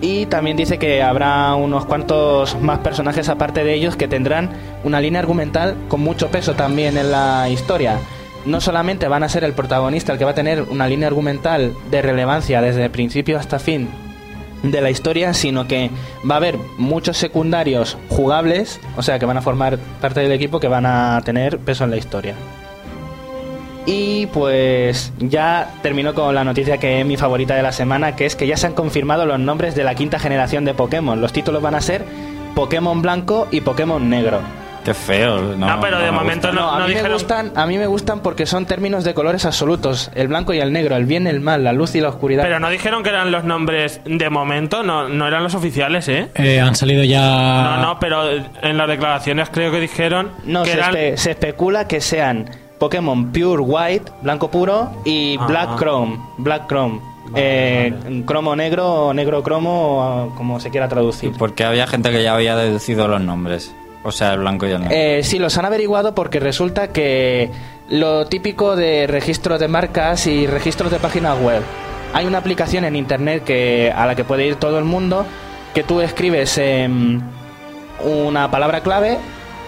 y 0.00 0.26
también 0.26 0.56
dice 0.56 0.78
que 0.78 1.02
habrá 1.02 1.54
unos 1.54 1.84
cuantos 1.86 2.60
más 2.60 2.78
personajes 2.80 3.28
aparte 3.28 3.64
de 3.64 3.74
ellos 3.74 3.96
que 3.96 4.08
tendrán 4.08 4.50
una 4.84 5.00
línea 5.00 5.20
argumental 5.20 5.74
con 5.88 6.00
mucho 6.00 6.28
peso 6.28 6.54
también 6.54 6.96
en 6.96 7.10
la 7.10 7.48
historia. 7.48 7.98
No 8.44 8.60
solamente 8.60 9.08
van 9.08 9.24
a 9.24 9.28
ser 9.28 9.42
el 9.42 9.54
protagonista 9.54 10.12
el 10.12 10.18
que 10.18 10.24
va 10.24 10.30
a 10.30 10.34
tener 10.34 10.62
una 10.62 10.86
línea 10.86 11.08
argumental 11.08 11.72
de 11.90 12.02
relevancia 12.02 12.60
desde 12.62 12.88
principio 12.90 13.38
hasta 13.38 13.58
fin 13.58 13.88
de 14.62 14.80
la 14.80 14.90
historia, 14.90 15.34
sino 15.34 15.66
que 15.66 15.90
va 16.28 16.36
a 16.36 16.38
haber 16.38 16.56
muchos 16.78 17.16
secundarios 17.16 17.98
jugables, 18.08 18.80
o 18.96 19.02
sea, 19.02 19.18
que 19.18 19.26
van 19.26 19.36
a 19.36 19.42
formar 19.42 19.78
parte 20.00 20.20
del 20.20 20.30
equipo 20.32 20.60
que 20.60 20.68
van 20.68 20.86
a 20.86 21.20
tener 21.24 21.58
peso 21.58 21.84
en 21.84 21.90
la 21.90 21.96
historia. 21.96 22.34
Y 23.86 24.26
pues 24.26 25.12
ya 25.18 25.70
termino 25.82 26.12
con 26.14 26.34
la 26.34 26.42
noticia 26.44 26.78
que 26.78 27.00
es 27.00 27.06
mi 27.06 27.16
favorita 27.16 27.54
de 27.54 27.62
la 27.62 27.70
semana, 27.72 28.16
que 28.16 28.26
es 28.26 28.34
que 28.34 28.46
ya 28.46 28.56
se 28.56 28.66
han 28.66 28.74
confirmado 28.74 29.26
los 29.26 29.38
nombres 29.38 29.74
de 29.76 29.84
la 29.84 29.94
quinta 29.94 30.18
generación 30.18 30.64
de 30.64 30.74
Pokémon. 30.74 31.20
Los 31.20 31.32
títulos 31.32 31.62
van 31.62 31.76
a 31.76 31.80
ser 31.80 32.04
Pokémon 32.54 33.00
Blanco 33.00 33.46
y 33.52 33.60
Pokémon 33.60 34.08
Negro. 34.10 34.40
Qué 34.84 34.94
feo. 34.94 35.56
No, 35.56 35.68
Ah, 35.68 35.78
pero 35.80 35.98
de 35.98 36.06
me 36.06 36.12
momento 36.12 36.48
gusta. 36.48 36.62
no, 36.62 36.70
a, 36.70 36.78
no 36.78 36.84
mí 36.86 36.88
me 36.90 36.94
dijeron. 36.94 37.12
gustan, 37.12 37.52
a 37.56 37.66
mí 37.66 37.76
me 37.76 37.86
gustan 37.88 38.20
porque 38.20 38.46
son 38.46 38.66
términos 38.66 39.02
de 39.02 39.14
colores 39.14 39.44
absolutos, 39.44 40.10
el 40.14 40.28
blanco 40.28 40.52
y 40.54 40.60
el 40.60 40.72
negro, 40.72 40.94
el 40.96 41.06
bien 41.06 41.26
y 41.26 41.30
el 41.30 41.40
mal, 41.40 41.64
la 41.64 41.72
luz 41.72 41.94
y 41.96 42.00
la 42.00 42.08
oscuridad. 42.08 42.44
Pero 42.44 42.60
no 42.60 42.70
dijeron 42.70 43.02
que 43.02 43.08
eran 43.08 43.32
los 43.32 43.42
nombres 43.42 44.00
de 44.04 44.30
momento, 44.30 44.84
no, 44.84 45.08
no 45.08 45.26
eran 45.26 45.42
los 45.42 45.54
oficiales, 45.56 46.08
¿eh? 46.08 46.28
Eh, 46.36 46.60
han 46.60 46.76
salido 46.76 47.02
ya. 47.02 47.20
No, 47.20 47.82
no, 47.82 47.98
pero 48.00 48.28
en 48.30 48.76
las 48.78 48.88
declaraciones 48.88 49.48
creo 49.50 49.72
que 49.72 49.80
dijeron 49.80 50.30
No, 50.44 50.62
que 50.62 50.70
se, 50.70 50.76
eran. 50.78 50.92
espe- 50.94 51.16
se 51.16 51.30
especula 51.32 51.88
que 51.88 52.00
sean 52.00 52.48
Pokémon 52.78 53.32
Pure 53.32 53.62
White, 53.62 54.12
blanco 54.22 54.50
puro, 54.50 54.90
y 55.04 55.36
Ah. 55.40 55.46
Black 55.46 55.78
Chrome, 55.78 56.18
Black 56.38 56.66
Chrome. 56.68 57.00
Eh, 57.34 58.22
cromo 58.24 58.54
negro, 58.54 59.12
negro 59.12 59.42
cromo, 59.42 60.32
como 60.36 60.60
se 60.60 60.70
quiera 60.70 60.86
traducir. 60.88 61.32
Porque 61.36 61.64
había 61.64 61.86
gente 61.88 62.10
que 62.12 62.22
ya 62.22 62.34
había 62.34 62.54
deducido 62.56 63.08
los 63.08 63.20
nombres. 63.20 63.74
O 64.04 64.12
sea, 64.12 64.34
el 64.34 64.38
blanco 64.40 64.66
y 64.66 64.70
el 64.70 64.80
negro. 64.82 64.94
Eh, 64.96 65.22
sí, 65.24 65.40
los 65.40 65.58
han 65.58 65.64
averiguado 65.64 66.14
porque 66.14 66.38
resulta 66.38 66.92
que 66.92 67.50
lo 67.88 68.26
típico 68.26 68.76
de 68.76 69.08
registros 69.08 69.58
de 69.58 69.66
marcas 69.66 70.28
y 70.28 70.46
registros 70.46 70.92
de 70.92 70.98
páginas 71.00 71.36
web. 71.40 71.62
Hay 72.12 72.26
una 72.26 72.38
aplicación 72.38 72.84
en 72.84 72.94
internet 72.94 73.42
que 73.42 73.92
a 73.94 74.06
la 74.06 74.14
que 74.14 74.22
puede 74.22 74.46
ir 74.46 74.54
todo 74.56 74.78
el 74.78 74.84
mundo 74.84 75.26
que 75.74 75.82
tú 75.82 76.00
escribes 76.00 76.56
em, 76.58 77.20
una 78.04 78.50
palabra 78.50 78.80
clave 78.80 79.18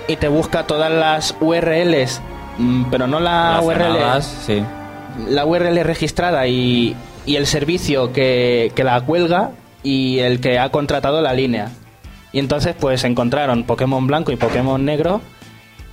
y 0.06 0.16
te 0.16 0.28
busca 0.28 0.66
todas 0.66 0.90
las 0.92 1.36
URLs, 1.40 2.20
pero 2.90 3.06
no 3.06 3.20
la 3.20 3.60
URL, 3.62 4.22
sí. 4.22 4.62
la 5.28 5.46
URL 5.46 5.82
registrada 5.84 6.46
y, 6.46 6.96
y 7.26 7.36
el 7.36 7.46
servicio 7.46 8.12
que, 8.12 8.72
que 8.74 8.84
la 8.84 9.00
cuelga 9.02 9.52
y 9.82 10.18
el 10.18 10.40
que 10.40 10.58
ha 10.58 10.70
contratado 10.70 11.20
la 11.20 11.32
línea. 11.32 11.70
Y 12.32 12.38
entonces 12.38 12.74
pues 12.78 13.04
encontraron 13.04 13.64
Pokémon 13.64 14.06
blanco 14.06 14.32
y 14.32 14.36
Pokémon 14.36 14.84
negro 14.84 15.20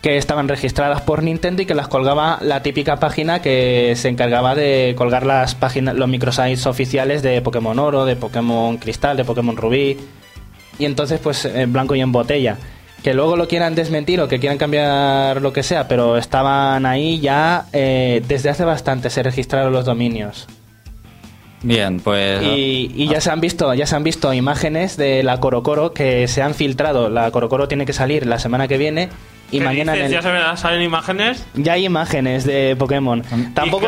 que 0.01 0.17
estaban 0.17 0.47
registradas 0.47 1.01
por 1.01 1.23
Nintendo 1.23 1.63
y 1.63 1.65
que 1.65 1.73
las 1.73 1.87
colgaba 1.87 2.37
la 2.41 2.61
típica 2.61 2.97
página 2.97 3.41
que 3.41 3.93
se 3.95 4.07
encargaba 4.07 4.53
de 4.53 4.93
colgar 4.95 5.25
las 5.25 5.55
páginas, 5.55 5.95
los 5.95 6.07
microsites 6.07 6.67
oficiales 6.67 7.23
de 7.23 7.41
Pokémon 7.41 7.79
Oro, 7.79 8.05
de 8.05 8.15
Pokémon 8.15 8.77
Cristal, 8.77 9.17
de 9.17 9.25
Pokémon 9.25 9.57
Rubí. 9.57 9.97
Y 10.77 10.85
entonces 10.85 11.19
pues 11.19 11.45
en 11.45 11.73
blanco 11.73 11.95
y 11.95 12.01
en 12.01 12.11
botella. 12.11 12.57
Que 13.03 13.13
luego 13.13 13.37
lo 13.37 13.47
quieran 13.47 13.75
desmentir 13.75 14.19
o 14.21 14.27
que 14.27 14.39
quieran 14.39 14.57
cambiar 14.57 15.41
lo 15.41 15.53
que 15.53 15.63
sea, 15.63 15.87
pero 15.87 16.17
estaban 16.17 16.85
ahí 16.85 17.19
ya 17.19 17.65
eh, 17.71 18.23
desde 18.27 18.49
hace 18.49 18.65
bastante 18.65 19.09
se 19.09 19.21
registraron 19.21 19.71
los 19.71 19.85
dominios. 19.85 20.47
Bien, 21.61 21.99
pues. 21.99 22.43
Y, 22.43 22.91
y 22.95 23.07
ya 23.07 23.21
se 23.21 23.31
han 23.31 23.41
visto, 23.41 23.73
ya 23.73 23.85
se 23.87 23.95
han 23.95 24.03
visto 24.03 24.33
imágenes 24.33 24.97
de 24.97 25.23
la 25.23 25.39
Corocoro 25.39 25.93
que 25.93 26.27
se 26.27 26.41
han 26.41 26.53
filtrado. 26.53 27.09
La 27.09 27.31
Corocoro 27.31 27.67
tiene 27.67 27.85
que 27.85 27.93
salir 27.93 28.25
la 28.25 28.39
semana 28.39 28.67
que 28.67 28.77
viene 28.77 29.09
y 29.51 29.59
¿Qué 29.59 29.63
mañana 29.65 29.93
en 29.95 30.07
dices? 30.07 30.25
el- 30.25 30.31
ya 30.39 30.55
salen 30.57 30.81
imágenes. 30.81 31.45
ya 31.55 31.73
hay 31.73 31.85
imágenes 31.85 32.45
de 32.45 32.75
Pokémon. 32.77 33.23
Tampoco 33.53 33.87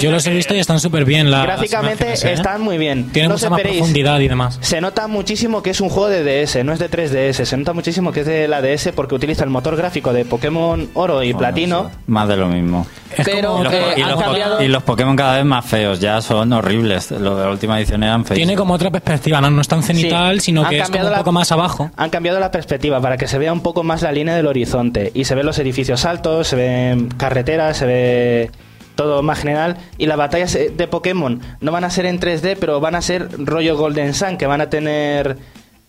Yo 0.00 0.10
los 0.10 0.26
he 0.26 0.30
visto 0.30 0.54
y 0.54 0.58
están 0.60 0.80
súper 0.80 1.04
bien. 1.04 1.30
las 1.30 1.42
Gráficamente 1.44 2.04
imágenes, 2.04 2.24
¿eh? 2.24 2.32
están 2.32 2.60
muy 2.62 2.78
bien. 2.78 3.10
Tienen 3.12 3.28
no 3.30 3.34
mucha 3.36 3.50
más 3.50 3.60
profundidad 3.60 4.20
y 4.20 4.28
demás. 4.28 4.58
Se 4.60 4.80
nota 4.80 5.06
muchísimo 5.08 5.62
que 5.62 5.70
es 5.70 5.80
un 5.80 5.88
juego 5.88 6.08
de 6.08 6.22
DS, 6.24 6.64
no 6.64 6.72
es 6.72 6.78
de 6.78 6.88
3DS. 6.88 7.44
Se 7.44 7.56
nota 7.56 7.72
muchísimo 7.72 8.12
que 8.12 8.20
es 8.20 8.26
de 8.26 8.48
la 8.48 8.60
DS 8.62 8.92
porque 8.92 9.14
utiliza 9.14 9.44
el 9.44 9.50
motor 9.50 9.76
gráfico 9.76 10.12
de 10.12 10.24
Pokémon 10.24 10.88
Oro 10.94 11.22
y 11.22 11.32
bueno, 11.32 11.38
Platino. 11.38 11.90
Más 12.06 12.28
de 12.28 12.36
lo 12.36 12.46
mismo. 12.48 12.86
Es 13.16 13.26
Pero, 13.26 13.48
como 13.50 13.60
Y 13.60 13.64
los, 13.64 13.72
eh, 13.74 13.82
y 13.96 14.00
los 14.00 14.22
cambiado- 14.22 14.62
y 14.62 14.68
los 14.68 14.82
Pokémon 14.84 15.14
cada 15.16 15.36
vez 15.36 15.44
más 15.44 15.66
feos, 15.66 16.00
ya 16.00 16.22
son 16.22 16.50
horribles. 16.54 17.10
Los 17.10 17.36
de 17.36 17.44
la 17.44 17.50
última 17.50 17.78
edición 17.78 18.02
eran 18.02 18.24
feos. 18.24 18.36
tiene 18.36 18.54
como 18.56 18.72
otra 18.72 18.90
perspectiva, 18.90 19.38
no, 19.40 19.50
no 19.50 19.60
es 19.60 19.68
tan 19.68 19.82
cenital, 19.82 20.40
Sí, 20.40 20.46
sino 20.46 20.62
han 20.64 20.70
que 20.70 20.78
es 20.78 20.88
como 20.88 21.04
un 21.04 21.10
la- 21.10 21.18
poco 21.18 21.32
más 21.32 21.52
abajo. 21.52 21.90
Han 21.96 22.08
cambiado 22.08 22.40
la 22.40 22.50
perspectiva 22.50 23.00
para 23.00 23.18
que 23.18 23.28
se 23.28 23.36
vea 23.38 23.52
un 23.52 23.60
poco 23.60 23.82
más 23.82 24.00
la 24.00 24.12
línea 24.12 24.34
del 24.34 24.46
horizonte 24.46 24.91
y 25.14 25.24
se 25.24 25.34
ven 25.34 25.46
los 25.46 25.58
edificios 25.58 26.04
altos, 26.04 26.48
se 26.48 26.56
ven 26.56 27.08
carreteras, 27.08 27.76
se 27.76 27.86
ve 27.86 28.50
todo 28.94 29.22
más 29.22 29.38
general. 29.38 29.76
Y 29.98 30.06
las 30.06 30.16
batallas 30.16 30.54
eh, 30.54 30.72
de 30.76 30.88
Pokémon 30.88 31.40
no 31.60 31.72
van 31.72 31.84
a 31.84 31.90
ser 31.90 32.06
en 32.06 32.20
3D, 32.20 32.56
pero 32.58 32.80
van 32.80 32.94
a 32.94 33.02
ser 33.02 33.28
rollo 33.38 33.76
Golden 33.76 34.14
Sun, 34.14 34.36
que 34.36 34.46
van 34.46 34.60
a 34.60 34.70
tener 34.70 35.36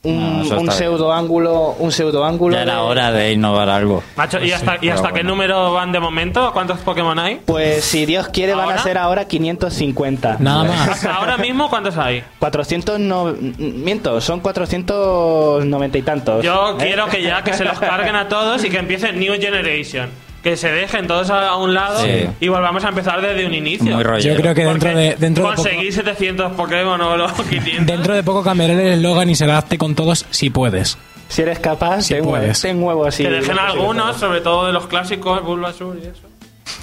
un, 0.04 0.48
No, 0.50 0.60
un 0.60 0.72
pseudo 0.72 1.14
ángulo, 1.14 1.76
un 1.80 1.92
pseudo 1.92 2.26
ángulo. 2.26 2.56
Ya 2.56 2.64
era 2.64 2.82
hora 2.84 3.12
de 3.12 3.32
innovar 3.32 3.70
algo. 3.70 4.04
Macho, 4.18 4.44
¿y 4.44 4.52
hasta, 4.52 4.78
¿y 4.82 4.90
hasta 4.90 5.08
qué 5.08 5.22
bueno. 5.22 5.30
número 5.30 5.74
van 5.74 5.92
de 5.94 6.00
momento? 6.00 6.52
¿Cuántos 6.52 6.80
Pokémon 6.80 7.18
hay? 7.18 7.42
Pues 7.46 7.86
si 7.86 8.06
Dios 8.06 8.28
quiere 8.28 8.54
van 8.54 8.72
a 8.72 8.78
ser 8.80 8.98
ahora 8.98 9.26
550. 9.26 10.38
Nada 10.40 10.66
más. 10.66 10.90
Hasta 10.90 11.16
ahora 11.16 11.38
mismo, 11.38 11.70
¿cuántos 11.70 11.98
hay? 11.98 12.24
400 12.40 13.00
no, 13.00 13.34
miento, 13.58 14.20
son 14.20 14.42
490 14.42 15.98
y 15.98 16.02
tantos. 16.02 16.44
Yo 16.44 16.72
¿eh? 16.72 16.76
quiero 16.80 17.08
que 17.08 17.22
ya 17.22 17.42
que 17.44 17.54
se 17.54 17.64
los 17.64 17.80
carguen 17.80 18.16
a 18.16 18.28
todos 18.28 18.64
y 18.66 18.70
que 18.70 18.80
empiece 18.80 19.14
New 19.14 19.34
Generation. 19.40 20.10
Que 20.44 20.58
se 20.58 20.70
dejen 20.70 21.08
todos 21.08 21.30
a 21.30 21.56
un 21.56 21.74
lado 21.74 22.00
Sí. 22.04 22.28
y 22.42 22.48
volvamos 22.50 22.84
a 22.84 22.90
empezar 22.90 23.22
desde 23.22 23.46
un 23.46 23.54
inicio. 23.54 23.96
Muy. 23.96 24.04
Yo 24.22 24.36
creo 24.36 24.54
que 24.54 24.66
dentro 24.66 24.90
Porque 24.90 24.96
de, 25.10 25.16
dentro, 25.16 25.44
de 25.46 25.50
poco, 25.52 25.64
conseguir 25.64 25.94
700 25.94 26.52
Pokémon 26.54 27.00
o 27.00 27.16
los 27.18 27.32
500. 27.50 27.86
dentro 27.86 28.14
de 28.14 28.24
poco 28.24 28.44
cambiaré 28.44 28.74
el 28.74 28.94
eslogan 29.00 29.30
y 29.30 29.36
será 29.36 29.60
hazte 29.60 29.78
con 29.78 29.96
todos 29.96 30.26
si 30.32 30.50
puedes. 30.50 30.98
Si 31.30 31.42
eres 31.42 31.60
capaz, 31.60 32.02
Si 32.02 32.14
ten, 32.14 32.26
puedes. 32.26 32.62
ten 32.62 32.84
huevos 32.84 33.18
y 33.20 33.24
que 33.24 33.30
dejen 33.30 33.58
algunos, 33.58 34.18
sobre 34.18 34.42
todo 34.42 34.68
de 34.68 34.74
los 34.74 34.86
clásicos, 34.88 35.42
Bulbasaur 35.44 35.98
y 36.04 36.08
eso. 36.08 36.22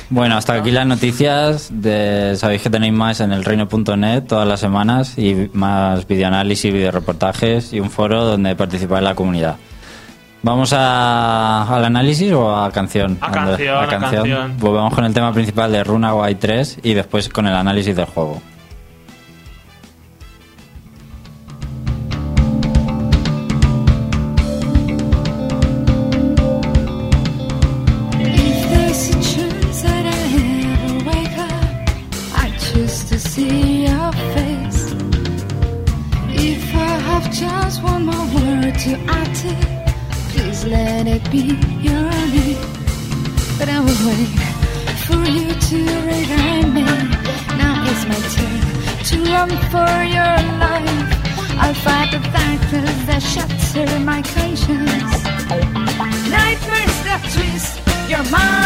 Bueno, 0.08 0.36
hasta 0.38 0.54
aquí 0.54 0.70
las 0.70 0.86
noticias. 0.86 1.68
De, 1.70 2.34
sabéis 2.36 2.62
que 2.62 2.70
tenéis 2.70 2.92
más 2.94 3.20
en 3.20 3.30
el 3.32 3.44
reino.net 3.44 4.22
todas 4.26 4.48
las 4.48 4.58
semanas 4.58 5.16
y 5.18 5.50
más 5.52 6.06
videoanálisis, 6.08 6.72
videoreportajes 6.72 7.72
y 7.74 7.78
un 7.80 7.90
foro 7.90 8.24
donde 8.24 8.56
participar 8.56 9.02
la 9.02 9.14
comunidad. 9.14 9.56
¿Vamos 10.42 10.72
a, 10.72 11.74
al 11.74 11.84
análisis 11.84 12.32
o 12.32 12.54
a 12.54 12.70
canción? 12.72 13.18
A 13.20 13.30
canción, 13.30 13.76
a 13.76 13.86
canción. 13.86 14.56
Vamos 14.58 14.94
con 14.94 15.04
el 15.04 15.12
tema 15.12 15.32
principal 15.32 15.70
de 15.70 15.84
Runa 15.84 16.14
White 16.14 16.40
3 16.40 16.78
y 16.82 16.94
después 16.94 17.28
con 17.28 17.46
el 17.46 17.54
análisis 17.54 17.94
del 17.94 18.06
juego. 18.06 18.40
Your 58.10 58.24
mind. 58.24 58.59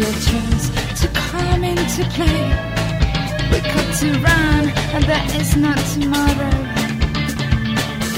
Your 0.00 0.12
chance 0.12 0.64
to 1.00 1.08
come 1.08 1.62
into 1.62 2.02
play. 2.16 2.42
We 3.50 3.58
got 3.60 3.88
to 4.00 4.08
run, 4.28 4.62
and 4.94 5.04
there 5.04 5.26
is 5.40 5.56
not 5.56 5.78
tomorrow. 5.92 6.56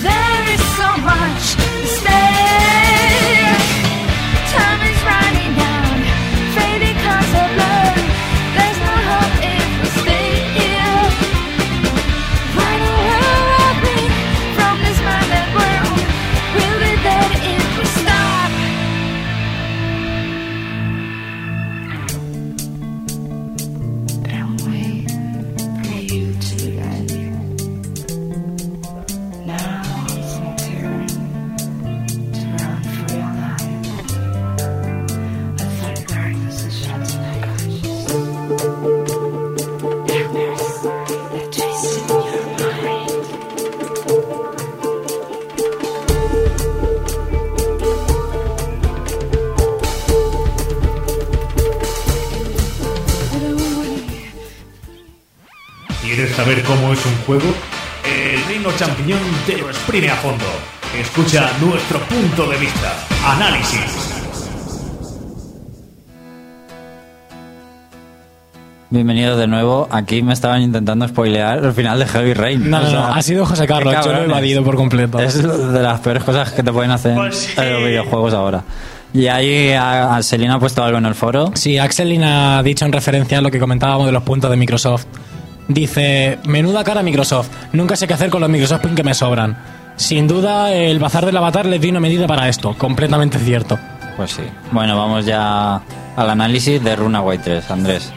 There 0.07 0.43
is 0.55 0.63
so 0.79 0.89
much 1.11 1.45
to 1.63 1.71
stake. 1.97 3.59
Time 4.55 4.82
¿Quieres 56.03 56.33
saber 56.35 56.63
cómo 56.65 56.93
es 56.93 57.05
un 57.07 57.15
juego? 57.27 57.55
El 58.05 58.45
Reino 58.47 58.71
Champiñón 58.77 59.21
te 59.47 59.57
lo 59.59 59.69
exprime 59.71 60.11
a 60.11 60.17
fondo. 60.17 60.45
Escucha 60.99 61.49
nuestro 61.61 62.01
punto 62.01 62.49
de 62.51 62.59
vista. 62.59 62.93
Análisis. 63.25 64.09
Bienvenidos 68.91 69.39
de 69.39 69.47
nuevo. 69.47 69.89
Aquí 69.91 70.23
me 70.23 70.35
estaban 70.35 70.61
intentando 70.61 71.09
spoilear 71.09 71.65
el 71.65 71.73
final 71.73 71.99
de 71.99 72.07
Heavy 72.07 72.35
Rain. 72.35 72.69
No, 72.69 72.81
no, 72.81 72.87
O 72.87 72.91
sea, 72.91 73.01
no, 73.01 73.15
ha 73.15 73.23
sido 73.23 73.47
José 73.47 73.67
Carlos, 73.67 73.95
yo 74.05 74.13
lo 74.13 74.19
he 74.19 74.25
evadido 74.25 74.63
por 74.63 74.77
completo. 74.77 75.19
Es 75.19 75.43
de 75.43 75.83
las 75.83 76.01
peores 76.01 76.25
cosas 76.25 76.53
que 76.53 76.63
te 76.63 76.73
pueden 76.73 76.91
hacer 76.91 77.15
Pues 77.15 77.37
sí. 77.37 77.53
en 77.57 77.73
los 77.73 77.85
videojuegos 77.85 78.35
ahora. 78.35 78.65
Y 79.15 79.29
ahí 79.29 79.71
a, 79.73 80.17
a 80.17 80.23
Selina 80.23 80.55
ha 80.55 80.59
puesto 80.59 80.83
algo 80.83 80.99
en 80.99 81.07
el 81.07 81.15
foro. 81.15 81.53
Sí, 81.55 81.79
Axelin 81.79 82.23
ha 82.25 82.63
dicho 82.63 82.85
en 82.85 82.93
referencia 82.93 83.39
a 83.39 83.41
lo 83.41 83.51
que 83.51 83.59
comentábamos 83.61 84.07
de 84.07 84.13
los 84.13 84.23
puntos 84.25 84.51
de 84.51 84.57
Microsoft. 84.57 85.05
Dice, 85.69 86.39
menuda 86.45 86.85
cara 86.85 87.03
Microsoft, 87.03 87.49
nunca 87.73 87.97
sé 87.97 88.07
qué 88.07 88.15
hacer 88.15 88.31
con 88.31 88.41
los 88.41 88.51
Microsoft 88.51 88.81
Points 88.83 88.97
que 88.97 89.05
me 89.05 89.15
sobran. 89.15 89.57
Sin 89.97 90.27
duda, 90.27 90.73
el 90.73 90.99
bazar 90.99 91.25
del 91.27 91.37
avatar 91.37 91.67
les 91.67 91.81
dio 91.81 91.91
una 91.91 92.01
medida 92.01 92.27
para 92.27 92.49
esto, 92.49 92.75
completamente 92.77 93.39
cierto. 93.39 93.79
Pues 94.17 94.33
sí. 94.33 94.43
Bueno, 94.73 94.97
vamos 94.99 95.25
ya 95.25 95.81
al 96.17 96.31
análisis 96.31 96.83
de 96.83 96.97
Runaway 96.97 97.39
3, 97.39 97.71
Andrés. 97.71 98.13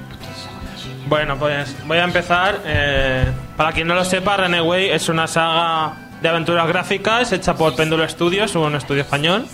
Bueno, 1.07 1.37
pues 1.37 1.75
voy 1.85 1.97
a 1.97 2.03
empezar. 2.03 2.61
eh, 2.65 3.25
para 3.55 3.71
quien 3.71 3.87
no 3.87 3.93
lo 3.95 4.03
sepa, 4.03 4.35
Reneway 4.37 4.89
es 4.89 5.07
una 5.07 5.27
saga 5.27 5.93
de 6.21 6.27
aventuras 6.29 6.67
gráficas 6.67 7.31
hecha 7.31 7.55
por 7.55 7.75
Péndulo 7.75 8.07
Studios, 8.09 8.55
un 8.55 8.75
estudio 8.75 9.03
español. 9.03 9.45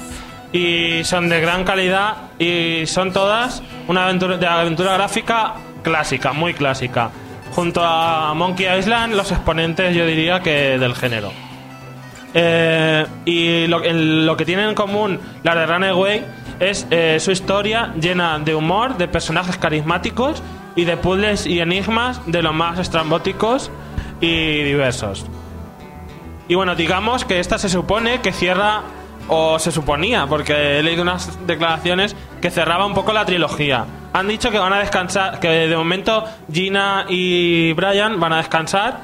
Y 0.53 1.03
son 1.03 1.29
de 1.29 1.39
gran 1.39 1.63
calidad 1.63 2.15
y 2.39 2.85
son 2.85 3.13
todas 3.13 3.61
una 3.87 4.05
aventura, 4.05 4.37
de 4.37 4.47
aventura 4.47 4.93
gráfica 4.93 5.53
clásica, 5.83 6.33
muy 6.33 6.53
clásica. 6.53 7.09
Junto 7.51 7.81
a 7.83 8.33
Monkey 8.33 8.67
Island, 8.79 9.13
los 9.15 9.31
exponentes, 9.31 9.95
yo 9.95 10.05
diría 10.05 10.41
que 10.41 10.77
del 10.77 10.95
género. 10.95 11.31
Eh, 12.33 13.05
y 13.25 13.67
lo, 13.67 14.37
que 14.37 14.45
tienen 14.45 14.69
en 14.69 14.75
común 14.75 15.19
las 15.43 15.55
de 15.55 15.65
Runaway 15.65 16.25
es 16.61 16.87
eh, 16.89 17.17
su 17.19 17.31
historia 17.31 17.93
llena 17.99 18.39
de 18.39 18.55
humor, 18.55 18.97
de 18.97 19.09
personajes 19.09 19.57
carismáticos 19.57 20.41
y 20.75 20.85
de 20.85 20.95
puzzles 20.95 21.45
y 21.45 21.59
enigmas 21.59 22.21
de 22.25 22.41
los 22.41 22.53
más 22.53 22.79
estrambóticos 22.79 23.69
y 24.21 24.63
diversos. 24.63 25.25
Y 26.47 26.55
bueno, 26.55 26.75
digamos 26.75 27.25
que 27.25 27.39
esta 27.39 27.57
se 27.57 27.69
supone 27.69 28.21
que 28.21 28.31
cierra, 28.31 28.83
o 29.27 29.59
se 29.59 29.71
suponía, 29.71 30.27
porque 30.27 30.79
he 30.79 30.83
leído 30.83 31.01
unas 31.01 31.45
declaraciones 31.47 32.15
que 32.41 32.51
cerraba 32.51 32.85
un 32.85 32.93
poco 32.93 33.13
la 33.13 33.25
trilogía. 33.25 33.85
Han 34.13 34.27
dicho 34.27 34.51
que 34.51 34.59
van 34.59 34.73
a 34.73 34.79
descansar, 34.79 35.39
que 35.39 35.47
de 35.47 35.77
momento 35.77 36.25
Gina 36.51 37.05
y 37.07 37.73
Brian 37.73 38.19
van 38.19 38.33
a 38.33 38.37
descansar, 38.37 38.99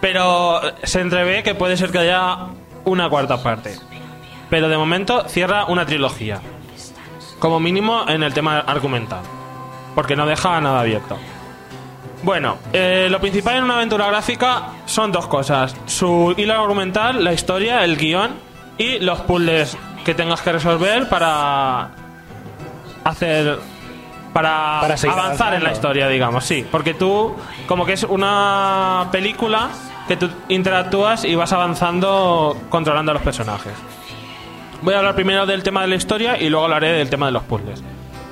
pero 0.00 0.60
se 0.82 1.00
entrevé 1.00 1.42
que 1.42 1.54
puede 1.54 1.76
ser 1.76 1.90
que 1.90 1.98
haya 1.98 2.48
una 2.84 3.08
cuarta 3.08 3.42
parte. 3.42 3.76
Pero 4.50 4.68
de 4.68 4.76
momento 4.76 5.28
cierra 5.28 5.64
una 5.66 5.86
trilogía. 5.86 6.40
Como 7.38 7.58
mínimo 7.58 8.04
en 8.08 8.22
el 8.22 8.32
tema 8.32 8.60
argumental. 8.60 9.22
Porque 9.94 10.14
no 10.16 10.26
deja 10.26 10.60
nada 10.60 10.80
abierto. 10.80 11.18
Bueno, 12.22 12.56
eh, 12.72 13.08
lo 13.10 13.20
principal 13.20 13.56
en 13.56 13.64
una 13.64 13.76
aventura 13.76 14.06
gráfica 14.06 14.68
son 14.86 15.12
dos 15.12 15.26
cosas. 15.26 15.76
Su 15.86 16.34
hilo 16.36 16.54
argumental, 16.54 17.22
la 17.22 17.32
historia, 17.32 17.84
el 17.84 17.96
guion 17.96 18.32
y 18.78 18.98
los 19.00 19.20
puzzles 19.20 19.76
que 20.04 20.14
tengas 20.14 20.42
que 20.42 20.52
resolver 20.52 21.08
para 21.08 21.90
hacer... 23.04 23.58
Para, 24.32 24.80
avanzar 24.80 25.54
en 25.54 25.62
la 25.62 25.70
historia, 25.70 26.08
digamos, 26.08 26.44
sí. 26.44 26.66
Porque 26.68 26.92
tú, 26.92 27.36
como 27.68 27.86
que 27.86 27.92
es 27.92 28.02
una 28.02 29.06
película 29.12 29.68
que 30.08 30.16
tú 30.16 30.28
interactúas 30.48 31.24
y 31.24 31.36
vas 31.36 31.52
avanzando 31.52 32.60
controlando 32.68 33.12
a 33.12 33.14
los 33.14 33.22
personajes. 33.22 33.72
Voy 34.82 34.94
a 34.94 34.98
hablar 34.98 35.14
primero 35.14 35.46
del 35.46 35.62
tema 35.62 35.82
de 35.82 35.86
la 35.86 35.94
historia 35.94 36.36
y 36.36 36.48
luego 36.48 36.64
hablaré 36.64 36.92
del 36.92 37.10
tema 37.10 37.26
de 37.26 37.32
los 37.32 37.44
puzzles. 37.44 37.84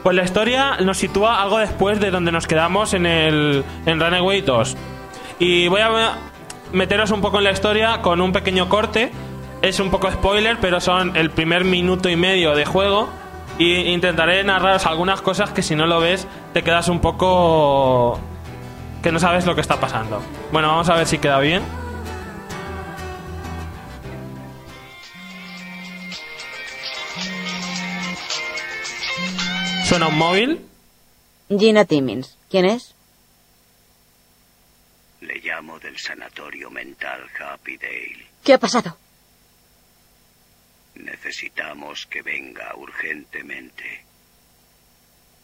Pues 0.02 0.16
la 0.16 0.24
historia 0.24 0.76
nos 0.80 0.98
sitúa 0.98 1.40
algo 1.40 1.58
después 1.58 2.00
de 2.00 2.10
donde 2.10 2.32
nos 2.32 2.48
quedamos 2.48 2.92
en 2.94 3.06
el 3.06 3.64
en 3.86 4.00
Runaway 4.00 4.40
2. 4.40 4.76
Y 5.38 5.68
voy 5.68 5.80
a 5.80 6.16
meteros 6.72 7.12
un 7.12 7.20
poco 7.20 7.38
en 7.38 7.44
la 7.44 7.52
historia 7.52 8.02
con 8.02 8.20
un 8.20 8.32
pequeño 8.32 8.68
corte. 8.68 9.12
Es 9.62 9.78
un 9.78 9.92
poco 9.92 10.10
spoiler, 10.10 10.58
pero 10.60 10.80
son 10.80 11.16
el 11.16 11.30
primer 11.30 11.64
minuto 11.64 12.08
y 12.08 12.16
medio 12.16 12.56
de 12.56 12.64
juego. 12.64 13.08
Y 13.58 13.92
intentaré 13.92 14.42
narraros 14.42 14.86
algunas 14.86 15.22
cosas 15.22 15.50
que 15.50 15.62
si 15.62 15.76
no 15.76 15.86
lo 15.86 16.00
ves 16.00 16.26
te 16.52 16.64
quedas 16.64 16.88
un 16.88 17.00
poco... 17.00 18.18
que 19.04 19.12
no 19.12 19.20
sabes 19.20 19.46
lo 19.46 19.54
que 19.54 19.60
está 19.60 19.78
pasando. 19.78 20.20
Bueno, 20.50 20.66
vamos 20.66 20.88
a 20.88 20.96
ver 20.96 21.06
si 21.06 21.18
queda 21.18 21.38
bien. 21.38 21.62
Suena 29.84 30.08
un 30.08 30.18
móvil. 30.18 30.66
Gina 31.48 31.84
Timmins. 31.84 32.36
¿Quién 32.50 32.64
es? 32.64 32.96
Le 35.20 35.36
llamo 35.38 35.78
del 35.78 35.96
sanatorio 35.98 36.68
mental 36.68 37.20
Happy 37.38 37.76
Dale. 37.76 38.26
¿Qué 38.42 38.54
ha 38.54 38.58
pasado? 38.58 38.96
Necesitamos 40.94 42.06
que 42.06 42.22
venga 42.22 42.74
urgentemente. 42.76 44.04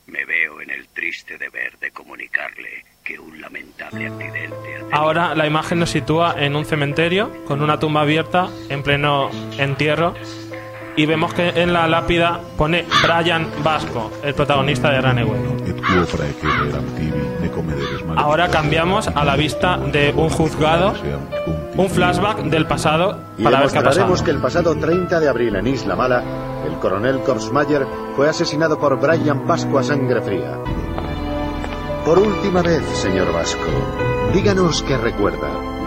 Me 0.07 0.25
veo 0.25 0.61
en 0.61 0.71
el 0.71 0.89
triste 0.89 1.39
deber 1.39 1.79
de 1.79 1.91
comunicarle 1.91 2.85
que 3.05 3.19
un 3.19 3.41
lamentable 3.41 4.07
accidente 4.07 4.79
Ahora 4.91 5.35
la 5.35 5.47
imagen 5.47 5.79
nos 5.79 5.91
sitúa 5.91 6.35
en 6.39 6.57
un 6.57 6.65
cementerio 6.65 7.45
con 7.45 7.63
una 7.63 7.79
tumba 7.79 8.03
abierta 8.03 8.49
en 8.69 8.83
pleno 8.83 9.31
entierro 9.59 10.15
y 10.99 11.07
vemos 11.07 11.33
que 11.33 11.51
en 11.51 11.73
la 11.73 11.87
lápida 11.87 12.41
pone 12.57 12.85
Brian 13.05 13.47
Vasco, 13.63 14.11
el 14.21 14.35
protagonista 14.35 14.91
de 14.91 15.01
Runaway. 15.01 15.41
Ahora 18.17 18.49
cambiamos 18.49 19.07
a 19.07 19.25
la 19.25 19.37
vista 19.37 19.77
de 19.77 20.13
un 20.17 20.29
juzgado, 20.29 20.95
un 21.77 21.89
flashback 21.89 22.39
del 22.43 22.67
pasado 22.67 23.17
Y 23.39 23.45
para 23.45 23.61
ver 23.61 23.71
qué 23.71 23.79
ha 23.79 23.83
pasado. 23.85 24.25
que 24.25 24.31
el 24.33 24.39
pasado 24.39 24.75
30 24.75 25.21
de 25.21 25.29
abril 25.29 25.55
en 25.55 25.69
Isla 25.69 25.95
Mala, 25.95 26.25
el 26.67 26.75
coronel 26.81 27.21
Korsmayer 27.21 27.87
fue 28.17 28.29
asesinado 28.29 28.81
por 28.81 28.99
Brian 28.99 29.47
Pascua 29.47 29.85
Sangre 29.85 30.21
Fría. 30.21 30.59
Por 32.05 32.19
última 32.19 32.61
vez, 32.61 32.83
señor 32.95 33.33
Vasco, 33.33 33.71
díganos 34.35 34.83
qué 34.83 34.97
recuerda. 34.97 35.78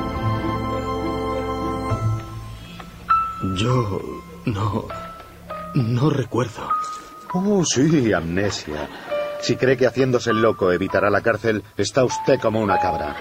Yo 3.55 3.99
no. 4.45 4.85
no 5.73 6.09
recuerdo. 6.09 6.69
Oh, 7.33 7.63
sí, 7.65 8.13
amnesia. 8.13 8.87
Si 9.41 9.55
cree 9.55 9.77
que 9.77 9.87
haciéndose 9.87 10.29
el 10.29 10.41
loco 10.41 10.71
evitará 10.71 11.09
la 11.09 11.21
cárcel, 11.21 11.63
está 11.75 12.03
usted 12.03 12.39
como 12.39 12.61
una 12.61 12.77
cabra. 12.77 13.15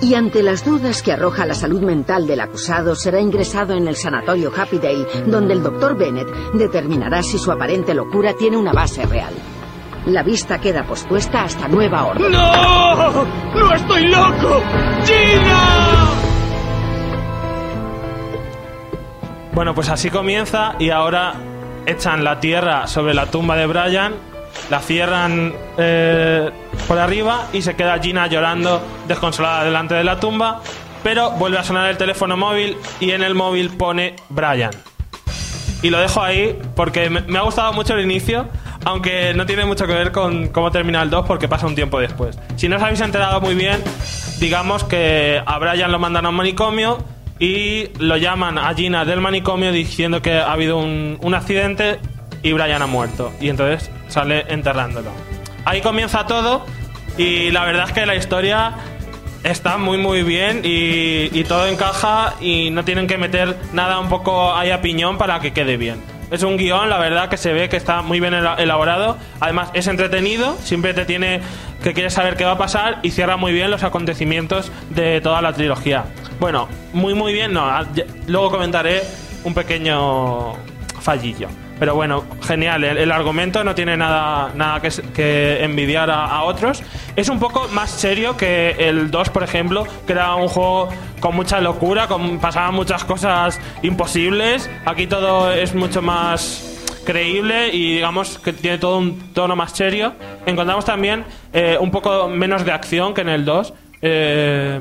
Y 0.00 0.14
ante 0.14 0.42
las 0.42 0.64
dudas 0.64 1.02
que 1.02 1.12
arroja 1.12 1.44
la 1.44 1.54
salud 1.54 1.82
mental 1.82 2.26
del 2.26 2.40
acusado, 2.40 2.94
será 2.94 3.20
ingresado 3.20 3.74
en 3.74 3.86
el 3.86 3.96
sanatorio 3.96 4.50
Happydale, 4.56 5.06
donde 5.26 5.52
el 5.54 5.62
doctor 5.62 5.96
Bennett 5.96 6.28
determinará 6.54 7.22
si 7.22 7.38
su 7.38 7.52
aparente 7.52 7.92
locura 7.94 8.34
tiene 8.34 8.56
una 8.56 8.72
base 8.72 9.04
real. 9.04 9.34
La 10.06 10.22
vista 10.22 10.58
queda 10.58 10.84
pospuesta 10.84 11.44
hasta 11.44 11.68
nueva 11.68 12.06
orden. 12.06 12.32
¡No! 12.32 13.24
¡No 13.54 13.74
estoy 13.74 14.08
loco! 14.08 14.62
¡Gina! 15.04 16.21
Bueno, 19.52 19.74
pues 19.74 19.90
así 19.90 20.08
comienza 20.08 20.74
y 20.78 20.88
ahora 20.88 21.34
echan 21.84 22.24
la 22.24 22.40
tierra 22.40 22.86
sobre 22.86 23.12
la 23.12 23.26
tumba 23.26 23.54
de 23.54 23.66
Brian, 23.66 24.14
la 24.70 24.80
cierran 24.80 25.52
eh, 25.76 26.50
por 26.88 26.98
arriba 26.98 27.48
y 27.52 27.60
se 27.60 27.76
queda 27.76 27.98
Gina 27.98 28.26
llorando 28.28 28.82
desconsolada 29.06 29.64
delante 29.64 29.94
de 29.94 30.04
la 30.04 30.18
tumba, 30.18 30.62
pero 31.02 31.32
vuelve 31.32 31.58
a 31.58 31.64
sonar 31.64 31.90
el 31.90 31.98
teléfono 31.98 32.34
móvil 32.34 32.78
y 32.98 33.10
en 33.10 33.22
el 33.22 33.34
móvil 33.34 33.68
pone 33.70 34.16
Brian. 34.30 34.70
Y 35.82 35.90
lo 35.90 35.98
dejo 35.98 36.22
ahí 36.22 36.58
porque 36.74 37.10
me, 37.10 37.20
me 37.20 37.38
ha 37.38 37.42
gustado 37.42 37.74
mucho 37.74 37.94
el 37.94 38.00
inicio, 38.02 38.48
aunque 38.86 39.34
no 39.34 39.44
tiene 39.44 39.66
mucho 39.66 39.86
que 39.86 39.92
ver 39.92 40.12
con 40.12 40.48
cómo 40.48 40.70
termina 40.70 41.02
el 41.02 41.10
2 41.10 41.26
porque 41.26 41.46
pasa 41.46 41.66
un 41.66 41.74
tiempo 41.74 42.00
después. 42.00 42.38
Si 42.56 42.70
no 42.70 42.76
os 42.76 42.82
habéis 42.82 43.02
enterado 43.02 43.42
muy 43.42 43.54
bien, 43.54 43.82
digamos 44.38 44.82
que 44.84 45.42
a 45.44 45.58
Brian 45.58 45.92
lo 45.92 45.98
mandan 45.98 46.24
a 46.24 46.30
un 46.30 46.36
manicomio 46.36 47.04
y 47.42 47.90
lo 47.98 48.16
llaman 48.18 48.56
a 48.56 48.72
Gina 48.72 49.04
del 49.04 49.20
manicomio 49.20 49.72
diciendo 49.72 50.22
que 50.22 50.38
ha 50.38 50.52
habido 50.52 50.78
un, 50.78 51.18
un 51.20 51.34
accidente 51.34 51.98
y 52.40 52.52
Brian 52.52 52.82
ha 52.82 52.86
muerto. 52.86 53.32
Y 53.40 53.48
entonces 53.48 53.90
sale 54.06 54.44
enterrándolo. 54.48 55.10
Ahí 55.64 55.80
comienza 55.80 56.24
todo 56.24 56.64
y 57.18 57.50
la 57.50 57.64
verdad 57.64 57.88
es 57.88 57.92
que 57.94 58.06
la 58.06 58.14
historia 58.14 58.74
está 59.42 59.76
muy 59.76 59.98
muy 59.98 60.22
bien 60.22 60.60
y, 60.62 61.36
y 61.36 61.42
todo 61.42 61.66
encaja 61.66 62.34
y 62.40 62.70
no 62.70 62.84
tienen 62.84 63.08
que 63.08 63.18
meter 63.18 63.56
nada 63.72 63.98
un 63.98 64.08
poco 64.08 64.54
ahí 64.54 64.70
a 64.70 64.80
piñón 64.80 65.18
para 65.18 65.40
que 65.40 65.52
quede 65.52 65.76
bien. 65.76 66.11
Es 66.32 66.42
un 66.42 66.56
guion, 66.56 66.88
la 66.88 66.98
verdad, 66.98 67.28
que 67.28 67.36
se 67.36 67.52
ve 67.52 67.68
que 67.68 67.76
está 67.76 68.00
muy 68.02 68.18
bien 68.18 68.32
ela- 68.34 68.56
elaborado. 68.58 69.18
Además, 69.38 69.68
es 69.74 69.86
entretenido, 69.86 70.56
siempre 70.62 70.94
te 70.94 71.04
tiene 71.04 71.40
que 71.82 71.92
quieres 71.92 72.14
saber 72.14 72.36
qué 72.36 72.44
va 72.44 72.52
a 72.52 72.58
pasar 72.58 73.00
y 73.02 73.10
cierra 73.10 73.36
muy 73.36 73.52
bien 73.52 73.70
los 73.70 73.82
acontecimientos 73.84 74.72
de 74.90 75.20
toda 75.20 75.42
la 75.42 75.52
trilogía. 75.52 76.04
Bueno, 76.40 76.68
muy 76.94 77.12
muy 77.14 77.32
bien, 77.34 77.52
no. 77.52 77.66
ah, 77.66 77.84
Luego 78.26 78.50
comentaré 78.50 79.02
un 79.44 79.52
pequeño 79.54 80.54
fallillo. 81.00 81.48
Pero 81.82 81.96
bueno, 81.96 82.22
genial. 82.42 82.84
El, 82.84 83.10
argumento 83.10 83.64
no 83.64 83.74
tiene 83.74 83.96
nada, 83.96 84.52
nada 84.54 84.80
que, 84.80 85.64
envidiar 85.64 86.12
a, 86.12 86.26
a 86.26 86.44
otros. 86.44 86.80
Es 87.16 87.28
un 87.28 87.40
poco 87.40 87.66
más 87.72 87.90
serio 87.90 88.36
que 88.36 88.76
el 88.78 89.10
2, 89.10 89.30
por 89.30 89.42
ejemplo, 89.42 89.84
que 90.06 90.12
era 90.12 90.32
un 90.36 90.46
juego 90.46 90.88
con 91.18 91.34
mucha 91.34 91.60
locura, 91.60 92.06
con, 92.06 92.38
pasaban 92.38 92.76
muchas 92.76 93.02
cosas 93.02 93.60
imposibles. 93.82 94.70
Aquí 94.84 95.08
todo 95.08 95.50
es 95.50 95.74
mucho 95.74 96.02
más 96.02 97.02
creíble 97.04 97.70
y 97.74 97.94
digamos 97.94 98.38
que 98.38 98.52
tiene 98.52 98.78
todo 98.78 98.98
un 98.98 99.32
tono 99.32 99.56
más 99.56 99.72
serio. 99.72 100.12
Encontramos 100.46 100.84
también 100.84 101.24
eh, 101.52 101.76
un 101.80 101.90
poco 101.90 102.28
menos 102.28 102.64
de 102.64 102.70
acción 102.70 103.12
que 103.12 103.22
en 103.22 103.28
el 103.28 103.44
2. 103.44 103.74
Eh, 104.02 104.80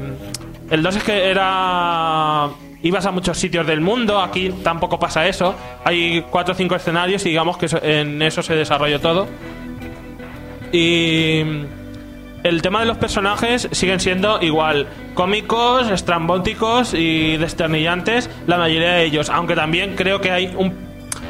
el 0.70 0.84
2 0.84 0.96
es 0.98 1.04
que 1.04 1.32
era 1.32 2.48
ibas 2.84 3.06
a 3.06 3.12
muchos 3.12 3.38
sitios 3.38 3.66
del 3.68 3.82
mundo, 3.82 4.20
aquí 4.20 4.52
tampoco 4.64 5.00
pasa 5.00 5.28
eso. 5.28 5.56
Hay 5.84 6.26
cuatro 6.30 6.54
o 6.54 6.58
cinco 6.58 6.76
escenarios 6.76 7.26
y 7.26 7.30
digamos 7.30 7.58
que 7.58 7.68
en 7.82 8.22
eso 8.22 8.42
se 8.44 8.56
desarrolló 8.56 9.00
todo. 9.00 9.28
Y 10.72 11.42
el 12.44 12.62
tema 12.62 12.80
de 12.80 12.86
los 12.86 12.98
personajes 12.98 13.68
siguen 13.72 14.00
siendo 14.00 14.42
igual 14.42 14.88
cómicos, 15.14 15.90
estrambóticos 15.90 16.94
y 16.94 17.38
desternillantes, 17.38 18.30
la 18.48 18.58
mayoría 18.58 18.94
de 18.94 19.04
ellos, 19.06 19.30
aunque 19.30 19.56
también 19.56 19.96
creo 19.96 20.22
que 20.22 20.32
hay 20.32 20.54
un, 20.58 20.74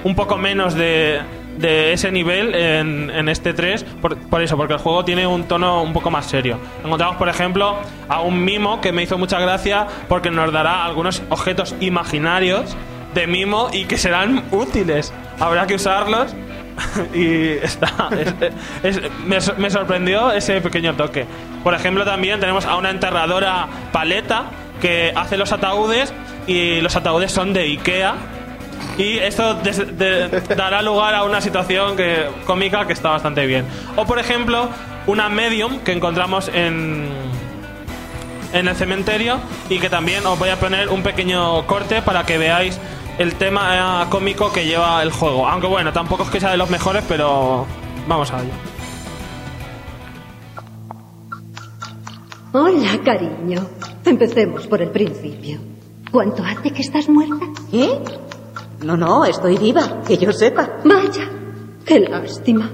un 0.03 0.15
poco 0.15 0.37
menos 0.37 0.75
de, 0.75 1.21
de 1.57 1.93
ese 1.93 2.11
nivel 2.11 2.55
en, 2.55 3.09
en 3.09 3.29
este 3.29 3.53
3, 3.53 3.83
por, 4.01 4.17
por 4.17 4.41
eso, 4.41 4.57
porque 4.57 4.73
el 4.73 4.79
juego 4.79 5.05
tiene 5.05 5.27
un 5.27 5.43
tono 5.43 5.83
un 5.83 5.93
poco 5.93 6.09
más 6.11 6.25
serio. 6.25 6.57
Encontramos, 6.83 7.17
por 7.17 7.29
ejemplo, 7.29 7.77
a 8.09 8.21
un 8.21 8.43
mimo 8.43 8.81
que 8.81 8.91
me 8.91 9.03
hizo 9.03 9.17
mucha 9.17 9.39
gracia 9.39 9.87
porque 10.07 10.31
nos 10.31 10.51
dará 10.51 10.85
algunos 10.85 11.21
objetos 11.29 11.75
imaginarios 11.79 12.75
de 13.13 13.27
mimo 13.27 13.69
y 13.73 13.85
que 13.85 13.97
serán 13.97 14.43
útiles. 14.51 15.13
Habrá 15.39 15.67
que 15.67 15.75
usarlos 15.75 16.33
y 17.13 17.49
está 17.61 18.09
es- 18.83 18.97
es- 18.97 19.01
me, 19.25 19.37
me 19.57 19.69
sorprendió 19.69 20.31
ese 20.31 20.61
pequeño 20.61 20.93
toque. 20.95 21.25
Por 21.63 21.73
ejemplo, 21.73 22.05
también 22.05 22.39
tenemos 22.39 22.65
a 22.65 22.75
una 22.77 22.89
enterradora 22.89 23.67
paleta 23.91 24.45
que 24.81 25.11
hace 25.15 25.37
los 25.37 25.51
ataúdes 25.51 26.11
y 26.47 26.81
los 26.81 26.95
ataúdes 26.95 27.31
son 27.31 27.53
de 27.53 27.61
Ikea. 27.63 28.15
Y 28.97 29.17
esto 29.17 29.57
dará 30.55 30.81
lugar 30.81 31.15
a 31.15 31.23
una 31.23 31.41
situación 31.41 31.95
cómica 32.45 32.85
que 32.85 32.93
está 32.93 33.09
bastante 33.09 33.45
bien. 33.45 33.65
O 33.95 34.05
por 34.05 34.19
ejemplo, 34.19 34.69
una 35.07 35.29
medium 35.29 35.79
que 35.79 35.93
encontramos 35.93 36.49
en, 36.53 37.07
en 38.53 38.67
el 38.67 38.75
cementerio 38.75 39.39
y 39.69 39.79
que 39.79 39.89
también 39.89 40.25
os 40.25 40.37
voy 40.37 40.49
a 40.49 40.59
poner 40.59 40.89
un 40.89 41.03
pequeño 41.03 41.65
corte 41.67 42.01
para 42.01 42.25
que 42.25 42.37
veáis 42.37 42.79
el 43.17 43.35
tema 43.35 44.03
eh, 44.03 44.05
cómico 44.09 44.51
que 44.51 44.65
lleva 44.65 45.01
el 45.03 45.11
juego. 45.11 45.47
Aunque 45.47 45.67
bueno, 45.67 45.93
tampoco 45.93 46.23
es 46.23 46.29
que 46.29 46.39
sea 46.39 46.51
de 46.51 46.57
los 46.57 46.69
mejores, 46.69 47.03
pero 47.07 47.65
vamos 48.07 48.31
a 48.31 48.41
ello. 48.41 48.51
Hola, 52.53 52.99
cariño. 53.03 53.67
Empecemos 54.05 54.67
por 54.67 54.81
el 54.81 54.89
principio. 54.89 55.59
¿Cuánto 56.11 56.43
hace 56.43 56.71
que 56.71 56.81
estás 56.81 57.07
muerta? 57.07 57.45
¿Eh? 57.71 57.97
No, 58.83 58.97
no, 58.97 59.25
estoy 59.25 59.57
viva, 59.57 60.01
que 60.07 60.17
yo 60.17 60.31
sepa. 60.31 60.79
Vaya, 60.83 61.29
qué 61.85 61.99
lástima. 61.99 62.69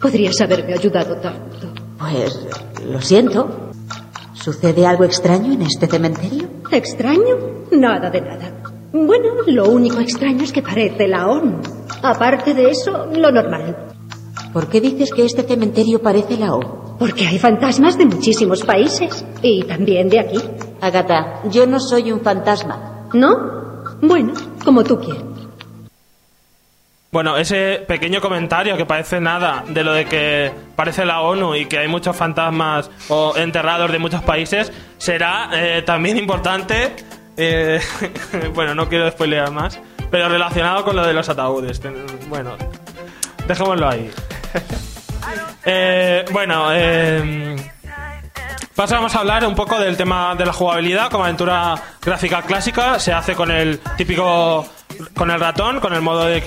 Podrías 0.00 0.40
haberme 0.40 0.74
ayudado 0.74 1.16
tanto. 1.16 1.68
Pues 1.98 2.46
lo 2.86 3.00
siento. 3.00 3.70
¿Sucede 4.34 4.86
algo 4.86 5.04
extraño 5.04 5.52
en 5.52 5.62
este 5.62 5.86
cementerio? 5.86 6.48
¿Extraño? 6.70 7.36
Nada 7.70 8.10
de 8.10 8.20
nada. 8.20 8.50
Bueno, 8.92 9.28
lo 9.46 9.68
único 9.68 10.00
extraño 10.00 10.42
es 10.42 10.52
que 10.52 10.62
parece 10.62 11.06
la 11.06 11.28
ONU. 11.28 11.60
Aparte 12.02 12.54
de 12.54 12.70
eso, 12.70 13.06
lo 13.14 13.30
normal. 13.30 13.88
¿Por 14.52 14.68
qué 14.68 14.80
dices 14.80 15.12
que 15.12 15.24
este 15.24 15.42
cementerio 15.44 16.02
parece 16.02 16.36
la 16.36 16.54
O? 16.54 16.96
Porque 16.98 17.26
hay 17.26 17.38
fantasmas 17.38 17.96
de 17.96 18.06
muchísimos 18.06 18.62
países. 18.64 19.24
Y 19.42 19.64
también 19.64 20.08
de 20.08 20.20
aquí. 20.20 20.40
Agatha, 20.80 21.42
yo 21.50 21.66
no 21.66 21.78
soy 21.78 22.10
un 22.10 22.20
fantasma. 22.20 23.08
¿No? 23.14 23.82
Bueno, 24.02 24.34
como 24.64 24.82
tú 24.82 24.98
quieras. 24.98 25.31
Bueno, 27.12 27.36
ese 27.36 27.84
pequeño 27.86 28.22
comentario 28.22 28.74
que 28.78 28.86
parece 28.86 29.20
nada 29.20 29.62
de 29.68 29.84
lo 29.84 29.92
de 29.92 30.06
que 30.06 30.50
parece 30.74 31.04
la 31.04 31.20
ONU 31.20 31.54
y 31.54 31.66
que 31.66 31.76
hay 31.76 31.86
muchos 31.86 32.16
fantasmas 32.16 32.90
o 33.10 33.34
enterrados 33.36 33.92
de 33.92 33.98
muchos 33.98 34.22
países 34.22 34.72
será 34.96 35.50
eh, 35.52 35.82
también 35.82 36.16
importante. 36.16 36.96
eh, 37.36 37.80
bueno, 38.54 38.74
no 38.74 38.88
quiero 38.88 39.10
spoilear 39.10 39.50
más, 39.50 39.78
pero 40.10 40.30
relacionado 40.30 40.84
con 40.84 40.96
lo 40.96 41.06
de 41.06 41.12
los 41.12 41.28
ataúdes. 41.28 41.82
Bueno, 42.30 42.56
dejémoslo 43.46 43.88
ahí. 43.88 44.10
Eh, 45.64 46.24
bueno, 46.32 46.70
eh, 46.72 47.54
pasamos 48.74 49.14
a 49.14 49.20
hablar 49.20 49.46
un 49.46 49.54
poco 49.54 49.78
del 49.78 49.96
tema 49.96 50.34
de 50.34 50.46
la 50.46 50.52
jugabilidad. 50.52 51.10
Como 51.10 51.24
aventura 51.24 51.74
gráfica 52.00 52.42
clásica, 52.42 52.98
se 52.98 53.12
hace 53.12 53.34
con 53.34 53.50
el 53.50 53.80
típico. 53.96 54.66
con 55.14 55.30
el 55.30 55.40
ratón, 55.40 55.80
con 55.80 55.94
el 55.94 56.02
modo 56.02 56.26
de, 56.26 56.42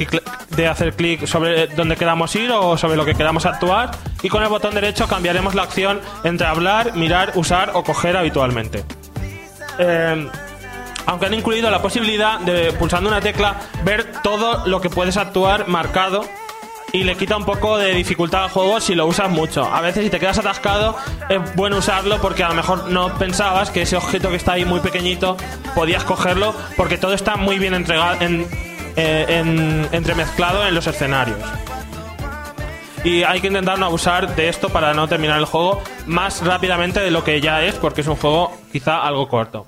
de 0.50 0.68
hacer 0.68 0.96
clic 0.96 1.26
sobre 1.26 1.68
donde 1.68 1.96
queramos 1.96 2.36
ir 2.36 2.52
o 2.52 2.78
sobre 2.78 2.96
lo 2.96 3.06
que 3.06 3.16
queramos 3.16 3.46
actuar. 3.46 3.92
Y 4.22 4.30
con 4.30 4.44
el 4.44 4.50
botón 4.50 4.74
derecho 4.74 5.08
cambiaremos 5.08 5.56
la 5.56 5.64
acción 5.64 6.02
entre 6.24 6.48
hablar, 6.48 6.96
mirar, 6.96 7.32
usar 7.36 7.72
o 7.74 7.84
coger 7.84 8.18
habitualmente. 8.18 8.84
Eh, 9.78 10.30
aunque 11.08 11.28
han 11.28 11.34
incluido 11.34 11.70
la 11.70 11.82
posibilidad 11.82 12.40
de, 12.40 12.72
pulsando 12.74 13.10
una 13.10 13.22
tecla, 13.22 13.56
ver 13.84 14.22
todo 14.24 14.66
lo 14.66 14.82
que 14.82 14.90
puedes 14.90 15.18
actuar 15.18 15.68
marcado 15.68 16.26
y 16.96 17.04
le 17.04 17.16
quita 17.18 17.36
un 17.36 17.44
poco 17.46 17.78
de 17.78 17.94
dificultad 17.94 18.46
al 18.46 18.50
juego 18.50 18.80
si 18.80 18.96
lo 18.96 19.06
usas 19.06 19.30
mucho. 19.30 19.66
A 19.66 19.82
veces 19.82 20.04
si 20.06 20.10
te 20.10 20.20
quedas 20.20 20.38
atascado 20.38 20.96
es 21.30 21.40
bueno 21.56 21.78
usarlo 21.78 22.20
porque 22.22 22.44
a 22.44 22.48
lo 22.50 22.54
mejor 22.56 22.90
no 22.90 23.14
pensabas 23.18 23.70
que 23.70 23.82
ese 23.82 23.98
objeto 23.98 24.30
que 24.30 24.38
está 24.38 24.54
ahí 24.54 24.64
muy 24.66 24.80
pequeñito 24.80 25.36
podías 25.76 26.04
cogerlo 26.06 26.56
porque 26.78 26.98
todo 26.98 27.14
está 27.14 27.36
muy 27.36 27.60
bien 27.60 27.74
entregado, 27.74 28.22
en, 28.22 28.48
eh, 28.96 29.26
en- 29.28 29.90
entremezclado 29.92 30.66
en 30.66 30.74
los 30.74 30.88
escenarios. 30.88 31.40
Y 33.04 33.22
hay 33.24 33.40
que 33.40 33.48
intentar 33.48 33.78
no 33.78 33.86
abusar 33.86 34.36
de 34.36 34.50
esto 34.50 34.70
para 34.70 34.94
no 34.96 35.08
terminar 35.08 35.38
el 35.38 35.46
juego 35.46 35.82
más 36.08 36.44
rápidamente 36.44 37.02
de 37.02 37.12
lo 37.12 37.24
que 37.24 37.40
ya 37.40 37.62
es 37.64 37.76
porque 37.76 38.02
es 38.02 38.08
un 38.08 38.16
juego 38.16 38.52
quizá 38.72 39.02
algo 39.06 39.28
corto. 39.28 39.68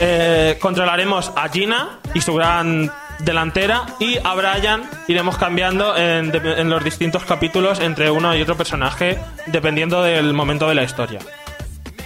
Eh, 0.00 0.58
controlaremos 0.60 1.32
a 1.36 1.48
Gina 1.48 2.00
y 2.12 2.20
su 2.20 2.34
gran 2.34 2.90
delantera 3.20 3.86
y 3.98 4.18
a 4.22 4.34
Brian 4.34 4.82
iremos 5.08 5.36
cambiando 5.36 5.96
en, 5.96 6.32
los 6.68 6.84
distintos 6.84 7.24
capítulos 7.24 7.80
entre 7.80 8.10
uno 8.10 8.34
y 8.36 8.42
otro 8.42 8.56
personaje 8.56 9.18
dependiendo 9.46 10.02
del 10.02 10.32
momento 10.32 10.68
de 10.68 10.74
la 10.74 10.82
historia. 10.82 11.20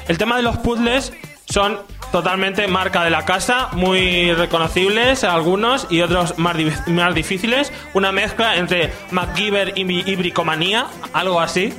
El 0.07 0.19
tema 0.19 0.37
de 0.37 0.43
los 0.43 0.57
puzzles 0.59 1.13
son 1.47 1.79
totalmente 2.13 2.67
marca 2.67 3.05
de 3.05 3.11
la 3.11 3.25
casa, 3.25 3.69
muy 3.73 4.33
reconocibles 4.33 5.25
algunos 5.25 5.87
y 5.91 6.01
otros 6.01 6.39
más, 6.39 6.57
más 6.87 7.15
difíciles. 7.15 7.73
Una 7.95 8.13
mezcla 8.13 8.57
entre 8.57 8.93
MacGyver 9.11 9.75
y, 9.77 10.11
y 10.11 10.17
bricomanía, 10.17 10.87
algo 11.13 11.41
así. 11.41 11.75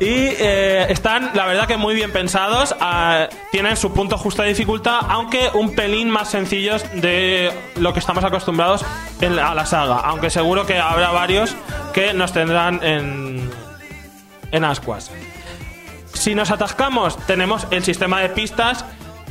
Y 0.00 0.28
eh, 0.38 0.86
están, 0.88 1.32
la 1.34 1.44
verdad, 1.44 1.68
que 1.68 1.76
muy 1.76 1.94
bien 1.94 2.10
pensados. 2.10 2.74
ah, 2.80 3.28
tienen 3.52 3.76
su 3.76 3.92
punto 3.92 4.16
justo 4.16 4.40
de 4.42 4.48
dificultad, 4.48 4.98
aunque 5.08 5.50
un 5.52 5.74
pelín 5.74 6.08
más 6.08 6.30
sencillos 6.30 6.82
de 6.94 7.52
lo 7.76 7.92
que 7.92 7.98
estamos 7.98 8.24
acostumbrados 8.24 8.82
en 9.20 9.38
a 9.38 9.54
la 9.54 9.66
saga. 9.66 9.96
Aunque 9.96 10.30
seguro 10.30 10.64
que 10.64 10.78
habrá 10.78 11.10
varios 11.10 11.54
que 11.92 12.14
nos 12.14 12.32
tendrán 12.32 12.82
en, 12.82 13.50
en 14.52 14.64
ascuas. 14.64 15.10
Si 16.14 16.34
nos 16.34 16.50
atascamos, 16.50 17.18
tenemos 17.26 17.66
el 17.70 17.84
sistema 17.84 18.22
de 18.22 18.30
pistas 18.30 18.86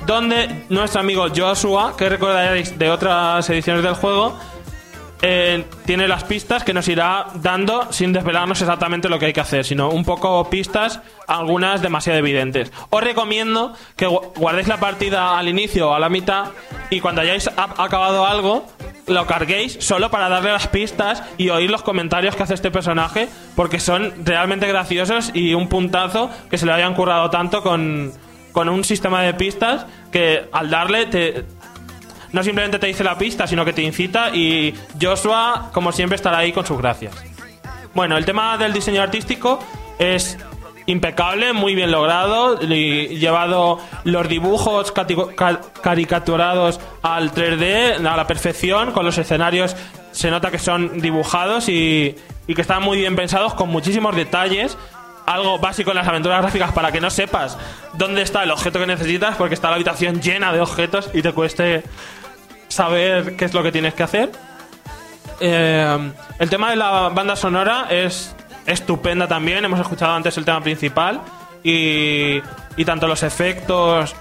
donde 0.05 0.65
nuestro 0.69 1.01
amigo 1.01 1.27
Joshua, 1.35 1.95
que 1.97 2.09
recordaréis 2.09 2.77
de 2.77 2.89
otras 2.91 3.49
ediciones 3.49 3.83
del 3.83 3.95
juego, 3.95 4.37
eh, 5.21 5.65
tiene 5.85 6.07
las 6.07 6.23
pistas 6.23 6.63
que 6.63 6.73
nos 6.73 6.87
irá 6.87 7.27
dando 7.35 7.91
sin 7.91 8.13
desvelarnos 8.13 8.61
exactamente 8.61 9.09
lo 9.09 9.19
que 9.19 9.27
hay 9.27 9.33
que 9.33 9.41
hacer, 9.41 9.65
sino 9.65 9.89
un 9.89 10.05
poco 10.05 10.49
pistas, 10.49 11.01
algunas 11.27 11.81
demasiado 11.81 12.19
evidentes. 12.19 12.71
Os 12.89 13.03
recomiendo 13.03 13.73
que 13.97 14.07
gu- 14.07 14.31
guardéis 14.35 14.67
la 14.67 14.77
partida 14.77 15.37
al 15.37 15.47
inicio 15.49 15.89
o 15.89 15.93
a 15.93 15.99
la 15.99 16.09
mitad 16.09 16.45
y 16.89 17.01
cuando 17.01 17.21
hayáis 17.21 17.49
acabado 17.57 18.25
algo, 18.25 18.65
lo 19.07 19.25
carguéis 19.25 19.77
solo 19.81 20.09
para 20.11 20.29
darle 20.29 20.51
las 20.51 20.67
pistas 20.67 21.23
y 21.37 21.49
oír 21.49 21.69
los 21.69 21.81
comentarios 21.83 22.35
que 22.35 22.43
hace 22.43 22.53
este 22.53 22.71
personaje, 22.71 23.27
porque 23.55 23.79
son 23.79 24.13
realmente 24.23 24.67
graciosos 24.67 25.31
y 25.33 25.53
un 25.53 25.67
puntazo 25.67 26.29
que 26.49 26.57
se 26.57 26.65
le 26.65 26.71
hayan 26.73 26.93
currado 26.93 27.29
tanto 27.29 27.61
con, 27.63 28.13
con 28.51 28.69
un 28.69 28.83
sistema 28.83 29.21
de 29.23 29.33
pistas 29.33 29.85
que 30.11 30.47
al 30.51 30.69
darle 30.69 31.07
te, 31.07 31.43
no 32.31 32.43
simplemente 32.43 32.79
te 32.79 32.87
dice 32.87 33.03
la 33.03 33.17
pista, 33.17 33.47
sino 33.47 33.65
que 33.65 33.73
te 33.73 33.81
incita 33.81 34.35
y 34.35 34.73
Joshua, 35.01 35.69
como 35.73 35.91
siempre, 35.91 36.15
estará 36.15 36.39
ahí 36.39 36.51
con 36.51 36.65
sus 36.65 36.77
gracias. 36.77 37.15
Bueno, 37.93 38.17
el 38.17 38.25
tema 38.25 38.57
del 38.57 38.73
diseño 38.73 39.01
artístico 39.01 39.59
es 39.97 40.37
impecable, 40.85 41.53
muy 41.53 41.75
bien 41.75 41.91
logrado, 41.91 42.59
llevado 42.59 43.79
los 44.03 44.27
dibujos 44.27 44.91
caricaturados 45.81 46.79
al 47.01 47.31
3D 47.31 48.05
a 48.05 48.17
la 48.17 48.25
perfección, 48.25 48.91
con 48.91 49.05
los 49.05 49.17
escenarios 49.17 49.75
se 50.11 50.31
nota 50.31 50.51
que 50.51 50.59
son 50.59 50.99
dibujados 50.99 51.69
y, 51.69 52.15
y 52.47 52.55
que 52.55 52.61
están 52.61 52.81
muy 52.81 52.97
bien 52.97 53.15
pensados, 53.15 53.53
con 53.53 53.69
muchísimos 53.69 54.15
detalles. 54.15 54.77
Algo 55.25 55.59
básico 55.59 55.91
en 55.91 55.97
las 55.97 56.07
aventuras 56.07 56.41
gráficas 56.41 56.71
para 56.71 56.91
que 56.91 56.99
no 56.99 57.11
sepas 57.11 57.55
dónde 57.93 58.23
está 58.23 58.41
el 58.43 58.49
objeto 58.49 58.79
que 58.79 58.87
necesitas, 58.87 59.35
porque 59.35 59.53
está 59.53 59.69
la 59.69 59.75
habitación 59.75 60.21
llena 60.21 60.51
de 60.51 60.59
objetos 60.59 61.11
y 61.13 61.21
te 61.21 61.31
cueste 61.33 61.83
saber 62.69 63.35
qué 63.35 63.45
es 63.45 63.53
lo 63.53 63.61
que 63.61 63.71
tienes 63.71 63.93
que 63.93 64.03
hacer. 64.03 64.31
Eh, 65.41 66.11
el 66.39 66.49
tema 66.49 66.69
de 66.69 66.77
la 66.77 67.09
banda 67.09 67.35
sonora 67.35 67.87
es 67.89 68.35
estupenda 68.65 69.27
también. 69.27 69.65
Hemos 69.65 69.79
escuchado 69.79 70.13
antes 70.13 70.37
el 70.37 70.45
tema 70.45 70.61
principal. 70.61 71.21
Y, 71.61 72.41
y 72.77 72.85
tanto 72.85 73.07
los 73.07 73.23
efectos 73.23 74.15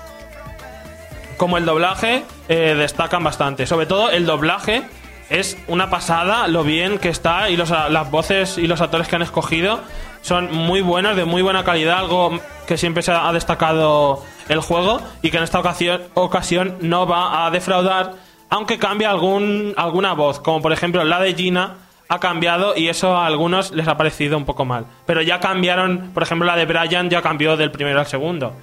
como 1.37 1.57
el 1.57 1.65
doblaje 1.65 2.25
eh, 2.49 2.75
destacan 2.77 3.25
bastante. 3.25 3.67
Sobre 3.67 3.87
todo 3.87 4.11
el 4.11 4.27
doblaje 4.27 4.83
es 5.31 5.57
una 5.69 5.89
pasada 5.89 6.49
lo 6.49 6.65
bien 6.65 6.99
que 6.99 7.09
está 7.09 7.49
y 7.49 7.57
los, 7.57 7.71
las 7.71 8.11
voces 8.11 8.59
y 8.59 8.67
los 8.67 8.81
actores 8.81 9.09
que 9.09 9.17
han 9.17 9.23
escogido 9.23 9.81
son 10.23 10.53
muy 10.53 10.81
buenos, 10.81 11.17
de 11.17 11.25
muy 11.25 11.43
buena 11.43 11.65
calidad, 11.65 11.99
algo 11.99 12.39
que 12.67 12.77
siempre 12.77 13.03
se 13.03 13.13
ha 13.13 13.33
destacado 13.33 14.25
el 14.49 14.61
juego 14.61 15.01
y 15.23 15.31
que 15.31 15.37
en 15.37 15.45
esta 15.45 15.61
ocasión, 15.61 16.03
ocasión 16.15 16.77
no 16.81 17.07
va 17.07 17.47
a 17.47 17.51
defraudar, 17.51 18.15
aunque 18.51 18.79
cambia 18.79 19.11
algún, 19.11 19.75
alguna 19.77 20.15
voz, 20.15 20.41
como 20.41 20.63
por 20.63 20.73
ejemplo 20.73 21.05
la 21.05 21.21
de 21.21 21.35
Gina 21.35 21.77
ha 22.09 22.21
cambiado 22.21 22.75
y 22.77 22.89
eso 22.89 23.17
a 23.17 23.27
algunos 23.27 23.71
les 23.73 23.87
ha 23.87 23.97
parecido 23.97 24.37
un 24.37 24.45
poco 24.45 24.65
mal. 24.65 24.87
Pero 25.07 25.23
ya 25.23 25.41
cambiaron, 25.41 26.11
por 26.15 26.23
ejemplo 26.23 26.47
la 26.47 26.57
de 26.57 26.65
Brian 26.65 27.11
ya 27.11 27.23
cambió 27.23 27.57
del 27.57 27.71
primero 27.71 28.01
al 28.01 28.07
segundo 28.07 28.55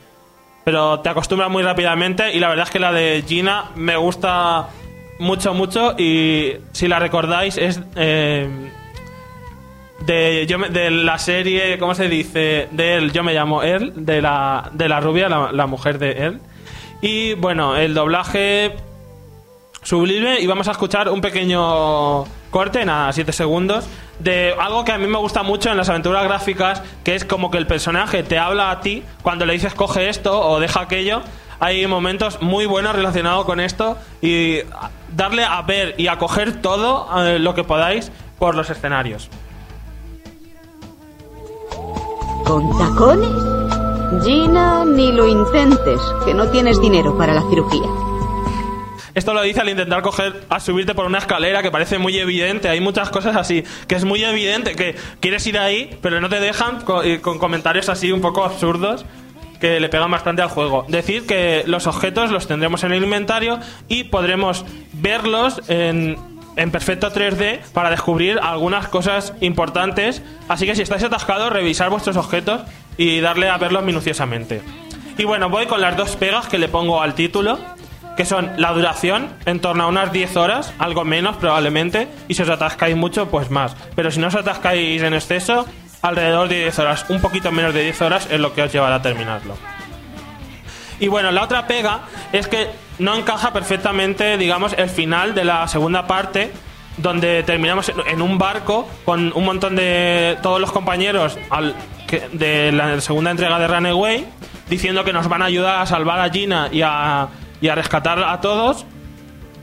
pero 0.65 0.99
te 0.99 1.09
acostumbras 1.09 1.49
muy 1.49 1.63
rápidamente 1.63 2.33
y 2.35 2.39
la 2.39 2.49
verdad 2.49 2.65
es 2.65 2.71
que 2.71 2.79
la 2.79 2.91
de 2.91 3.23
Gina 3.25 3.65
me 3.75 3.95
gusta 3.95 4.67
mucho, 5.19 5.53
mucho 5.53 5.93
y 5.97 6.53
si 6.71 6.87
la 6.87 6.97
recordáis 6.97 7.57
es 7.57 7.79
eh, 7.95 8.49
de, 10.07 10.89
la 10.89 11.19
serie, 11.19 11.77
¿cómo 11.77 11.93
se 11.93 12.09
dice? 12.09 12.67
De 12.71 12.95
él, 12.95 13.11
yo 13.11 13.23
me 13.23 13.33
llamo 13.33 13.61
él, 13.61 13.93
de 13.95 14.23
la, 14.23 14.71
de 14.73 14.89
la 14.89 14.99
rubia, 14.99 15.29
la 15.29 15.67
mujer 15.67 15.99
de 15.99 16.11
él. 16.13 16.39
Y 16.99 17.35
bueno, 17.35 17.77
el 17.77 17.93
doblaje 17.93 18.75
sublime 19.85 20.39
y 20.41 20.47
vamos 20.47 20.67
a 20.67 20.71
escuchar 20.71 21.09
un 21.09 21.21
pequeño 21.21 22.23
corte, 22.49 22.83
nada, 22.85 23.13
7 23.13 23.31
segundos, 23.31 23.85
de 24.19 24.55
algo 24.59 24.83
que 24.83 24.91
a 24.91 24.97
mí 24.97 25.07
me 25.07 25.19
gusta 25.19 25.43
mucho 25.43 25.69
en 25.69 25.77
las 25.77 25.89
aventuras 25.89 26.23
gráficas, 26.23 26.81
que 27.03 27.15
es 27.15 27.23
como 27.23 27.51
que 27.51 27.59
el 27.59 27.67
personaje 27.67 28.23
te 28.23 28.39
habla 28.39 28.71
a 28.71 28.81
ti 28.81 29.03
cuando 29.21 29.45
le 29.45 29.53
dices 29.53 29.75
coge 29.75 30.09
esto 30.09 30.41
o 30.41 30.59
deja 30.59 30.81
aquello. 30.81 31.21
Hay 31.59 31.85
momentos 31.87 32.41
muy 32.41 32.65
buenos 32.65 32.95
relacionados 32.95 33.45
con 33.45 33.59
esto 33.59 33.97
y 34.21 34.57
darle 35.15 35.45
a 35.45 35.61
ver 35.61 35.95
y 35.97 36.07
a 36.07 36.17
coger 36.17 36.61
todo 36.61 37.07
eh, 37.23 37.39
lo 37.39 37.53
que 37.53 37.63
podáis 37.63 38.11
por 38.39 38.55
los 38.55 38.69
escenarios. 38.69 39.29
¿Con 42.43 42.77
tacones? 42.77 44.23
Gina, 44.23 44.83
ni 44.85 45.11
lo 45.11 45.27
intentes, 45.27 45.99
que 46.25 46.33
no 46.33 46.47
tienes 46.49 46.81
dinero 46.81 47.17
para 47.17 47.33
la 47.33 47.41
cirugía. 47.49 48.04
Esto 49.15 49.33
lo 49.33 49.41
dice 49.41 49.61
al 49.61 49.69
intentar 49.69 50.01
coger, 50.01 50.43
a 50.49 50.59
subirte 50.59 50.93
por 50.93 51.05
una 51.05 51.19
escalera 51.19 51.63
que 51.63 51.71
parece 51.71 51.97
muy 51.97 52.17
evidente. 52.17 52.67
Hay 52.67 52.81
muchas 52.81 53.09
cosas 53.09 53.37
así, 53.37 53.63
que 53.87 53.95
es 53.95 54.03
muy 54.03 54.21
evidente 54.25 54.75
que 54.75 54.95
quieres 55.21 55.47
ir 55.47 55.57
ahí, 55.57 55.97
pero 56.01 56.19
no 56.19 56.27
te 56.27 56.41
dejan 56.41 56.81
con, 56.81 57.39
comentarios 57.39 57.87
así 57.87 58.11
un 58.11 58.19
poco 58.19 58.43
absurdos 58.43 59.05
que 59.61 59.79
le 59.79 59.87
pegan 59.87 60.11
bastante 60.11 60.41
al 60.41 60.49
juego. 60.49 60.85
Decir 60.89 61.25
que 61.25 61.63
los 61.65 61.87
objetos 61.87 62.29
los 62.29 62.45
tendremos 62.45 62.83
en 62.83 62.91
el 62.91 63.03
inventario 63.03 63.57
y 63.87 64.03
podremos 64.03 64.65
verlos 64.91 65.61
en, 65.69 66.17
en 66.57 66.71
perfecto 66.71 67.09
3D 67.09 67.61
para 67.71 67.89
descubrir 67.89 68.37
algunas 68.43 68.89
cosas 68.89 69.33
importantes. 69.39 70.23
Así 70.49 70.65
que 70.65 70.75
si 70.75 70.81
estáis 70.81 71.03
atascados, 71.03 71.53
revisar 71.53 71.89
vuestros 71.89 72.17
objetos 72.17 72.63
y 72.97 73.21
darle 73.21 73.47
a 73.47 73.57
verlos 73.57 73.81
minuciosamente. 73.83 74.61
Y 75.17 75.23
bueno, 75.23 75.49
voy 75.49 75.67
con 75.67 75.79
las 75.79 75.95
dos 75.95 76.17
pegas 76.17 76.47
que 76.47 76.57
le 76.57 76.67
pongo 76.67 77.01
al 77.01 77.15
título 77.15 77.57
que 78.17 78.25
son 78.25 78.51
la 78.57 78.71
duración, 78.73 79.29
en 79.45 79.59
torno 79.59 79.83
a 79.83 79.87
unas 79.87 80.11
10 80.11 80.37
horas, 80.37 80.73
algo 80.79 81.03
menos 81.03 81.35
probablemente, 81.37 82.07
y 82.27 82.33
si 82.35 82.41
os 82.43 82.49
atascáis 82.49 82.95
mucho, 82.95 83.27
pues 83.29 83.49
más. 83.51 83.75
Pero 83.95 84.09
si 84.11 84.19
no 84.19 84.27
os 84.27 84.35
atascáis 84.35 85.01
en 85.01 85.13
exceso, 85.13 85.65
alrededor 86.01 86.47
de 86.47 86.59
10 86.63 86.79
horas, 86.79 87.05
un 87.09 87.19
poquito 87.19 87.51
menos 87.51 87.73
de 87.73 87.83
10 87.83 88.01
horas 88.01 88.27
es 88.31 88.39
lo 88.39 88.53
que 88.53 88.61
os 88.63 88.71
llevará 88.71 88.95
a 88.95 89.01
terminarlo. 89.01 89.57
Y 90.99 91.07
bueno, 91.09 91.31
la 91.31 91.43
otra 91.43 91.67
pega 91.67 92.01
es 92.31 92.47
que 92.47 92.67
no 92.99 93.15
encaja 93.15 93.51
perfectamente, 93.51 94.37
digamos, 94.37 94.73
el 94.77 94.89
final 94.89 95.35
de 95.35 95.43
la 95.43 95.67
segunda 95.67 96.07
parte, 96.07 96.51
donde 96.97 97.43
terminamos 97.43 97.91
en- 98.07 98.21
un 98.21 98.37
barco 98.37 98.87
con 99.03 99.33
un 99.35 99.43
montón 99.43 99.75
de 99.75 100.37
todos 100.41 100.61
los 100.61 100.71
compañeros 100.71 101.37
al- 101.49 101.75
que- 102.07 102.29
de 102.31 102.71
la 102.71 103.01
segunda 103.01 103.31
entrega 103.31 103.59
de 103.59 103.67
Runaway, 103.67 104.25
diciendo 104.69 105.03
que 105.03 105.11
nos 105.11 105.27
van 105.27 105.41
a 105.41 105.45
ayudar 105.45 105.81
a 105.81 105.85
salvar 105.85 106.21
a 106.21 106.29
Gina 106.29 106.69
y 106.71 106.81
a, 106.81 107.27
y 107.65 107.69
a 107.69 107.73
rescatar 107.73 108.23
a 108.23 108.41
todos. 108.41 108.85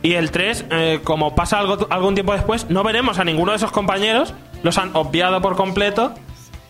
Y 0.02 0.14
el 0.14 0.32
3, 0.32 0.66
eh, 0.70 1.00
como 1.04 1.36
pasa 1.36 1.60
algo, 1.60 1.86
algún 1.88 2.14
tiempo 2.14 2.32
después, 2.32 2.68
no 2.68 2.82
veremos 2.82 3.20
a 3.20 3.24
ninguno 3.24 3.52
de 3.52 3.58
esos 3.58 3.70
compañeros, 3.70 4.34
los 4.64 4.76
han 4.76 4.90
obviado 4.96 5.40
por 5.40 5.54
completo 5.54 6.12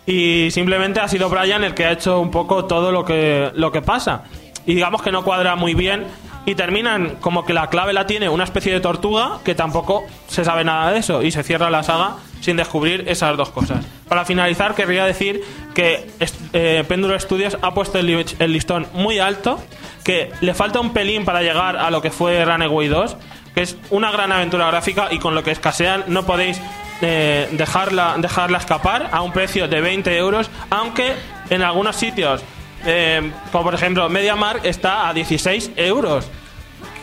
y 0.04 0.50
simplemente 0.50 1.00
ha 1.00 1.08
sido 1.08 1.30
Brian 1.30 1.64
el 1.64 1.72
que 1.72 1.86
ha 1.86 1.92
hecho 1.92 2.20
un 2.20 2.30
poco 2.30 2.66
todo 2.66 2.92
lo 2.92 3.06
que, 3.06 3.50
lo 3.54 3.72
que 3.72 3.80
pasa. 3.80 4.24
Y 4.66 4.74
digamos 4.74 5.00
que 5.00 5.10
no 5.10 5.24
cuadra 5.24 5.56
muy 5.56 5.72
bien 5.72 6.04
y 6.44 6.54
terminan 6.54 7.16
como 7.22 7.46
que 7.46 7.54
la 7.54 7.70
clave 7.70 7.94
la 7.94 8.06
tiene 8.06 8.28
una 8.28 8.44
especie 8.44 8.70
de 8.70 8.80
tortuga 8.80 9.38
que 9.42 9.54
tampoco 9.54 10.02
se 10.26 10.44
sabe 10.44 10.64
nada 10.64 10.92
de 10.92 10.98
eso 10.98 11.22
y 11.22 11.30
se 11.30 11.42
cierra 11.42 11.70
la 11.70 11.82
saga 11.82 12.16
sin 12.42 12.56
descubrir 12.56 13.04
esas 13.06 13.36
dos 13.36 13.48
cosas. 13.50 13.84
Para 14.08 14.26
finalizar, 14.26 14.74
querría 14.74 15.06
decir 15.06 15.42
que 15.74 16.10
eh, 16.52 16.84
Péndulo 16.86 17.18
Studios 17.18 17.56
ha 17.62 17.72
puesto 17.72 17.98
el 17.98 18.52
listón 18.52 18.86
muy 18.92 19.20
alto, 19.20 19.58
que 20.04 20.30
le 20.40 20.52
falta 20.52 20.80
un 20.80 20.92
pelín 20.92 21.24
para 21.24 21.40
llegar 21.40 21.76
a 21.76 21.90
lo 21.90 22.02
que 22.02 22.10
fue 22.10 22.44
Runaway 22.44 22.88
2, 22.88 23.16
que 23.54 23.62
es 23.62 23.76
una 23.90 24.10
gran 24.10 24.32
aventura 24.32 24.66
gráfica 24.66 25.08
y 25.10 25.18
con 25.18 25.34
lo 25.34 25.42
que 25.42 25.52
escasean 25.52 26.04
no 26.08 26.26
podéis 26.26 26.60
eh, 27.00 27.48
dejarla, 27.52 28.16
dejarla 28.18 28.58
escapar 28.58 29.08
a 29.12 29.22
un 29.22 29.32
precio 29.32 29.68
de 29.68 29.80
20 29.80 30.16
euros, 30.18 30.50
aunque 30.70 31.14
en 31.50 31.62
algunos 31.62 31.96
sitios, 31.96 32.42
eh, 32.84 33.30
como 33.52 33.64
por 33.64 33.74
ejemplo 33.74 34.08
MediaMark, 34.08 34.64
está 34.64 35.08
a 35.08 35.14
16 35.14 35.72
euros. 35.76 36.28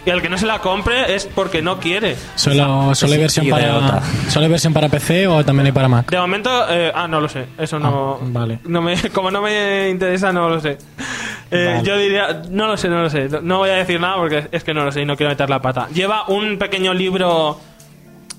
Y 0.09 0.11
el 0.11 0.23
que 0.23 0.29
no 0.29 0.39
se 0.39 0.47
la 0.47 0.57
compre 0.57 1.13
es 1.13 1.27
porque 1.27 1.61
no 1.61 1.79
quiere. 1.79 2.15
Solo, 2.33 2.95
solo, 2.95 3.13
hay 3.13 3.19
versión 3.19 3.47
para. 3.47 4.01
¿Solo 4.27 4.45
hay 4.45 4.49
versión 4.49 4.73
para 4.73 4.89
PC 4.89 5.27
o 5.27 5.45
también 5.45 5.67
hay 5.67 5.71
para 5.71 5.87
Mac? 5.87 6.09
De 6.09 6.17
momento, 6.17 6.49
eh, 6.67 6.91
ah, 6.95 7.07
no 7.07 7.21
lo 7.21 7.29
sé. 7.29 7.45
Eso 7.59 7.77
no. 7.77 8.17
vale. 8.23 8.57
no 8.63 8.81
me, 8.81 8.95
como 9.13 9.29
no 9.29 9.39
me 9.43 9.87
interesa, 9.87 10.33
no 10.33 10.49
lo 10.49 10.59
sé. 10.59 10.79
Eh, 11.51 11.73
Vale. 11.75 11.83
Yo 11.83 11.95
diría, 11.95 12.41
no 12.49 12.65
lo 12.65 12.75
sé, 12.75 12.89
no 12.89 13.03
lo 13.03 13.09
sé. 13.11 13.29
No 13.43 13.59
voy 13.59 13.69
a 13.69 13.75
decir 13.75 13.99
nada 13.99 14.15
porque 14.15 14.47
es 14.51 14.63
que 14.63 14.73
no 14.73 14.83
lo 14.83 14.91
sé 14.91 15.01
y 15.01 15.05
no 15.05 15.15
quiero 15.15 15.29
meter 15.29 15.47
la 15.47 15.61
pata. 15.61 15.87
Lleva 15.93 16.27
un 16.27 16.57
pequeño 16.57 16.91
libro, 16.91 17.59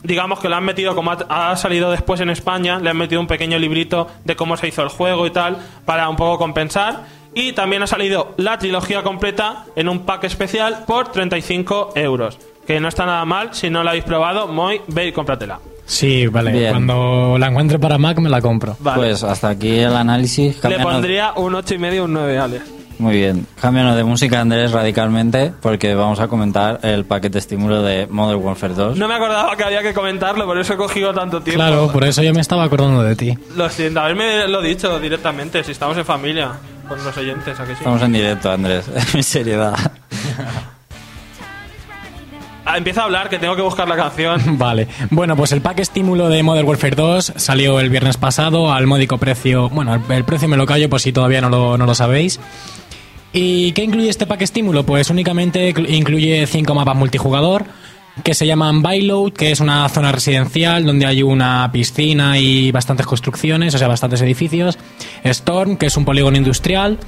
digamos 0.03 0.41
que 0.41 0.49
lo 0.49 0.57
han 0.57 0.65
metido, 0.65 0.97
como 0.97 1.13
ha, 1.13 1.53
ha 1.53 1.57
salido 1.57 1.93
después 1.93 2.21
en 2.21 2.31
España, 2.31 2.81
le 2.81 2.91
han 2.91 2.97
metido 2.97 3.21
un 3.21 3.29
pequeño 3.29 3.61
librito 3.61 4.09
de 4.25 4.35
cómo 4.35 4.57
se 4.57 4.67
hizo 4.67 4.83
el 4.83 4.89
juego 4.89 5.25
y 5.25 5.31
tal, 5.31 5.59
para 5.85 6.09
un 6.09 6.17
poco 6.17 6.37
compensar. 6.37 7.20
Y 7.35 7.53
también 7.53 7.83
ha 7.83 7.87
salido 7.87 8.35
la 8.37 8.59
trilogía 8.59 9.03
completa 9.03 9.65
en 9.77 9.89
un 9.89 10.01
pack 10.01 10.25
especial 10.25 10.85
por 10.87 11.13
35 11.13 11.93
euros. 11.95 12.39
Que 12.67 12.81
no 12.81 12.89
está 12.89 13.07
nada 13.07 13.25
mal, 13.25 13.55
si 13.55 13.71
no 13.71 13.83
la 13.83 13.91
habéis 13.91 14.05
probado, 14.05 14.49
muy, 14.49 14.81
ve 14.89 15.09
y 15.09 15.13
cómpratela. 15.13 15.61
Sí, 15.87 16.27
vale. 16.29 16.53
Bien. 16.53 16.71
Cuando 16.71 17.37
la 17.39 17.49
encuentre 17.49 17.79
para 17.79 17.99
Mac 17.99 18.19
me 18.19 18.29
la 18.29 18.41
compro. 18.41 18.77
Vale. 18.79 18.99
Pues 18.99 19.25
hasta 19.25 19.49
aquí 19.49 19.79
el 19.79 19.95
análisis. 19.95 20.63
Le 20.63 20.79
pondría 20.79 21.33
un 21.35 21.55
8 21.55 21.75
y 21.75 21.79
medio, 21.79 22.05
un 22.05 22.13
9, 22.13 22.39
Alex. 22.39 22.65
Muy 23.01 23.17
bien. 23.17 23.47
Cámbianos 23.61 23.97
de 23.97 24.05
música, 24.05 24.41
Andrés, 24.41 24.73
radicalmente, 24.73 25.53
porque 25.63 25.95
vamos 25.95 26.21
a 26.21 26.29
comentar 26.29 26.81
el 26.83 27.07
paquete 27.07 27.39
estímulo 27.39 27.83
de 27.83 28.07
Modern 28.07 28.41
Warfare 28.45 28.75
2. 28.75 28.99
No 28.99 29.09
me 29.09 29.15
acordaba 29.15 29.57
que 29.57 29.65
había 29.65 29.83
que 29.83 29.95
comentarlo, 29.95 30.45
por 30.45 30.59
eso 30.59 30.75
he 30.75 30.77
cogido 30.77 31.15
tanto 31.15 31.41
tiempo. 31.41 31.63
Claro, 31.63 31.91
por 31.91 32.05
eso 32.05 32.23
yo 32.23 32.35
me 32.35 32.43
estaba 32.43 32.63
acordando 32.63 33.03
de 33.03 33.17
ti. 33.17 33.39
Lo 33.57 33.71
siento, 33.71 34.01
haberme 34.01 34.47
lo 34.49 34.61
dicho 34.61 35.01
directamente, 35.01 35.65
si 35.65 35.73
estamos 35.73 35.97
en 35.97 36.05
familia, 36.05 36.53
con 36.91 37.05
los 37.05 37.17
oyentes, 37.17 37.59
¿a 37.61 37.63
que 37.65 37.71
sí? 37.73 37.79
Estamos 37.79 38.03
en 38.03 38.13
directo, 38.13 38.51
Andrés. 38.51 38.85
En 39.15 39.23
seriedad. 39.23 39.75
Ah, 42.65 42.77
empieza 42.77 43.03
a 43.03 43.05
hablar, 43.05 43.29
que 43.29 43.39
tengo 43.39 43.55
que 43.57 43.63
buscar 43.63 43.89
la 43.89 43.97
canción. 43.97 44.59
Vale. 44.59 44.89
Bueno, 45.11 45.37
pues 45.37 45.53
el 45.53 45.61
pack 45.61 45.79
estímulo 45.81 46.29
de 46.29 46.43
Modern 46.43 46.67
Warfare 46.67 46.97
2 46.97 47.33
salió 47.37 47.79
el 47.81 47.91
viernes 47.91 48.17
pasado 48.17 48.73
al 48.73 48.87
módico 48.87 49.19
precio. 49.19 49.69
Bueno, 49.71 49.95
el, 50.09 50.25
precio 50.25 50.49
me 50.49 50.57
lo 50.57 50.67
callo 50.67 50.91
por 50.91 51.01
si 51.01 51.13
todavía 51.13 51.41
no 51.41 51.49
lo, 51.49 51.79
no 51.79 51.87
lo 51.87 51.95
sabéis. 51.95 52.41
¿Y 53.33 53.71
qué 53.73 53.85
incluye 53.85 54.09
este 54.09 54.27
pack 54.27 54.43
estímulo? 54.43 54.85
Pues 54.85 55.09
únicamente 55.11 55.73
cl- 55.73 55.89
incluye 55.89 56.45
cinco 56.49 56.75
mapas 56.75 56.97
multijugador 56.97 57.65
que 58.23 58.35
se 58.35 58.47
llaman 58.47 58.83
Byload, 58.83 59.33
que 59.33 59.51
es 59.53 59.61
una 59.61 59.89
zona 59.89 60.13
residencial 60.13 60.85
donde 60.85 61.07
hay 61.07 61.23
una 61.23 61.69
piscina 61.73 62.39
y 62.39 62.71
bastantes 62.73 63.07
construcciones, 63.07 63.75
o 63.75 63.79
sea, 63.79 63.89
bastantes 63.89 64.21
edificios. 64.23 64.79
Storm, 65.25 65.77
que 65.77 65.87
es 65.87 65.97
un 65.97 66.05
polígono 66.05 66.37
industrial. 66.37 66.99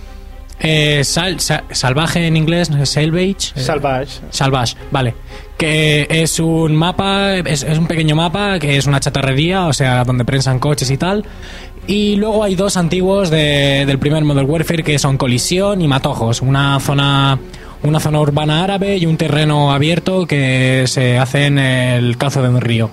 Eh, 0.64 1.02
sal- 1.02 1.40
sa- 1.40 1.64
salvaje 1.72 2.24
en 2.26 2.36
inglés, 2.36 2.70
Salvage. 2.84 3.52
eh, 3.56 3.60
Salvage. 3.60 4.20
Salvage, 4.30 4.76
vale. 4.92 5.14
Que 5.58 6.06
es 6.08 6.38
un 6.38 6.76
mapa, 6.76 7.36
es, 7.36 7.64
es 7.64 7.78
un 7.78 7.86
pequeño 7.86 8.14
mapa 8.14 8.58
que 8.60 8.76
es 8.76 8.86
una 8.86 9.00
chatarrería, 9.00 9.66
o 9.66 9.72
sea, 9.72 10.04
donde 10.04 10.24
prensan 10.24 10.60
coches 10.60 10.90
y 10.90 10.96
tal. 10.96 11.24
Y 11.88 12.14
luego 12.14 12.44
hay 12.44 12.54
dos 12.54 12.76
antiguos 12.76 13.28
de- 13.30 13.84
del 13.86 13.98
primer 13.98 14.22
Modern 14.24 14.48
Warfare 14.48 14.84
que 14.84 15.00
son 15.00 15.16
Colisión 15.18 15.80
y 15.82 15.88
Matojos, 15.88 16.40
una 16.40 16.78
zona, 16.78 17.40
una 17.82 18.00
zona 18.00 18.20
urbana 18.20 18.62
árabe 18.62 18.96
y 18.96 19.06
un 19.06 19.16
terreno 19.16 19.72
abierto 19.72 20.26
que 20.26 20.84
se 20.86 21.18
hace 21.18 21.46
en 21.46 21.58
el 21.58 22.16
cazo 22.16 22.42
de 22.42 22.48
un 22.48 22.60
río. 22.60 22.90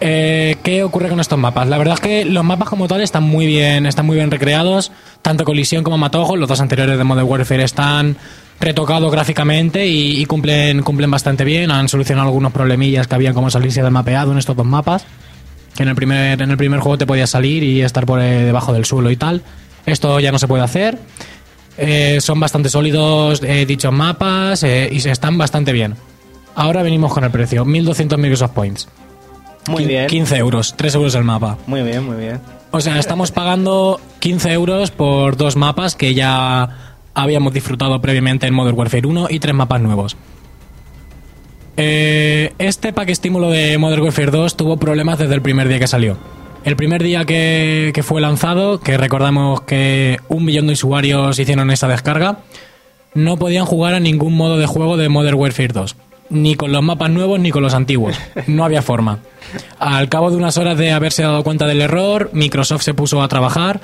Eh, 0.00 0.56
¿Qué 0.62 0.84
ocurre 0.84 1.08
con 1.08 1.18
estos 1.18 1.38
mapas? 1.38 1.66
La 1.68 1.76
verdad 1.76 1.94
es 1.94 2.00
que 2.00 2.24
los 2.24 2.44
mapas 2.44 2.68
como 2.68 2.86
tal 2.86 3.00
están 3.00 3.24
muy 3.24 3.46
bien, 3.46 3.84
están 3.84 4.06
muy 4.06 4.16
bien 4.16 4.30
recreados, 4.30 4.92
tanto 5.22 5.44
Colisión 5.44 5.82
como 5.82 5.98
Matojos, 5.98 6.38
los 6.38 6.48
dos 6.48 6.60
anteriores 6.60 6.96
de 6.96 7.04
Modern 7.04 7.28
Warfare 7.28 7.64
están 7.64 8.16
retocados 8.60 9.10
gráficamente 9.10 9.86
y, 9.86 10.24
cumplen, 10.26 10.82
cumplen 10.82 11.10
bastante 11.10 11.44
bien, 11.44 11.70
han 11.70 11.88
solucionado 11.88 12.28
algunos 12.28 12.52
problemillas 12.52 13.06
que 13.08 13.14
habían 13.14 13.34
como 13.34 13.50
salirse 13.50 13.82
del 13.82 13.90
mapeado 13.90 14.32
en 14.32 14.38
estos 14.38 14.56
dos 14.56 14.66
mapas, 14.66 15.04
que 15.74 15.82
en 15.82 15.88
el 15.88 15.94
primer, 15.96 16.40
en 16.40 16.50
el 16.50 16.56
primer 16.56 16.80
juego 16.80 16.98
te 16.98 17.06
podías 17.06 17.30
salir 17.30 17.64
y 17.64 17.82
estar 17.82 18.06
por 18.06 18.20
eh, 18.20 18.44
debajo 18.44 18.72
del 18.72 18.84
suelo 18.84 19.10
y 19.10 19.16
tal. 19.16 19.42
Esto 19.86 20.20
ya 20.20 20.30
no 20.32 20.38
se 20.38 20.46
puede 20.46 20.62
hacer. 20.62 20.98
Eh, 21.80 22.20
son 22.20 22.40
bastante 22.40 22.68
sólidos 22.68 23.40
eh, 23.44 23.64
dichos 23.64 23.92
mapas 23.92 24.64
eh, 24.64 24.88
y 24.90 24.98
se 25.00 25.12
están 25.12 25.38
bastante 25.38 25.72
bien. 25.72 25.94
Ahora 26.56 26.82
venimos 26.82 27.14
con 27.14 27.22
el 27.22 27.30
precio, 27.30 27.64
1200 27.64 28.18
Microsoft 28.18 28.50
Points. 28.50 28.88
Muy 29.68 29.84
bien. 29.84 30.08
15 30.08 30.36
euros, 30.38 30.74
3 30.76 30.94
euros 30.96 31.14
el 31.14 31.22
mapa. 31.22 31.56
Muy 31.68 31.82
bien, 31.82 32.04
muy 32.04 32.16
bien. 32.16 32.40
O 32.72 32.80
sea, 32.80 32.98
estamos 32.98 33.30
pagando 33.30 34.00
15 34.18 34.52
euros 34.52 34.90
por 34.90 35.36
dos 35.36 35.54
mapas 35.54 35.94
que 35.94 36.14
ya 36.14 36.96
habíamos 37.14 37.54
disfrutado 37.54 38.00
previamente 38.00 38.48
en 38.48 38.54
Modern 38.54 38.76
Warfare 38.76 39.06
1 39.06 39.28
y 39.30 39.38
tres 39.38 39.54
mapas 39.54 39.80
nuevos. 39.80 40.16
Este 41.76 42.92
pack 42.92 43.08
estímulo 43.10 43.50
de 43.50 43.78
Modern 43.78 44.02
Warfare 44.02 44.32
2 44.32 44.56
tuvo 44.56 44.78
problemas 44.78 45.18
desde 45.18 45.34
el 45.34 45.42
primer 45.42 45.68
día 45.68 45.78
que 45.78 45.86
salió. 45.86 46.18
El 46.68 46.76
primer 46.76 47.02
día 47.02 47.24
que, 47.24 47.98
fue 48.04 48.20
lanzado, 48.20 48.78
que 48.78 48.98
recordamos 48.98 49.62
que 49.62 50.18
un 50.28 50.44
millón 50.44 50.66
de 50.66 50.74
usuarios 50.74 51.38
hicieron 51.38 51.70
esta 51.70 51.88
descarga, 51.88 52.40
no 53.14 53.38
podían 53.38 53.64
jugar 53.64 53.94
a 53.94 54.00
ningún 54.00 54.34
modo 54.34 54.58
de 54.58 54.66
juego 54.66 54.98
de 54.98 55.08
Modern 55.08 55.38
Warfare 55.38 55.68
2. 55.68 55.96
Ni 56.28 56.56
con 56.56 56.70
los 56.70 56.82
mapas 56.82 57.08
nuevos 57.08 57.40
ni 57.40 57.50
con 57.50 57.62
los 57.62 57.72
antiguos. 57.72 58.20
No 58.46 58.66
había 58.66 58.82
forma. 58.82 59.20
Al 59.78 60.10
cabo 60.10 60.30
de 60.30 60.36
unas 60.36 60.58
horas 60.58 60.76
de 60.76 60.92
haberse 60.92 61.22
dado 61.22 61.42
cuenta 61.42 61.66
del 61.66 61.80
error, 61.80 62.28
Microsoft 62.34 62.82
se 62.82 62.92
puso 62.92 63.22
a 63.22 63.28
trabajar. 63.28 63.80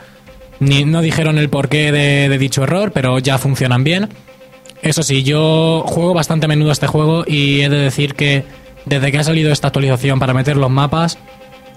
No 0.61 1.01
dijeron 1.01 1.39
el 1.39 1.49
porqué 1.49 1.91
de, 1.91 2.29
de 2.29 2.37
dicho 2.37 2.65
error, 2.65 2.93
pero 2.93 3.19
ya 3.19 3.39
funcionan 3.39 3.83
bien. 3.83 4.11
Eso 4.83 5.03
sí, 5.03 5.23
yo 5.23 5.85
juego 5.87 6.13
bastante 6.13 6.45
a 6.45 6.49
menudo 6.49 6.71
este 6.71 6.87
juego 6.87 7.25
y 7.27 7.63
he 7.63 7.71
de 7.71 7.79
decir 7.79 8.15
que 8.15 8.45
desde 8.85 9.11
que 9.11 9.19
ha 9.21 9.25
salido 9.25 9.53
esta 9.53 9.69
actualización 9.69 10.19
para 10.19 10.35
meter 10.35 10.59
los 10.59 10.71
mapas, 10.71 11.17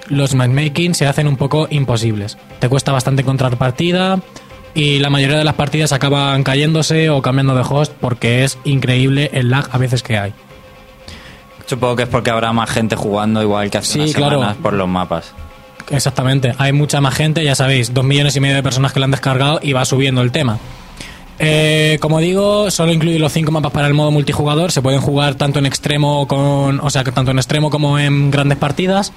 los 0.09 0.33
matchmaking 0.35 0.95
se 0.95 1.07
hacen 1.07 1.27
un 1.27 1.37
poco 1.37 1.67
imposibles. 1.69 2.37
Te 2.59 2.69
cuesta 2.69 2.91
bastante 2.91 3.21
encontrar 3.21 3.57
partida 3.57 4.19
y 4.73 4.99
la 4.99 5.09
mayoría 5.09 5.37
de 5.37 5.43
las 5.43 5.55
partidas 5.55 5.91
acaban 5.93 6.43
cayéndose 6.43 7.09
o 7.09 7.21
cambiando 7.21 7.55
de 7.55 7.63
host 7.67 7.93
porque 7.99 8.43
es 8.43 8.57
increíble 8.63 9.29
el 9.33 9.49
lag 9.49 9.67
a 9.71 9.77
veces 9.77 10.03
que 10.03 10.17
hay. 10.17 10.33
Supongo 11.65 11.95
que 11.97 12.03
es 12.03 12.09
porque 12.09 12.29
habrá 12.29 12.53
más 12.53 12.69
gente 12.69 12.95
jugando 12.95 13.41
igual 13.41 13.69
que 13.69 13.79
hace 13.79 13.93
Sí, 13.93 13.99
unas 13.99 14.13
claro. 14.13 14.35
semanas 14.39 14.57
por 14.61 14.73
los 14.73 14.87
mapas. 14.87 15.33
Exactamente, 15.89 16.53
hay 16.57 16.73
mucha 16.73 16.99
más 17.01 17.13
gente, 17.15 17.43
ya 17.43 17.55
sabéis, 17.55 17.93
dos 17.93 18.03
millones 18.03 18.35
y 18.35 18.39
medio 18.41 18.55
de 18.55 18.63
personas 18.63 18.91
que 18.93 18.99
lo 18.99 19.05
han 19.05 19.11
descargado 19.11 19.59
y 19.61 19.71
va 19.73 19.85
subiendo 19.85 20.21
el 20.21 20.31
tema. 20.31 20.59
Eh, 21.39 21.97
como 22.01 22.19
digo, 22.19 22.71
solo 22.71 22.91
incluye 22.91 23.19
los 23.19 23.31
cinco 23.31 23.51
mapas 23.51 23.71
para 23.71 23.87
el 23.87 23.93
modo 23.93 24.11
multijugador. 24.11 24.71
Se 24.71 24.81
pueden 24.81 25.01
jugar 25.01 25.35
tanto 25.35 25.59
en 25.59 25.65
extremo 25.65 26.27
con, 26.27 26.79
o 26.79 26.89
sea, 26.89 27.03
tanto 27.03 27.31
en 27.31 27.37
extremo 27.37 27.69
como 27.69 27.99
en 27.99 28.31
grandes 28.31 28.57
partidas. 28.57 29.13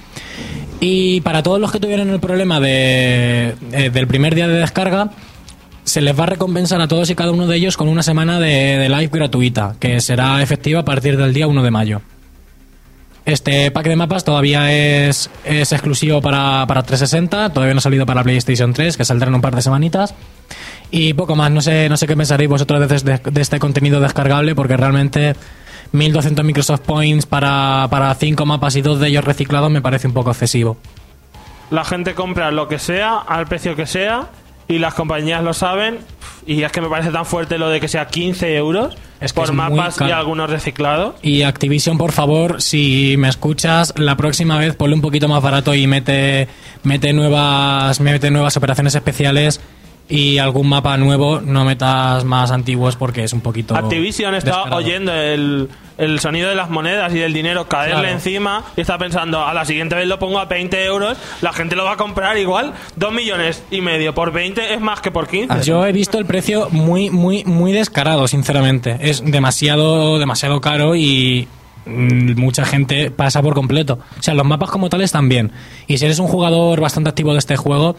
Y 0.79 1.21
para 1.21 1.43
todos 1.43 1.59
los 1.59 1.71
que 1.71 1.79
tuvieron 1.79 2.09
el 2.09 2.19
problema 2.19 2.59
eh, 2.63 3.55
del 3.93 4.07
primer 4.07 4.35
día 4.35 4.47
de 4.47 4.55
descarga, 4.55 5.11
se 5.83 6.01
les 6.01 6.17
va 6.17 6.23
a 6.23 6.27
recompensar 6.27 6.81
a 6.81 6.87
todos 6.87 7.09
y 7.09 7.15
cada 7.15 7.31
uno 7.31 7.47
de 7.47 7.57
ellos 7.57 7.77
con 7.77 7.87
una 7.87 8.03
semana 8.03 8.39
de, 8.39 8.87
live 8.89 9.09
gratuita, 9.11 9.75
que 9.79 9.99
será 10.01 10.41
efectiva 10.41 10.81
a 10.81 10.85
partir 10.85 11.17
del 11.17 11.33
día 11.33 11.47
1 11.47 11.63
de 11.63 11.71
mayo. 11.71 12.01
Este 13.25 13.69
pack 13.69 13.87
de 13.87 13.95
mapas 13.95 14.23
todavía 14.23 14.71
es, 14.73 15.29
es 15.45 15.71
exclusivo 15.71 16.21
para, 16.21 16.65
para 16.65 16.81
360, 16.81 17.53
todavía 17.53 17.73
no 17.75 17.77
ha 17.77 17.81
salido 17.81 18.05
para 18.05 18.23
PlayStation 18.23 18.73
3, 18.73 18.97
que 18.97 19.05
saldrá 19.05 19.27
en 19.27 19.35
un 19.35 19.41
par 19.41 19.55
de 19.55 19.61
semanitas. 19.61 20.15
Y 20.91 21.13
poco 21.13 21.35
más, 21.35 21.49
no 21.51 21.61
sé, 21.61 21.87
no 21.89 21.95
sé 21.97 22.05
qué 22.05 22.15
pensaréis 22.17 22.49
vosotros 22.49 22.87
de, 22.87 22.99
de- 23.17 23.31
de 23.31 23.41
este 23.41 23.59
contenido 23.59 23.99
descargable, 24.01 24.55
porque 24.55 24.75
realmente 24.77 25.35
1200 25.93 26.43
Microsoft 26.45 26.81
Points 26.81 27.25
para, 27.25 27.87
para 27.89 28.13
5 28.13 28.45
mapas 28.45 28.75
y 28.75 28.81
dos 28.81 28.99
de 28.99 29.07
ellos 29.07 29.23
reciclados 29.23 29.71
me 29.71 29.81
parece 29.81 30.07
un 30.07 30.13
poco 30.13 30.31
excesivo. 30.31 30.77
La 31.69 31.85
gente 31.85 32.13
compra 32.13 32.51
lo 32.51 32.67
que 32.67 32.79
sea, 32.79 33.17
al 33.19 33.47
precio 33.47 33.75
que 33.77 33.85
sea, 33.87 34.27
y 34.67 34.79
las 34.79 34.93
compañías 34.93 35.41
lo 35.43 35.53
saben. 35.53 35.99
Y 36.45 36.63
es 36.63 36.71
que 36.71 36.81
me 36.81 36.89
parece 36.89 37.11
tan 37.11 37.25
fuerte 37.25 37.57
lo 37.57 37.69
de 37.69 37.79
que 37.79 37.87
sea 37.87 38.07
15 38.07 38.55
euros 38.57 38.97
Es 39.21 39.31
que 39.31 39.39
por 39.41 39.53
mapas 39.53 39.95
y 40.01 40.09
algunos 40.11 40.49
reciclados. 40.49 41.15
Y 41.21 41.43
Activision, 41.43 41.97
por 41.99 42.11
favor, 42.11 42.61
si 42.61 43.15
me 43.17 43.29
escuchas, 43.29 43.93
la 43.95 44.17
próxima 44.17 44.57
vez 44.57 44.75
ponle 44.75 44.95
un 44.95 45.01
poquito 45.01 45.27
más 45.27 45.41
barato 45.43 45.75
y 45.75 45.85
mete, 45.87 46.47
mete 46.83 47.13
nuevas, 47.13 47.99
mete 48.01 48.31
nuevas 48.31 48.57
operaciones 48.57 48.95
especiales 48.95 49.61
y 50.11 50.37
algún 50.39 50.67
mapa 50.67 50.97
nuevo, 50.97 51.39
no 51.41 51.63
metas 51.65 52.25
más 52.25 52.51
antiguos 52.51 52.95
porque 52.97 53.23
es 53.23 53.31
un 53.33 53.41
poquito. 53.41 53.75
Activision 53.75 54.35
está 54.35 54.49
descarado. 54.51 54.75
oyendo 54.75 55.13
el, 55.13 55.69
el 55.97 56.19
sonido 56.19 56.49
de 56.49 56.55
las 56.55 56.69
monedas 56.69 57.13
y 57.15 57.19
del 57.19 57.31
dinero 57.33 57.67
caerle 57.69 57.93
Claro. 58.01 58.07
encima 58.09 58.63
y 58.75 58.81
está 58.81 58.97
pensando, 58.97 59.45
a 59.45 59.53
la 59.53 59.63
siguiente 59.63 59.95
vez 59.95 60.07
lo 60.07 60.19
pongo 60.19 60.39
a 60.39 60.45
20 60.45 60.83
euros, 60.85 61.17
la 61.41 61.53
gente 61.53 61.75
lo 61.77 61.85
va 61.85 61.93
a 61.93 61.97
comprar 61.97 62.37
igual. 62.37 62.73
2 62.97 63.13
millones 63.13 63.63
y 63.71 63.79
medio 63.81 64.13
por 64.13 64.31
20 64.33 64.73
es 64.73 64.81
más 64.81 64.99
que 64.99 65.11
por 65.11 65.27
15. 65.29 65.63
Yo 65.63 65.85
he 65.85 65.93
visto 65.93 66.17
el 66.17 66.25
precio 66.25 66.67
muy, 66.71 67.09
muy, 67.09 67.45
muy 67.45 67.71
descarado, 67.71 68.27
sinceramente. 68.27 68.97
Es 68.99 69.23
demasiado, 69.23 70.19
demasiado 70.19 70.59
caro 70.59 70.95
y 70.95 71.47
mm, 71.85 72.37
mucha 72.37 72.65
gente 72.65 73.11
pasa 73.11 73.41
por 73.41 73.53
completo. 73.53 73.99
O 74.19 74.21
sea, 74.21 74.33
los 74.33 74.45
mapas 74.45 74.69
como 74.71 74.89
tales 74.89 75.13
bien. 75.23 75.51
Y 75.87 75.97
si 75.97 76.05
eres 76.05 76.19
un 76.19 76.27
jugador 76.27 76.81
bastante 76.81 77.09
activo 77.09 77.31
de 77.31 77.39
este 77.39 77.55
juego, 77.55 77.95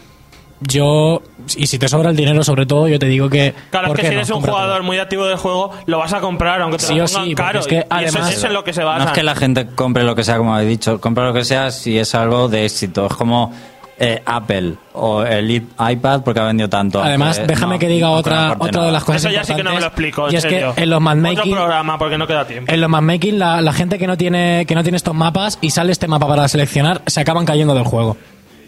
yo, 0.68 1.22
y 1.56 1.66
si 1.66 1.78
te 1.78 1.88
sobra 1.88 2.10
el 2.10 2.16
dinero 2.16 2.42
sobre 2.44 2.66
todo, 2.66 2.88
yo 2.88 2.98
te 2.98 3.06
digo 3.06 3.28
que... 3.28 3.54
Claro, 3.70 3.86
es 3.86 3.90
¿por 3.90 3.96
que 3.96 4.02
qué 4.02 4.08
si 4.08 4.14
no? 4.14 4.20
eres 4.20 4.28
un 4.30 4.34
Cómpratelo. 4.36 4.62
jugador 4.62 4.82
muy 4.84 4.98
activo 4.98 5.24
del 5.26 5.36
juego, 5.36 5.70
lo 5.86 5.98
vas 5.98 6.12
a 6.12 6.20
comprar, 6.20 6.60
aunque 6.62 6.78
te 6.78 6.84
Sí 6.86 6.94
lo 6.94 7.04
pongan 7.06 7.24
sí, 7.24 7.34
caro. 7.34 7.60
es 7.60 7.66
que 7.66 7.74
y 7.76 7.78
eso 7.78 7.86
además- 7.90 8.32
es 8.34 8.44
en 8.44 8.52
lo 8.52 8.64
que 8.64 8.72
se 8.72 8.82
No 8.82 9.04
es 9.04 9.10
que 9.12 9.22
la 9.22 9.34
gente 9.34 9.66
compre 9.66 10.04
lo 10.04 10.14
que 10.14 10.24
sea, 10.24 10.36
como 10.38 10.58
he 10.58 10.64
dicho, 10.64 11.00
compra 11.00 11.26
lo 11.26 11.32
que 11.34 11.44
sea 11.44 11.70
si 11.70 11.98
es 11.98 12.14
algo 12.14 12.48
de 12.48 12.64
éxito. 12.64 13.06
Es 13.06 13.14
como 13.14 13.52
eh, 13.98 14.20
Apple 14.26 14.74
o 14.94 15.22
el 15.22 15.48
iPad 15.50 16.22
porque 16.24 16.40
ha 16.40 16.44
vendido 16.44 16.68
tanto. 16.68 17.00
Además, 17.00 17.38
Eh, 17.38 17.44
déjame 17.46 17.74
no, 17.74 17.78
que 17.78 17.86
diga 17.88 18.06
no 18.08 18.14
otra, 18.14 18.56
otra 18.58 18.84
de 18.84 18.90
las 18.90 19.04
cosas 19.04 19.24
Eso 19.24 19.32
ya 19.32 19.44
sí 19.44 19.54
que 19.54 19.62
no 19.62 19.74
me 19.74 19.80
lo 19.80 19.86
explico, 19.86 20.26
en 20.26 20.32
Y 20.32 20.36
es 20.36 20.42
serio. 20.42 20.74
que 20.74 20.82
en 20.82 20.90
los 20.90 20.96
Otro 20.96 21.00
matchmaking... 21.14 21.52
programa, 21.54 21.98
porque 21.98 22.18
no 22.18 22.26
queda 22.26 22.44
tiempo. 22.46 22.72
En 22.72 22.80
los 22.80 22.90
matchmaking, 22.90 23.38
la, 23.38 23.60
la 23.60 23.72
gente 23.72 23.98
que 23.98 24.06
no 24.08 24.16
tiene 24.16 24.64
que 24.66 24.74
no 24.74 24.82
tiene 24.82 24.96
estos 24.96 25.14
mapas 25.14 25.58
y 25.60 25.70
sale 25.70 25.92
este 25.92 26.08
mapa 26.08 26.26
para 26.26 26.48
seleccionar, 26.48 27.02
se 27.06 27.20
acaban 27.20 27.44
cayendo 27.44 27.74
del 27.74 27.84
juego. 27.84 28.16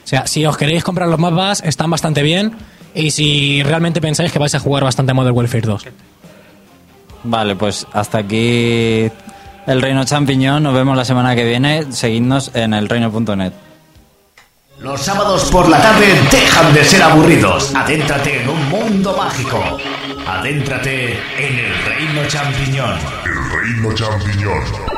O 0.04 0.06
sea, 0.06 0.26
si 0.26 0.44
os 0.44 0.56
queréis 0.56 0.84
comprar 0.84 1.08
los 1.08 1.18
mapas, 1.18 1.62
están 1.64 1.90
bastante 1.90 2.22
bien. 2.22 2.52
Y 2.94 3.10
si 3.10 3.62
realmente 3.62 4.00
pensáis 4.00 4.30
que 4.30 4.38
vais 4.38 4.54
a 4.54 4.60
jugar 4.60 4.84
bastante 4.84 5.14
Modern 5.14 5.34
Warfare 5.36 5.62
2. 5.62 5.86
Vale, 7.24 7.56
pues 7.56 7.86
hasta 7.92 8.18
aquí 8.18 9.10
el 9.66 9.82
Reino 9.82 10.04
Champiñón. 10.04 10.62
Nos 10.62 10.74
vemos 10.74 10.96
la 10.96 11.04
semana 11.04 11.34
que 11.34 11.44
viene. 11.44 11.90
Seguidnos 11.92 12.50
en 12.54 12.74
el 12.74 12.88
reino.net. 12.88 13.52
Los 14.78 15.00
sábados 15.00 15.44
por 15.50 15.68
la 15.68 15.80
tarde 15.80 16.06
dejan 16.30 16.74
de 16.74 16.84
ser 16.84 17.02
aburridos. 17.02 17.74
Adéntrate 17.74 18.42
en 18.42 18.48
un 18.48 18.68
mundo 18.68 19.16
mágico. 19.16 19.62
Adéntrate 20.26 21.12
en 21.38 21.58
el 21.58 21.84
reino 21.84 22.28
champiñón. 22.28 22.98
El 23.24 23.50
reino 23.50 23.94
champiñón. 23.94 24.93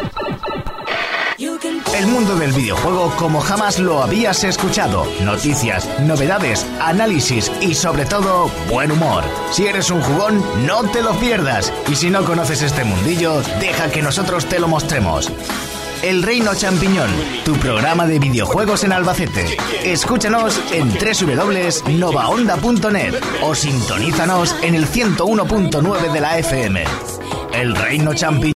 El 1.97 2.07
mundo 2.09 2.37
del 2.37 2.53
videojuego 2.53 3.11
como 3.17 3.41
jamás 3.41 3.79
lo 3.79 4.03
habías 4.03 4.45
escuchado. 4.45 5.07
Noticias, 5.25 5.89
novedades, 6.01 6.67
análisis 6.79 7.51
y 7.63 7.75
sobre 7.75 8.05
todo 8.05 8.51
buen 8.69 8.93
humor. 8.93 9.25
Si 9.51 9.67
eres 9.67 9.91
un 9.91 10.03
jugón, 10.03 10.45
no 10.67 10.83
te 10.91 11.01
lo 11.01 11.19
pierdas. 11.19 11.73
Y 11.91 11.97
si 11.97 12.11
no 12.11 12.23
conoces 12.23 12.61
este 12.61 12.85
mundillo, 12.85 13.41
deja 13.61 13.91
que 13.91 14.03
nosotros 14.03 14.45
te 14.45 14.59
lo 14.59 14.69
mostremos. 14.69 15.33
El 16.03 16.23
Reino 16.23 16.55
Champiñón, 16.55 17.09
tu 17.47 17.55
programa 17.55 18.07
de 18.07 18.19
videojuegos 18.19 18.85
en 18.85 18.93
Albacete. 18.93 19.57
Escúchanos 19.83 20.61
en 20.73 20.91
www.novaonda.net 20.91 23.15
o 23.41 23.55
sintonízanos 23.55 24.55
en 24.61 24.75
el 24.75 24.87
101.9 24.87 26.13
de 26.13 26.21
la 26.21 26.39
FM. 26.41 26.85
El 27.55 27.75
Reino 27.75 28.13
Champiñón. 28.13 28.53